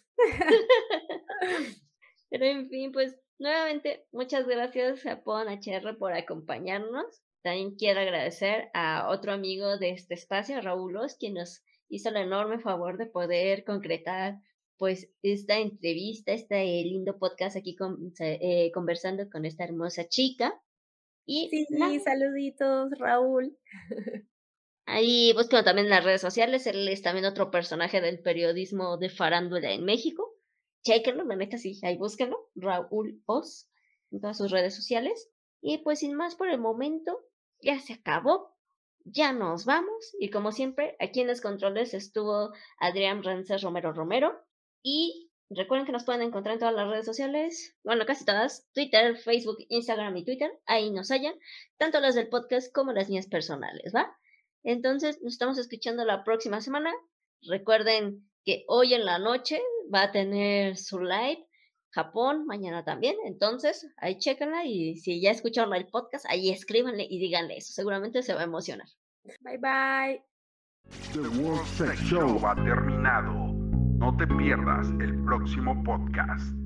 pero 2.29 2.45
en 2.45 2.69
fin, 2.69 2.91
pues 2.91 3.15
nuevamente, 3.37 4.07
muchas 4.11 4.47
gracias 4.47 5.01
Japón 5.01 5.47
HR 5.49 5.97
por 5.97 6.13
acompañarnos. 6.13 7.21
También 7.43 7.75
quiero 7.75 7.99
agradecer 7.99 8.69
a 8.73 9.09
otro 9.09 9.33
amigo 9.33 9.77
de 9.77 9.91
este 9.91 10.13
espacio, 10.13 10.61
Raúl 10.61 10.95
Oz, 10.97 11.15
quien 11.15 11.35
nos 11.35 11.61
hizo 11.93 12.09
el 12.09 12.17
enorme 12.17 12.59
favor 12.59 12.97
de 12.97 13.05
poder 13.05 13.63
concretar 13.63 14.39
pues 14.77 15.11
esta 15.21 15.59
entrevista, 15.59 16.33
este 16.33 16.65
lindo 16.83 17.19
podcast 17.19 17.55
aquí 17.55 17.75
con, 17.75 18.11
eh, 18.19 18.71
conversando 18.73 19.29
con 19.29 19.45
esta 19.45 19.63
hermosa 19.63 20.07
chica. 20.07 20.59
Y 21.25 21.49
sí, 21.49 21.99
saluditos, 21.99 22.89
Raúl. 22.97 23.55
Ahí 24.85 25.31
búsquenlo 25.33 25.63
también 25.63 25.85
en 25.85 25.91
las 25.91 26.03
redes 26.03 26.19
sociales, 26.19 26.67
él 26.67 26.87
es 26.89 27.01
también 27.01 27.25
otro 27.25 27.51
personaje 27.51 28.01
del 28.01 28.19
periodismo 28.19 28.97
de 28.97 29.09
farándula 29.09 29.71
en 29.71 29.85
México. 29.85 30.35
Chequenlo, 30.83 31.23
la 31.23 31.37
neta 31.37 31.57
sí, 31.57 31.79
ahí 31.83 31.95
búsquenlo, 31.95 32.49
Raúl 32.55 33.21
Oz, 33.25 33.69
en 34.11 34.19
todas 34.19 34.37
sus 34.37 34.51
redes 34.51 34.75
sociales. 34.75 35.29
Y 35.61 35.77
pues 35.77 35.99
sin 35.99 36.15
más 36.15 36.35
por 36.35 36.49
el 36.49 36.59
momento, 36.59 37.17
ya 37.61 37.79
se 37.79 37.93
acabó 37.93 38.52
ya 39.03 39.33
nos 39.33 39.65
vamos. 39.65 40.15
Y 40.19 40.29
como 40.29 40.51
siempre, 40.51 40.95
aquí 40.99 41.21
en 41.21 41.27
los 41.27 41.41
controles 41.41 41.93
estuvo 41.93 42.51
Adrián 42.79 43.23
Rences 43.23 43.61
Romero 43.61 43.93
Romero. 43.93 44.39
Y 44.81 45.31
recuerden 45.49 45.85
que 45.85 45.91
nos 45.91 46.03
pueden 46.03 46.21
encontrar 46.21 46.53
en 46.53 46.59
todas 46.59 46.75
las 46.75 46.89
redes 46.89 47.05
sociales, 47.05 47.77
bueno, 47.83 48.05
casi 48.05 48.25
todas, 48.25 48.67
Twitter, 48.73 49.17
Facebook, 49.17 49.57
Instagram 49.69 50.17
y 50.17 50.25
Twitter. 50.25 50.51
Ahí 50.65 50.91
nos 50.91 51.09
hallan, 51.09 51.35
tanto 51.77 51.99
las 51.99 52.15
del 52.15 52.29
podcast 52.29 52.73
como 52.73 52.91
las 52.91 53.09
mías 53.09 53.27
personales, 53.27 53.93
¿va? 53.95 54.15
Entonces, 54.63 55.21
nos 55.21 55.33
estamos 55.33 55.57
escuchando 55.57 56.05
la 56.05 56.23
próxima 56.23 56.61
semana. 56.61 56.91
Recuerden 57.41 58.29
que 58.45 58.63
hoy 58.67 58.93
en 58.93 59.05
la 59.05 59.19
noche 59.19 59.61
va 59.93 60.03
a 60.03 60.11
tener 60.11 60.77
su 60.77 60.99
live. 60.99 61.45
Japón, 61.93 62.45
mañana 62.47 62.83
también. 62.83 63.15
Entonces, 63.25 63.87
ahí 63.97 64.17
chéquenla 64.17 64.65
y 64.65 64.97
si 64.97 65.21
ya 65.21 65.31
escucharon 65.31 65.73
el 65.75 65.87
podcast, 65.87 66.25
ahí 66.27 66.49
escríbanle 66.49 67.05
y 67.07 67.19
díganle 67.19 67.57
eso. 67.57 67.71
Seguramente 67.71 68.23
se 68.23 68.33
va 68.33 68.41
a 68.41 68.45
emocionar. 68.45 68.87
Bye 69.41 69.57
bye. 69.59 70.23
The 71.13 71.27
World 71.41 71.65
Sex 71.67 71.99
Show 72.01 72.45
ha 72.45 72.55
terminado. 72.55 73.31
No 73.97 74.15
te 74.17 74.27
pierdas 74.27 74.89
el 74.99 75.23
próximo 75.23 75.81
podcast. 75.83 76.62